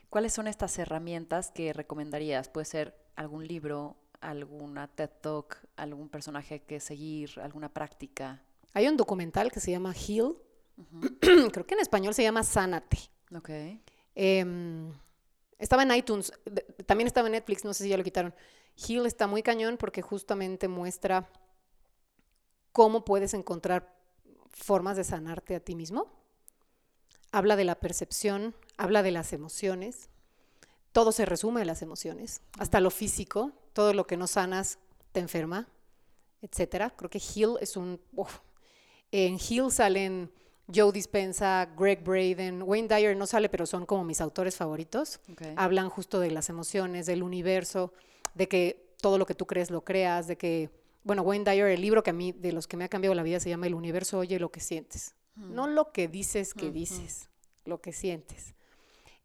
¿Cuáles 0.10 0.34
son 0.34 0.48
estas 0.48 0.78
herramientas 0.78 1.52
que 1.52 1.74
recomendarías? 1.74 2.50
Puede 2.50 2.66
ser 2.66 2.96
algún 3.16 3.48
libro, 3.48 3.98
alguna 4.22 4.88
TED 4.88 5.10
Talk, 5.22 5.58
algún 5.76 6.10
personaje 6.10 6.62
que 6.62 6.80
seguir, 6.80 7.32
alguna 7.42 7.70
práctica. 7.70 8.42
Hay 8.74 8.88
un 8.88 8.98
documental 8.98 9.52
que 9.52 9.60
se 9.60 9.72
llama 9.72 9.94
Heal. 9.94 10.36
Creo 11.20 11.66
que 11.66 11.76
en 11.76 11.80
español 11.80 12.14
se 12.14 12.24
llama 12.24 12.44
Sánate. 12.44 12.98
Ok. 13.36 13.50
Em, 14.16 14.92
estaba 15.58 15.84
en 15.84 15.94
iTunes, 15.94 16.34
también 16.86 17.08
estaba 17.08 17.28
en 17.28 17.34
Netflix, 17.34 17.64
no 17.64 17.74
sé 17.74 17.84
si 17.84 17.90
ya 17.90 17.98
lo 17.98 18.04
quitaron. 18.04 18.34
Heal 18.76 19.06
está 19.06 19.28
muy 19.28 19.44
cañón 19.44 19.78
porque 19.78 20.02
justamente 20.02 20.68
muestra 20.68 21.30
cómo 22.72 23.06
puedes 23.06 23.34
encontrar 23.34 23.96
formas 24.52 24.98
de 24.98 25.04
sanarte 25.04 25.56
a 25.56 25.60
ti 25.60 25.76
mismo. 25.76 26.12
Habla 27.32 27.56
de 27.56 27.64
la 27.64 27.76
percepción, 27.76 28.56
habla 28.78 29.04
de 29.04 29.12
las 29.12 29.34
emociones. 29.34 30.10
Todo 30.92 31.12
se 31.12 31.26
resume 31.26 31.62
en 31.62 31.68
las 31.68 31.82
emociones, 31.82 32.42
hasta 32.60 32.80
lo 32.80 32.92
físico, 32.92 33.52
todo 33.74 33.94
lo 33.94 34.06
que 34.06 34.18
no 34.18 34.28
sanas 34.28 34.78
te 35.12 35.20
enferma, 35.20 35.68
etcétera. 36.42 36.92
Creo 36.96 37.10
que 37.10 37.20
Heal 37.20 37.58
es 37.62 37.76
un 37.78 38.00
en 39.14 39.38
Heal 39.38 39.72
salen 39.72 40.32
Joe 40.74 40.92
Dispensa, 40.92 41.70
Greg 41.78 42.04
Braden, 42.04 42.64
Wayne 42.64 42.88
Dyer 42.88 43.16
no 43.16 43.28
sale, 43.28 43.48
pero 43.48 43.68
son 43.68 43.86
como 43.86 44.04
mis 44.04 44.20
autores 44.22 44.56
favoritos. 44.56 45.20
Hablan 45.56 45.90
justo 45.90 46.20
de 46.20 46.32
las 46.32 46.50
emociones, 46.50 47.06
del 47.06 47.22
universo, 47.22 47.94
de 48.34 48.48
que 48.48 48.96
todo 49.00 49.20
lo 49.20 49.28
que 49.28 49.36
tú 49.36 49.46
crees 49.46 49.70
lo 49.70 49.84
creas, 49.84 50.26
de 50.28 50.36
que, 50.36 50.72
bueno, 51.04 51.22
Wayne 51.22 51.46
Dyer, 51.46 51.68
el 51.68 51.82
libro 51.82 52.02
que 52.02 52.10
a 52.10 52.14
mí, 52.14 52.32
de 52.32 52.54
los 52.54 52.68
que 52.68 52.76
me 52.76 52.86
ha 52.86 52.90
cambiado 52.90 53.14
la 53.14 53.22
vida, 53.22 53.40
se 53.40 53.50
llama 53.50 53.68
El 53.68 53.76
universo 53.76 54.18
oye 54.18 54.40
lo 54.40 54.52
que 54.52 54.62
sientes. 54.62 55.14
Hmm. 55.36 55.54
No 55.54 55.68
lo 55.68 55.92
que 55.92 56.08
dices 56.08 56.56
que 56.56 56.72
dices, 56.72 57.30
lo 57.66 57.82
que 57.82 57.94
sientes. 57.94 58.56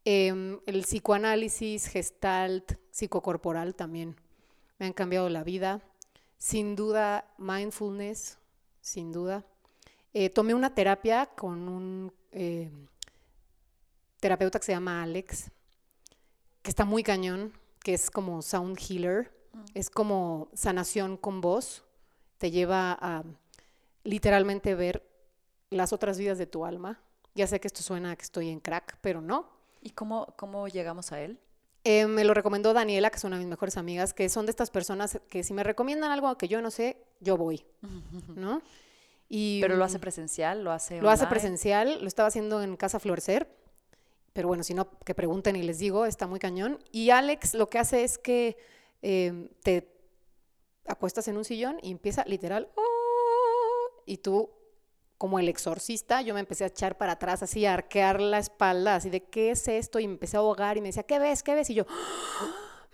Em, 0.04 0.60
el 0.66 0.82
psicoanálisis, 0.82 1.86
gestalt, 1.86 2.74
psicocorporal 2.90 3.74
también 3.74 4.16
me 4.78 4.86
han 4.86 4.92
cambiado 4.92 5.30
la 5.30 5.44
vida. 5.44 5.80
Sin 6.36 6.76
duda, 6.76 7.32
mindfulness, 7.38 8.38
sin 8.80 9.12
duda. 9.12 9.46
Eh, 10.14 10.30
tomé 10.30 10.54
una 10.54 10.74
terapia 10.74 11.26
con 11.26 11.68
un 11.68 12.12
eh, 12.32 12.70
terapeuta 14.20 14.58
que 14.58 14.66
se 14.66 14.72
llama 14.72 15.02
Alex, 15.02 15.50
que 16.62 16.70
está 16.70 16.84
muy 16.84 17.02
cañón, 17.02 17.52
que 17.82 17.94
es 17.94 18.10
como 18.10 18.42
sound 18.42 18.78
healer, 18.78 19.30
mm. 19.52 19.64
es 19.74 19.90
como 19.90 20.48
sanación 20.54 21.16
con 21.16 21.40
voz, 21.40 21.84
te 22.38 22.50
lleva 22.50 22.96
a 23.00 23.24
literalmente 24.04 24.74
ver 24.74 25.06
las 25.70 25.92
otras 25.92 26.18
vidas 26.18 26.38
de 26.38 26.46
tu 26.46 26.64
alma. 26.64 27.00
Ya 27.34 27.46
sé 27.46 27.60
que 27.60 27.68
esto 27.68 27.82
suena 27.82 28.12
a 28.12 28.16
que 28.16 28.22
estoy 28.22 28.48
en 28.48 28.60
crack, 28.60 28.98
pero 29.00 29.20
no. 29.20 29.48
¿Y 29.80 29.90
cómo, 29.90 30.34
cómo 30.36 30.66
llegamos 30.66 31.12
a 31.12 31.20
él? 31.20 31.38
Eh, 31.84 32.06
me 32.06 32.24
lo 32.24 32.34
recomendó 32.34 32.72
Daniela, 32.72 33.10
que 33.10 33.16
es 33.16 33.24
una 33.24 33.36
de 33.36 33.44
mis 33.44 33.50
mejores 33.50 33.76
amigas, 33.76 34.12
que 34.12 34.28
son 34.28 34.46
de 34.46 34.50
estas 34.50 34.70
personas 34.70 35.20
que 35.28 35.44
si 35.44 35.54
me 35.54 35.62
recomiendan 35.62 36.10
algo 36.10 36.36
que 36.36 36.48
yo 36.48 36.60
no 36.60 36.70
sé, 36.70 36.96
yo 37.20 37.36
voy, 37.36 37.64
¿no? 38.34 38.62
Pero 39.30 39.76
lo 39.76 39.84
hace 39.84 39.98
presencial, 39.98 40.64
lo 40.64 40.72
hace 40.72 41.00
Lo 41.00 41.10
hace 41.10 41.26
presencial, 41.26 42.00
lo 42.00 42.08
estaba 42.08 42.28
haciendo 42.28 42.62
en 42.62 42.76
Casa 42.76 42.98
Florecer, 42.98 43.48
pero 44.32 44.48
bueno, 44.48 44.62
si 44.62 44.72
no, 44.72 44.88
que 45.00 45.14
pregunten 45.14 45.56
y 45.56 45.62
les 45.62 45.78
digo, 45.78 46.06
está 46.06 46.26
muy 46.26 46.38
cañón. 46.38 46.78
Y 46.92 47.10
Alex 47.10 47.54
lo 47.54 47.68
que 47.68 47.78
hace 47.78 48.04
es 48.04 48.18
que 48.18 48.56
em, 49.02 49.48
te 49.62 49.92
acuestas 50.86 51.28
en 51.28 51.36
un 51.36 51.44
sillón 51.44 51.78
y 51.82 51.90
empieza 51.90 52.24
literal, 52.24 52.68
¡oh! 52.76 54.02
y 54.06 54.18
tú, 54.18 54.50
como 55.18 55.38
el 55.38 55.48
exorcista, 55.48 56.22
yo 56.22 56.34
me 56.34 56.40
empecé 56.40 56.64
a 56.64 56.68
echar 56.68 56.96
para 56.96 57.12
atrás, 57.12 57.42
así, 57.42 57.66
a 57.66 57.74
arquear 57.74 58.20
la 58.20 58.38
espalda, 58.38 58.94
así 58.94 59.10
de, 59.10 59.24
¿qué 59.24 59.50
es 59.50 59.68
esto? 59.68 59.98
Y 59.98 60.06
me 60.06 60.14
empecé 60.14 60.36
a 60.36 60.40
ahogar 60.40 60.76
y 60.76 60.80
me 60.80 60.88
decía, 60.88 61.02
¿qué 61.02 61.18
ves? 61.18 61.42
¿Qué 61.42 61.54
ves? 61.54 61.68
Y 61.70 61.74
yo, 61.74 61.84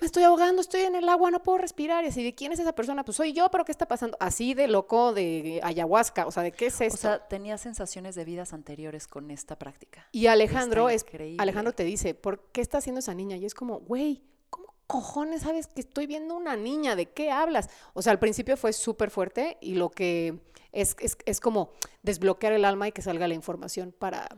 me 0.00 0.06
estoy 0.06 0.24
ahogando, 0.24 0.60
estoy 0.60 0.82
en 0.82 0.96
el 0.96 1.08
agua, 1.08 1.30
no 1.30 1.42
puedo 1.42 1.58
respirar. 1.58 2.04
Y 2.04 2.08
así, 2.08 2.22
¿de 2.24 2.34
quién 2.34 2.52
es 2.52 2.58
esa 2.58 2.74
persona? 2.74 3.04
Pues 3.04 3.16
soy 3.16 3.32
yo, 3.32 3.50
pero 3.50 3.64
¿qué 3.64 3.72
está 3.72 3.86
pasando? 3.86 4.16
Así 4.20 4.54
de 4.54 4.68
loco 4.68 5.12
de 5.12 5.60
ayahuasca, 5.62 6.26
o 6.26 6.32
sea, 6.32 6.42
¿de 6.42 6.52
qué 6.52 6.66
es 6.66 6.80
esto? 6.80 6.94
O 6.94 7.00
sea, 7.00 7.28
tenía 7.28 7.58
sensaciones 7.58 8.14
de 8.14 8.24
vidas 8.24 8.52
anteriores 8.52 9.06
con 9.06 9.30
esta 9.30 9.56
práctica. 9.56 10.06
Y 10.12 10.26
Alejandro, 10.26 10.88
es, 10.88 11.06
Alejandro 11.38 11.72
te 11.72 11.84
dice, 11.84 12.14
¿por 12.14 12.40
qué 12.52 12.60
está 12.60 12.78
haciendo 12.78 12.98
esa 12.98 13.14
niña? 13.14 13.36
Y 13.36 13.44
es 13.44 13.54
como, 13.54 13.80
güey, 13.80 14.22
¿cómo 14.50 14.74
cojones 14.86 15.42
sabes 15.42 15.68
que 15.68 15.80
estoy 15.80 16.06
viendo 16.06 16.36
una 16.36 16.56
niña? 16.56 16.96
¿De 16.96 17.06
qué 17.06 17.30
hablas? 17.30 17.70
O 17.92 18.02
sea, 18.02 18.12
al 18.12 18.18
principio 18.18 18.56
fue 18.56 18.72
súper 18.72 19.10
fuerte 19.10 19.58
y 19.60 19.74
lo 19.74 19.90
que 19.90 20.40
es, 20.72 20.96
es, 20.98 21.16
es 21.24 21.40
como 21.40 21.70
desbloquear 22.02 22.52
el 22.52 22.64
alma 22.64 22.88
y 22.88 22.92
que 22.92 23.02
salga 23.02 23.28
la 23.28 23.34
información 23.34 23.94
para 23.96 24.28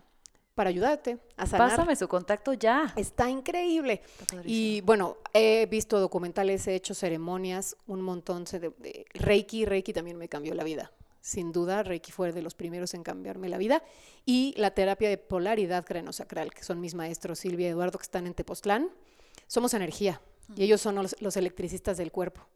para 0.56 0.70
ayudarte 0.70 1.18
a 1.36 1.44
sanar. 1.46 1.68
Pásame 1.68 1.94
su 1.96 2.08
contacto 2.08 2.54
ya. 2.54 2.90
Está 2.96 3.28
increíble. 3.28 4.00
y 4.42 4.80
bueno, 4.80 5.18
he 5.34 5.66
visto 5.66 6.00
documentales, 6.00 6.66
he 6.66 6.74
hecho 6.74 6.94
ceremonias, 6.94 7.76
un 7.86 8.00
montón 8.00 8.44
de, 8.44 9.04
Reiki, 9.12 9.66
Reiki 9.66 9.92
también 9.92 10.16
me 10.16 10.30
cambió 10.30 10.54
la 10.54 10.64
vida. 10.64 10.90
Sin 11.20 11.52
duda, 11.52 11.82
Reiki 11.82 12.10
fue 12.10 12.32
de 12.32 12.40
los 12.40 12.54
primeros 12.54 12.94
en 12.94 13.02
cambiarme 13.02 13.50
la 13.50 13.58
vida. 13.58 13.82
Y 14.24 14.54
la 14.56 14.70
terapia 14.70 15.10
de 15.10 15.18
polaridad 15.18 15.84
crenosacral, 15.84 16.54
que 16.54 16.64
son 16.64 16.80
mis 16.80 16.94
maestros 16.94 17.38
Silvia 17.38 17.66
y 17.66 17.70
Eduardo, 17.72 17.98
que 17.98 18.04
están 18.04 18.26
en 18.26 18.32
Tepoztlán. 18.32 18.90
Somos 19.46 19.74
energía 19.74 20.22
y 20.54 20.64
ellos 20.64 20.80
son 20.80 20.94
los, 20.94 21.36
electricistas 21.36 21.98
del 21.98 22.10
cuerpo. 22.10 22.46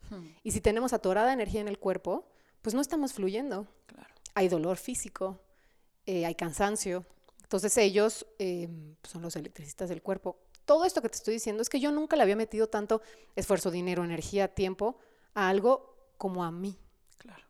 Y 0.42 0.52
si 0.52 0.62
tenemos 0.62 0.94
atorada 0.94 1.34
energía 1.34 1.60
en 1.60 1.68
el 1.68 1.78
cuerpo, 1.78 2.24
pues 2.62 2.74
no 2.74 2.80
estamos 2.80 3.12
fluyendo. 3.12 3.66
Claro. 3.84 4.14
Hay 4.34 4.48
dolor 4.48 4.78
físico, 4.78 5.38
eh, 6.06 6.24
hay 6.24 6.34
cansancio, 6.34 7.04
entonces 7.50 7.76
ellos 7.78 8.24
eh, 8.38 8.68
son 9.02 9.22
los 9.22 9.34
electricistas 9.34 9.88
del 9.88 10.02
cuerpo. 10.02 10.38
Todo 10.64 10.84
esto 10.84 11.02
que 11.02 11.08
te 11.08 11.16
estoy 11.16 11.34
diciendo 11.34 11.62
es 11.62 11.68
que 11.68 11.80
yo 11.80 11.90
nunca 11.90 12.14
le 12.14 12.22
había 12.22 12.36
metido 12.36 12.68
tanto 12.68 13.02
esfuerzo, 13.34 13.72
dinero, 13.72 14.04
energía, 14.04 14.54
tiempo 14.54 15.00
a 15.34 15.48
algo 15.48 16.12
como 16.16 16.44
a 16.44 16.52
mí. 16.52 16.78
Claro. 17.18 17.42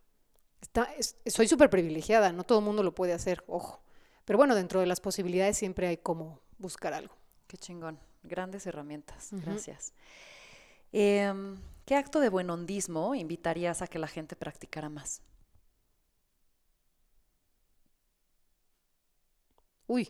Está, 0.62 0.88
soy 1.26 1.46
súper 1.46 1.68
privilegiada, 1.68 2.32
no 2.32 2.44
todo 2.44 2.60
el 2.60 2.64
mundo 2.64 2.82
lo 2.82 2.94
puede 2.94 3.12
hacer, 3.12 3.44
ojo. 3.46 3.82
Pero 4.24 4.38
bueno, 4.38 4.54
dentro 4.54 4.80
de 4.80 4.86
las 4.86 5.02
posibilidades 5.02 5.58
siempre 5.58 5.86
hay 5.86 5.98
como 5.98 6.40
buscar 6.56 6.94
algo. 6.94 7.14
Qué 7.46 7.58
chingón. 7.58 8.00
Grandes 8.22 8.66
herramientas. 8.66 9.28
Gracias. 9.32 9.92
Em, 10.92 11.60
¿Qué 11.84 11.94
acto 11.94 12.20
de 12.20 12.30
buen 12.30 12.48
hondismo 12.48 13.14
invitarías 13.14 13.82
a 13.82 13.86
que 13.86 13.98
la 13.98 14.08
gente 14.08 14.34
practicara 14.34 14.88
más? 14.88 15.20
Uy, 19.90 20.08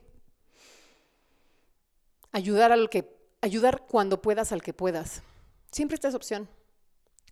ayudar 2.32 2.70
al 2.70 2.90
que, 2.90 3.16
ayudar 3.40 3.86
cuando 3.86 4.20
puedas 4.20 4.52
al 4.52 4.62
que 4.62 4.74
puedas. 4.74 5.22
Siempre 5.72 5.94
está 5.94 6.08
esa 6.08 6.18
opción. 6.18 6.48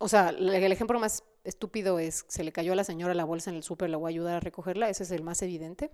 O 0.01 0.09
sea, 0.09 0.30
el 0.30 0.72
ejemplo 0.72 0.99
más 0.99 1.24
estúpido 1.44 1.99
es, 1.99 2.24
se 2.28 2.44
le 2.44 2.53
cayó 2.53 2.72
a 2.72 2.76
la 2.76 2.84
señora 2.84 3.12
la 3.12 3.24
bolsa 3.24 3.51
en 3.51 3.57
el 3.57 3.62
súper, 3.62 3.90
la 3.90 3.99
voy 3.99 4.09
a 4.09 4.14
ayudar 4.14 4.36
a 4.36 4.40
recogerla, 4.40 4.88
ese 4.88 5.03
es 5.03 5.11
el 5.11 5.22
más 5.22 5.42
evidente. 5.42 5.90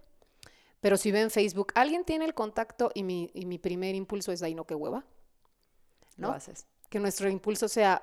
Pero 0.80 0.96
si 0.96 1.10
ve 1.10 1.22
en 1.22 1.30
Facebook, 1.30 1.72
alguien 1.74 2.04
tiene 2.04 2.24
el 2.24 2.34
contacto 2.34 2.90
y 2.94 3.02
mi, 3.02 3.30
y 3.34 3.46
mi 3.46 3.58
primer 3.58 3.96
impulso 3.96 4.30
es, 4.30 4.42
ahí 4.42 4.54
no, 4.54 4.64
qué 4.64 4.74
hueva. 4.74 5.04
¿no? 6.16 6.28
Lo 6.28 6.34
haces. 6.34 6.66
Que 6.88 7.00
nuestro 7.00 7.28
impulso 7.28 7.66
sea, 7.66 8.02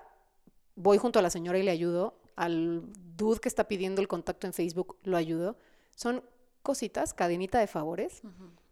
voy 0.75 0.97
junto 0.97 1.19
a 1.19 1.21
la 1.21 1.29
señora 1.29 1.57
y 1.57 1.63
le 1.63 1.71
ayudo, 1.71 2.19
al 2.35 2.83
dude 3.15 3.39
que 3.39 3.47
está 3.47 3.67
pidiendo 3.67 4.01
el 4.01 4.09
contacto 4.09 4.45
en 4.45 4.53
Facebook 4.53 4.97
lo 5.03 5.15
ayudo. 5.15 5.57
Son 5.95 6.23
cositas, 6.61 7.13
cadenita 7.13 7.59
de 7.59 7.67
favores, 7.67 8.21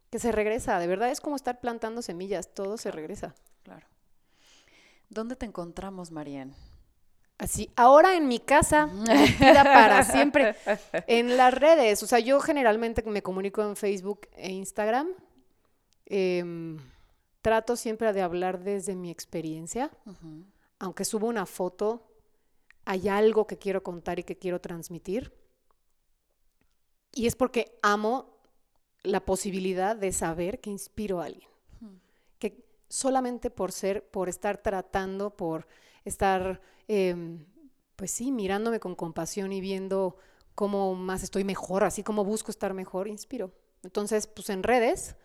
que 0.09 0.19
se 0.19 0.31
regresa. 0.31 0.79
De 0.79 0.87
verdad 0.87 1.09
es 1.09 1.21
como 1.21 1.35
estar 1.35 1.59
plantando 1.59 2.01
semillas, 2.01 2.53
todo 2.53 2.77
se 2.77 2.91
regresa. 2.91 3.35
Claro. 3.63 3.87
¿Dónde 5.09 5.35
te 5.35 5.45
encontramos, 5.45 6.11
Marian? 6.11 6.53
Así, 7.39 7.71
ahora 7.77 8.15
en 8.15 8.27
mi 8.27 8.39
casa, 8.39 8.89
para 9.63 10.03
siempre, 10.11 10.55
en 11.07 11.37
las 11.37 11.53
redes. 11.53 12.03
O 12.03 12.07
sea, 12.07 12.19
yo 12.19 12.39
generalmente 12.41 13.01
me 13.03 13.23
comunico 13.23 13.63
en 13.63 13.77
Facebook 13.77 14.27
e 14.35 14.51
Instagram. 14.51 15.07
Em, 16.05 16.77
trato 17.41 17.77
siempre 17.77 18.11
de 18.11 18.21
hablar 18.21 18.59
desde 18.59 18.93
mi 18.93 19.09
experiencia. 19.09 19.89
Aunque 20.79 21.05
subo 21.05 21.27
una 21.27 21.45
foto, 21.45 22.09
hay 22.83 23.07
algo 23.07 23.47
que 23.47 23.57
quiero 23.57 23.83
contar 23.83 24.19
y 24.19 24.23
que 24.23 24.37
quiero 24.37 24.59
transmitir. 24.59 25.33
Y 27.14 27.28
es 27.28 27.36
porque 27.36 27.78
amo 27.82 28.38
la 29.03 29.26
posibilidad 29.26 29.95
de 29.95 30.12
saber 30.12 30.60
que 30.60 30.70
inspiro 30.70 31.22
a 31.22 31.26
alguien. 31.26 31.49
Que 32.38 32.66
solamente 32.88 33.49
por 33.49 33.72
ser, 33.72 34.10
por 34.10 34.30
estar 34.30 34.57
tratando, 34.57 35.36
por 35.36 35.68
estar, 36.05 36.62
em, 36.88 37.45
pues 37.95 38.12
sí, 38.12 38.32
mirándome 38.32 38.80
con 38.80 38.95
compasión 38.95 39.51
y 39.51 39.62
viendo 39.62 40.18
cómo 40.55 40.95
más 40.95 41.24
estoy 41.24 41.43
mejor, 41.43 41.84
así 41.84 42.03
como 42.03 42.26
busco 42.26 42.51
estar 42.51 42.74
mejor, 42.74 43.07
inspiro. 43.07 43.53
Entonces, 43.84 44.28
pues 44.28 44.49
en 44.49 44.64
redes. 44.64 45.16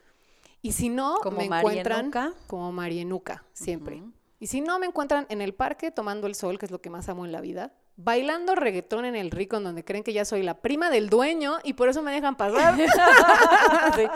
Y 0.62 0.72
si 0.72 0.88
no, 0.88 1.18
me 1.36 1.44
encuentran 1.44 2.10
como 2.46 2.72
Marienuca, 2.72 3.44
siempre. 3.52 4.02
Y 4.38 4.46
si 4.46 4.60
no, 4.60 4.78
me 4.78 4.86
encuentran 4.86 5.26
en 5.28 5.40
el 5.40 5.54
parque 5.54 5.90
tomando 5.90 6.26
el 6.26 6.34
sol, 6.34 6.58
que 6.58 6.66
es 6.66 6.72
lo 6.72 6.80
que 6.80 6.90
más 6.90 7.08
amo 7.08 7.24
en 7.24 7.32
la 7.32 7.40
vida, 7.40 7.74
bailando 7.96 8.54
reggaetón 8.54 9.04
en 9.04 9.14
el 9.16 9.30
rico, 9.30 9.56
en 9.56 9.64
donde 9.64 9.84
creen 9.84 10.02
que 10.04 10.12
ya 10.12 10.24
soy 10.24 10.42
la 10.42 10.54
prima 10.60 10.90
del 10.90 11.08
dueño 11.10 11.58
y 11.62 11.74
por 11.74 11.88
eso 11.88 12.02
me 12.02 12.12
dejan 12.12 12.36
pasar. 12.36 12.76
Sí, 13.96 14.06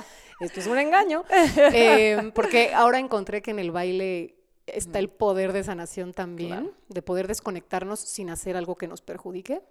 esto 0.41 0.61
es 0.61 0.67
un 0.67 0.79
engaño. 0.79 1.25
Eh, 1.57 2.31
porque 2.35 2.73
ahora 2.75 2.99
encontré 2.99 3.43
que 3.43 3.51
en 3.51 3.59
el 3.59 3.71
baile 3.71 4.37
está 4.67 4.99
el 4.99 5.09
poder 5.09 5.53
de 5.53 5.65
sanación 5.65 6.13
también, 6.13 6.49
Claro. 6.51 6.75
de 6.89 7.03
poder 7.03 7.27
desconectarnos 7.29 8.01
sin 8.01 8.31
hacer 8.31 8.57
algo 8.57 8.77
que 8.77 8.87
nos 8.89 9.01
perjudique. 9.01 9.63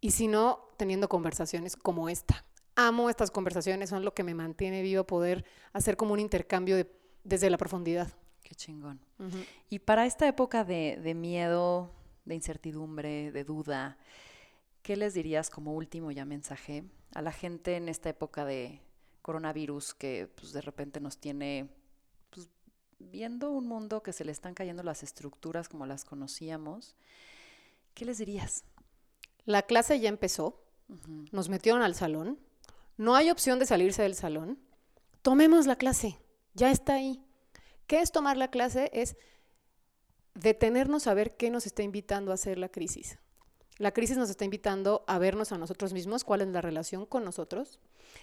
Y 0.00 0.10
si 0.12 0.28
no, 0.28 0.68
teniendo 0.76 1.08
conversaciones 1.08 1.76
como 1.76 2.08
esta. 2.08 2.44
Amo 2.76 3.08
estas 3.08 3.30
conversaciones, 3.30 3.88
son 3.90 4.04
lo 4.04 4.12
que 4.14 4.22
me 4.22 4.34
mantiene 4.34 4.82
vivo, 4.82 5.04
poder 5.04 5.44
hacer 5.72 5.96
como 5.96 6.12
un 6.12 6.20
intercambio 6.20 6.76
de- 6.76 6.90
desde 7.24 7.48
la 7.50 7.56
profundidad. 7.56 8.08
Qué 8.42 8.54
chingón. 8.54 9.00
Y 9.70 9.78
para 9.80 10.06
esta 10.06 10.28
época 10.28 10.62
de, 10.62 11.00
de 11.02 11.14
miedo, 11.14 11.90
de 12.26 12.34
incertidumbre, 12.34 13.32
de 13.32 13.44
duda, 13.44 13.96
¿qué 14.82 14.96
les 14.96 15.14
dirías 15.14 15.48
como 15.48 15.72
último 15.72 16.10
ya 16.10 16.24
mensaje 16.24 16.84
a 17.14 17.22
la 17.22 17.32
gente 17.32 17.76
en 17.76 17.88
esta 17.88 18.10
época 18.10 18.44
de 18.44 18.82
coronavirus 19.22 19.94
que 19.94 20.28
pues, 20.36 20.52
de 20.52 20.60
repente 20.60 21.00
nos 21.00 21.18
tiene 21.18 21.68
pues, 22.30 22.48
viendo 22.98 23.50
un 23.50 23.66
mundo 23.66 24.02
que 24.02 24.12
se 24.12 24.24
le 24.24 24.32
están 24.32 24.54
cayendo 24.54 24.82
las 24.82 25.02
estructuras 25.02 25.68
como 25.68 25.86
las 25.86 26.04
conocíamos? 26.04 26.96
¿Qué 27.94 28.04
les 28.04 28.18
dirías? 28.18 28.64
La 29.44 29.62
clase 29.62 29.98
ya 30.00 30.08
empezó, 30.08 30.62
nos 31.32 31.48
metieron 31.48 31.82
al 31.82 31.94
salón, 31.94 32.38
no 32.96 33.14
hay 33.14 33.30
opción 33.30 33.58
de 33.58 33.66
salirse 33.66 34.02
del 34.02 34.14
salón. 34.14 34.58
Tomemos 35.22 35.66
la 35.66 35.76
clase, 35.76 36.18
ya 36.54 36.70
está 36.70 36.94
ahí. 36.94 37.22
¿Qué 37.86 38.00
es 38.00 38.10
tomar 38.10 38.36
la 38.36 38.50
clase? 38.50 38.90
Es 38.92 39.16
detenernos 40.36 41.06
a 41.06 41.14
ver 41.14 41.36
qué 41.36 41.50
nos 41.50 41.66
está 41.66 41.82
invitando 41.82 42.30
a 42.30 42.34
hacer 42.34 42.58
la 42.58 42.68
crisis. 42.68 43.18
La 43.78 43.92
crisis 43.92 44.16
nos 44.16 44.30
está 44.30 44.44
invitando 44.44 45.04
a 45.06 45.18
vernos 45.18 45.52
a 45.52 45.58
nosotros 45.58 45.92
mismos, 45.92 46.24
cuál 46.24 46.40
es 46.40 46.48
la 46.48 46.62
relación 46.62 47.04
con 47.04 47.24
nosotros. 47.24 47.78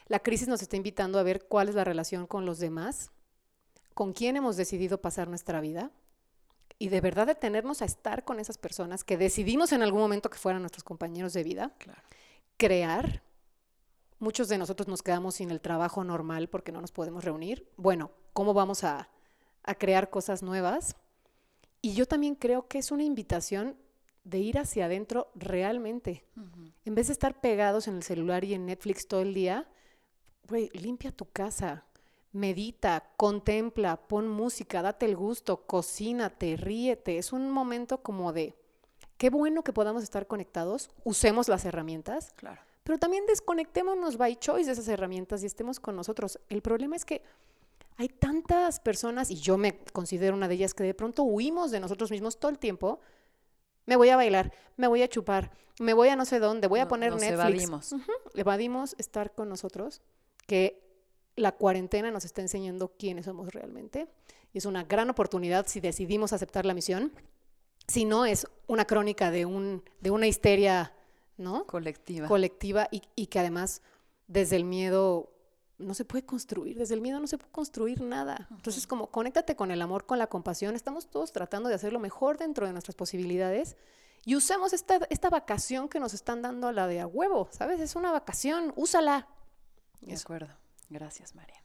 La 0.07 0.19
crisis 0.19 0.47
nos 0.47 0.61
está 0.61 0.77
invitando 0.77 1.19
a 1.19 1.23
ver 1.23 1.45
cuál 1.47 1.69
es 1.69 1.75
la 1.75 1.83
relación 1.83 2.25
con 2.25 2.45
los 2.45 2.59
demás, 2.59 3.11
con 3.93 4.13
quién 4.13 4.35
hemos 4.35 4.57
decidido 4.57 4.99
pasar 5.01 5.27
nuestra 5.27 5.61
vida. 5.61 5.91
Y 6.79 6.89
de 6.89 7.01
verdad 7.01 7.27
detenernos 7.27 7.81
a 7.81 7.85
estar 7.85 8.25
con 8.25 8.39
esas 8.39 8.57
personas 8.57 9.03
que 9.03 9.17
decidimos 9.17 9.71
en 9.73 9.83
algún 9.83 10.01
momento 10.01 10.29
que 10.29 10.39
fueran 10.39 10.61
nuestros 10.63 10.83
compañeros 10.83 11.33
de 11.33 11.43
vida 11.43 11.73
Claro. 11.77 12.01
crear. 12.57 13.21
Muchos 14.17 14.47
de 14.47 14.57
nosotros 14.57 14.87
nos 14.87 15.03
quedamos 15.03 15.35
sin 15.35 15.51
el 15.51 15.61
trabajo 15.61 16.03
normal 16.03 16.47
porque 16.49 16.71
no 16.71 16.81
nos 16.81 16.91
podemos 16.91 17.23
reunir. 17.23 17.69
Bueno, 17.77 18.11
¿cómo 18.33 18.53
vamos 18.53 18.83
a, 18.83 19.09
a 19.63 19.75
crear 19.75 20.09
cosas 20.09 20.41
nuevas? 20.41 20.95
Y 21.85 21.93
yo 21.95 22.05
también 22.07 22.35
creo 22.35 22.67
que 22.69 22.77
es 22.79 22.91
una 22.91 23.03
invitación 23.03 23.75
de 24.23 24.39
ir 24.39 24.57
hacia 24.57 24.85
adentro 24.85 25.29
realmente. 25.35 26.23
En 26.85 26.95
vez 26.95 27.07
de 27.07 27.13
estar 27.13 27.41
pegados 27.41 27.89
en 27.89 27.97
el 27.97 28.03
celular 28.03 28.45
y 28.45 28.53
en 28.53 28.65
Netflix 28.65 29.05
todo 29.05 29.19
el 29.21 29.33
día, 29.33 29.67
güey, 30.47 30.69
limpia 30.73 31.11
tu 31.11 31.25
casa, 31.25 31.83
medita, 32.31 33.11
contempla, 33.17 33.97
pon 34.07 34.29
música, 34.29 34.81
date 34.81 35.05
el 35.05 35.17
gusto, 35.17 35.65
cocínate, 35.67 36.55
ríete. 36.55 37.17
Es 37.17 37.33
un 37.33 37.51
momento 37.51 38.01
como 38.01 38.31
de, 38.31 38.55
qué 39.17 39.29
bueno 39.29 39.61
que 39.65 39.73
podamos 39.73 40.03
estar 40.03 40.25
conectados, 40.25 40.89
usemos 41.03 41.49
las 41.49 41.65
herramientas, 41.65 42.31
Claro. 42.37 42.61
pero 42.85 42.97
también 42.97 43.25
desconectémonos 43.25 44.15
by 44.15 44.37
choice 44.37 44.67
de 44.67 44.71
esas 44.71 44.87
herramientas 44.87 45.43
y 45.43 45.47
estemos 45.47 45.81
con 45.81 45.97
nosotros. 45.97 46.39
El 46.47 46.61
problema 46.61 46.95
es 46.95 47.03
que 47.03 47.21
hay 47.97 48.07
tantas 48.09 48.79
personas, 48.79 49.29
y 49.31 49.35
yo 49.35 49.57
me 49.57 49.77
considero 49.93 50.35
una 50.35 50.47
de 50.47 50.55
ellas, 50.55 50.73
que 50.73 50.83
de 50.83 50.93
pronto 50.93 51.23
huimos 51.23 51.71
de 51.71 51.79
nosotros 51.79 52.11
mismos 52.11 52.39
todo 52.39 52.49
el 52.51 52.59
tiempo. 52.59 52.99
Me 53.85 53.95
voy 53.95 54.09
a 54.09 54.15
bailar, 54.15 54.53
me 54.77 54.87
voy 54.87 55.01
a 55.03 55.07
chupar, 55.09 55.51
me 55.79 55.93
voy 55.93 56.07
a 56.09 56.15
no 56.15 56.25
sé 56.25 56.39
dónde, 56.39 56.67
voy 56.67 56.79
a 56.79 56.83
No- 56.83 56.89
poner 56.89 57.11
nos 57.11 57.21
Netflix. 57.21 57.39
evadimos. 57.39 57.91
Ujú, 57.91 58.11
Evadimos 58.35 58.95
estar 58.97 59.33
con 59.33 59.49
nosotros, 59.49 60.01
que 60.47 60.81
la 61.35 61.51
cuarentena 61.51 62.11
nos 62.11 62.25
está 62.25 62.41
enseñando 62.41 62.93
quiénes 62.97 63.25
somos 63.25 63.53
realmente. 63.53 64.07
Y 64.53 64.59
es 64.59 64.65
una 64.65 64.83
gran 64.83 65.09
oportunidad 65.09 65.65
si 65.67 65.79
decidimos 65.79 66.31
aceptar 66.31 66.65
la 66.65 66.73
misión. 66.75 67.11
Si 67.87 68.05
no, 68.05 68.25
es 68.25 68.47
una 68.67 68.85
crónica 68.85 69.31
de, 69.31 69.45
un, 69.45 69.83
de 69.99 70.11
una 70.11 70.27
histeria, 70.27 70.93
¿no? 71.37 71.65
Colectiva. 71.65 72.27
colectiva 72.27 72.87
y, 72.91 73.01
y 73.15 73.25
que 73.27 73.39
además 73.39 73.81
desde 74.27 74.55
el 74.55 74.63
miedo 74.63 75.32
no 75.77 75.93
se 75.93 76.05
puede 76.05 76.25
construir, 76.25 76.77
desde 76.77 76.95
el 76.95 77.01
miedo 77.01 77.19
no 77.19 77.27
se 77.27 77.37
puede 77.37 77.51
construir 77.51 78.01
nada. 78.01 78.47
Entonces, 78.51 78.87
como 78.87 79.07
conéctate 79.07 79.55
con 79.55 79.71
el 79.71 79.81
amor, 79.81 80.05
con 80.05 80.19
la 80.19 80.27
compasión, 80.27 80.75
estamos 80.75 81.07
todos 81.07 81.31
tratando 81.31 81.69
de 81.69 81.75
hacer 81.75 81.93
lo 81.93 81.99
mejor 81.99 82.37
dentro 82.37 82.65
de 82.65 82.73
nuestras 82.73 82.95
posibilidades 82.95 83.75
y 84.25 84.35
usemos 84.35 84.71
esta, 84.73 84.99
esta 85.09 85.29
vacación 85.29 85.89
que 85.89 85.99
nos 85.99 86.13
están 86.13 86.41
dando 86.41 86.67
a 86.67 86.71
la 86.71 86.87
de 86.87 87.01
a 87.01 87.07
huevo, 87.07 87.49
¿sabes? 87.51 87.79
Es 87.81 87.95
una 87.95 88.11
vacación, 88.11 88.71
úsala. 88.75 89.27
De 90.01 90.13
Eso. 90.13 90.23
acuerdo. 90.23 90.53
Gracias, 90.89 91.35
María. 91.35 91.61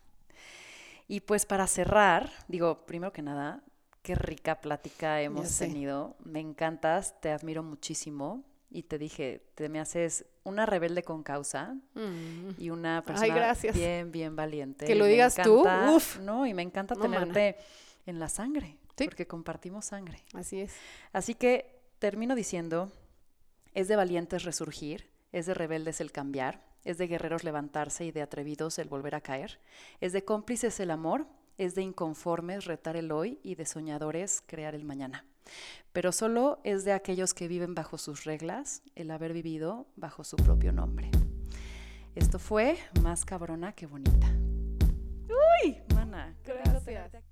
Y 1.06 1.20
pues 1.20 1.46
para 1.46 1.66
cerrar, 1.66 2.30
digo, 2.48 2.84
primero 2.84 3.12
que 3.12 3.22
nada, 3.22 3.62
qué 4.02 4.14
rica 4.14 4.60
plática 4.60 5.20
hemos 5.20 5.56
tenido. 5.56 6.16
Me 6.24 6.40
encantas, 6.40 7.20
te 7.20 7.30
admiro 7.30 7.62
muchísimo. 7.62 8.44
Y 8.70 8.82
te 8.82 8.98
dije, 8.98 9.42
te 9.54 9.68
me 9.68 9.80
haces 9.80 10.26
una 10.44 10.66
rebelde 10.66 11.02
con 11.02 11.22
causa 11.22 11.74
Mm. 11.94 12.50
y 12.58 12.70
una 12.70 13.02
persona 13.02 13.54
bien, 13.72 14.12
bien 14.12 14.36
valiente. 14.36 14.84
Que 14.86 14.94
lo 14.94 15.06
digas 15.06 15.36
tú, 15.42 15.64
uf. 15.90 16.18
No, 16.20 16.46
y 16.46 16.52
me 16.54 16.62
encanta 16.62 16.94
No, 16.94 17.00
mana. 17.08 17.20
tenerte 17.20 17.56
en 18.06 18.18
la 18.18 18.28
sangre, 18.28 18.76
Sí. 18.96 19.04
porque 19.04 19.26
compartimos 19.26 19.86
sangre. 19.86 20.22
Así 20.34 20.60
es. 20.60 20.74
Así 21.12 21.34
que 21.34 21.80
termino 21.98 22.34
diciendo, 22.34 22.92
es 23.74 23.88
de 23.88 23.96
valientes 23.96 24.44
resurgir, 24.44 25.10
es 25.32 25.46
de 25.46 25.54
rebeldes 25.54 26.00
el 26.00 26.12
cambiar, 26.12 26.66
es 26.84 26.98
de 26.98 27.06
guerreros 27.06 27.44
levantarse 27.44 28.04
y 28.04 28.12
de 28.12 28.22
atrevidos 28.22 28.78
el 28.78 28.88
volver 28.88 29.14
a 29.14 29.20
caer, 29.20 29.60
es 30.00 30.12
de 30.12 30.24
cómplices 30.24 30.78
el 30.80 30.90
amor, 30.90 31.26
es 31.58 31.74
de 31.74 31.82
inconformes 31.82 32.64
retar 32.64 32.96
el 32.96 33.12
hoy 33.12 33.38
y 33.42 33.56
de 33.56 33.66
soñadores 33.66 34.42
crear 34.46 34.74
el 34.74 34.84
mañana. 34.84 35.24
Pero 35.92 36.12
solo 36.12 36.60
es 36.64 36.84
de 36.84 36.92
aquellos 36.92 37.34
que 37.34 37.48
viven 37.48 37.74
bajo 37.74 37.98
sus 37.98 38.24
reglas 38.24 38.82
el 38.94 39.10
haber 39.10 39.32
vivido 39.32 39.86
bajo 39.96 40.24
su 40.24 40.36
propio 40.36 40.72
nombre. 40.72 41.10
Esto 42.14 42.38
fue 42.38 42.78
más 43.02 43.24
cabrona 43.24 43.72
que 43.72 43.86
bonita. 43.86 44.28
Uy, 45.62 45.82
mana. 45.94 46.36
Gracias. 46.44 47.22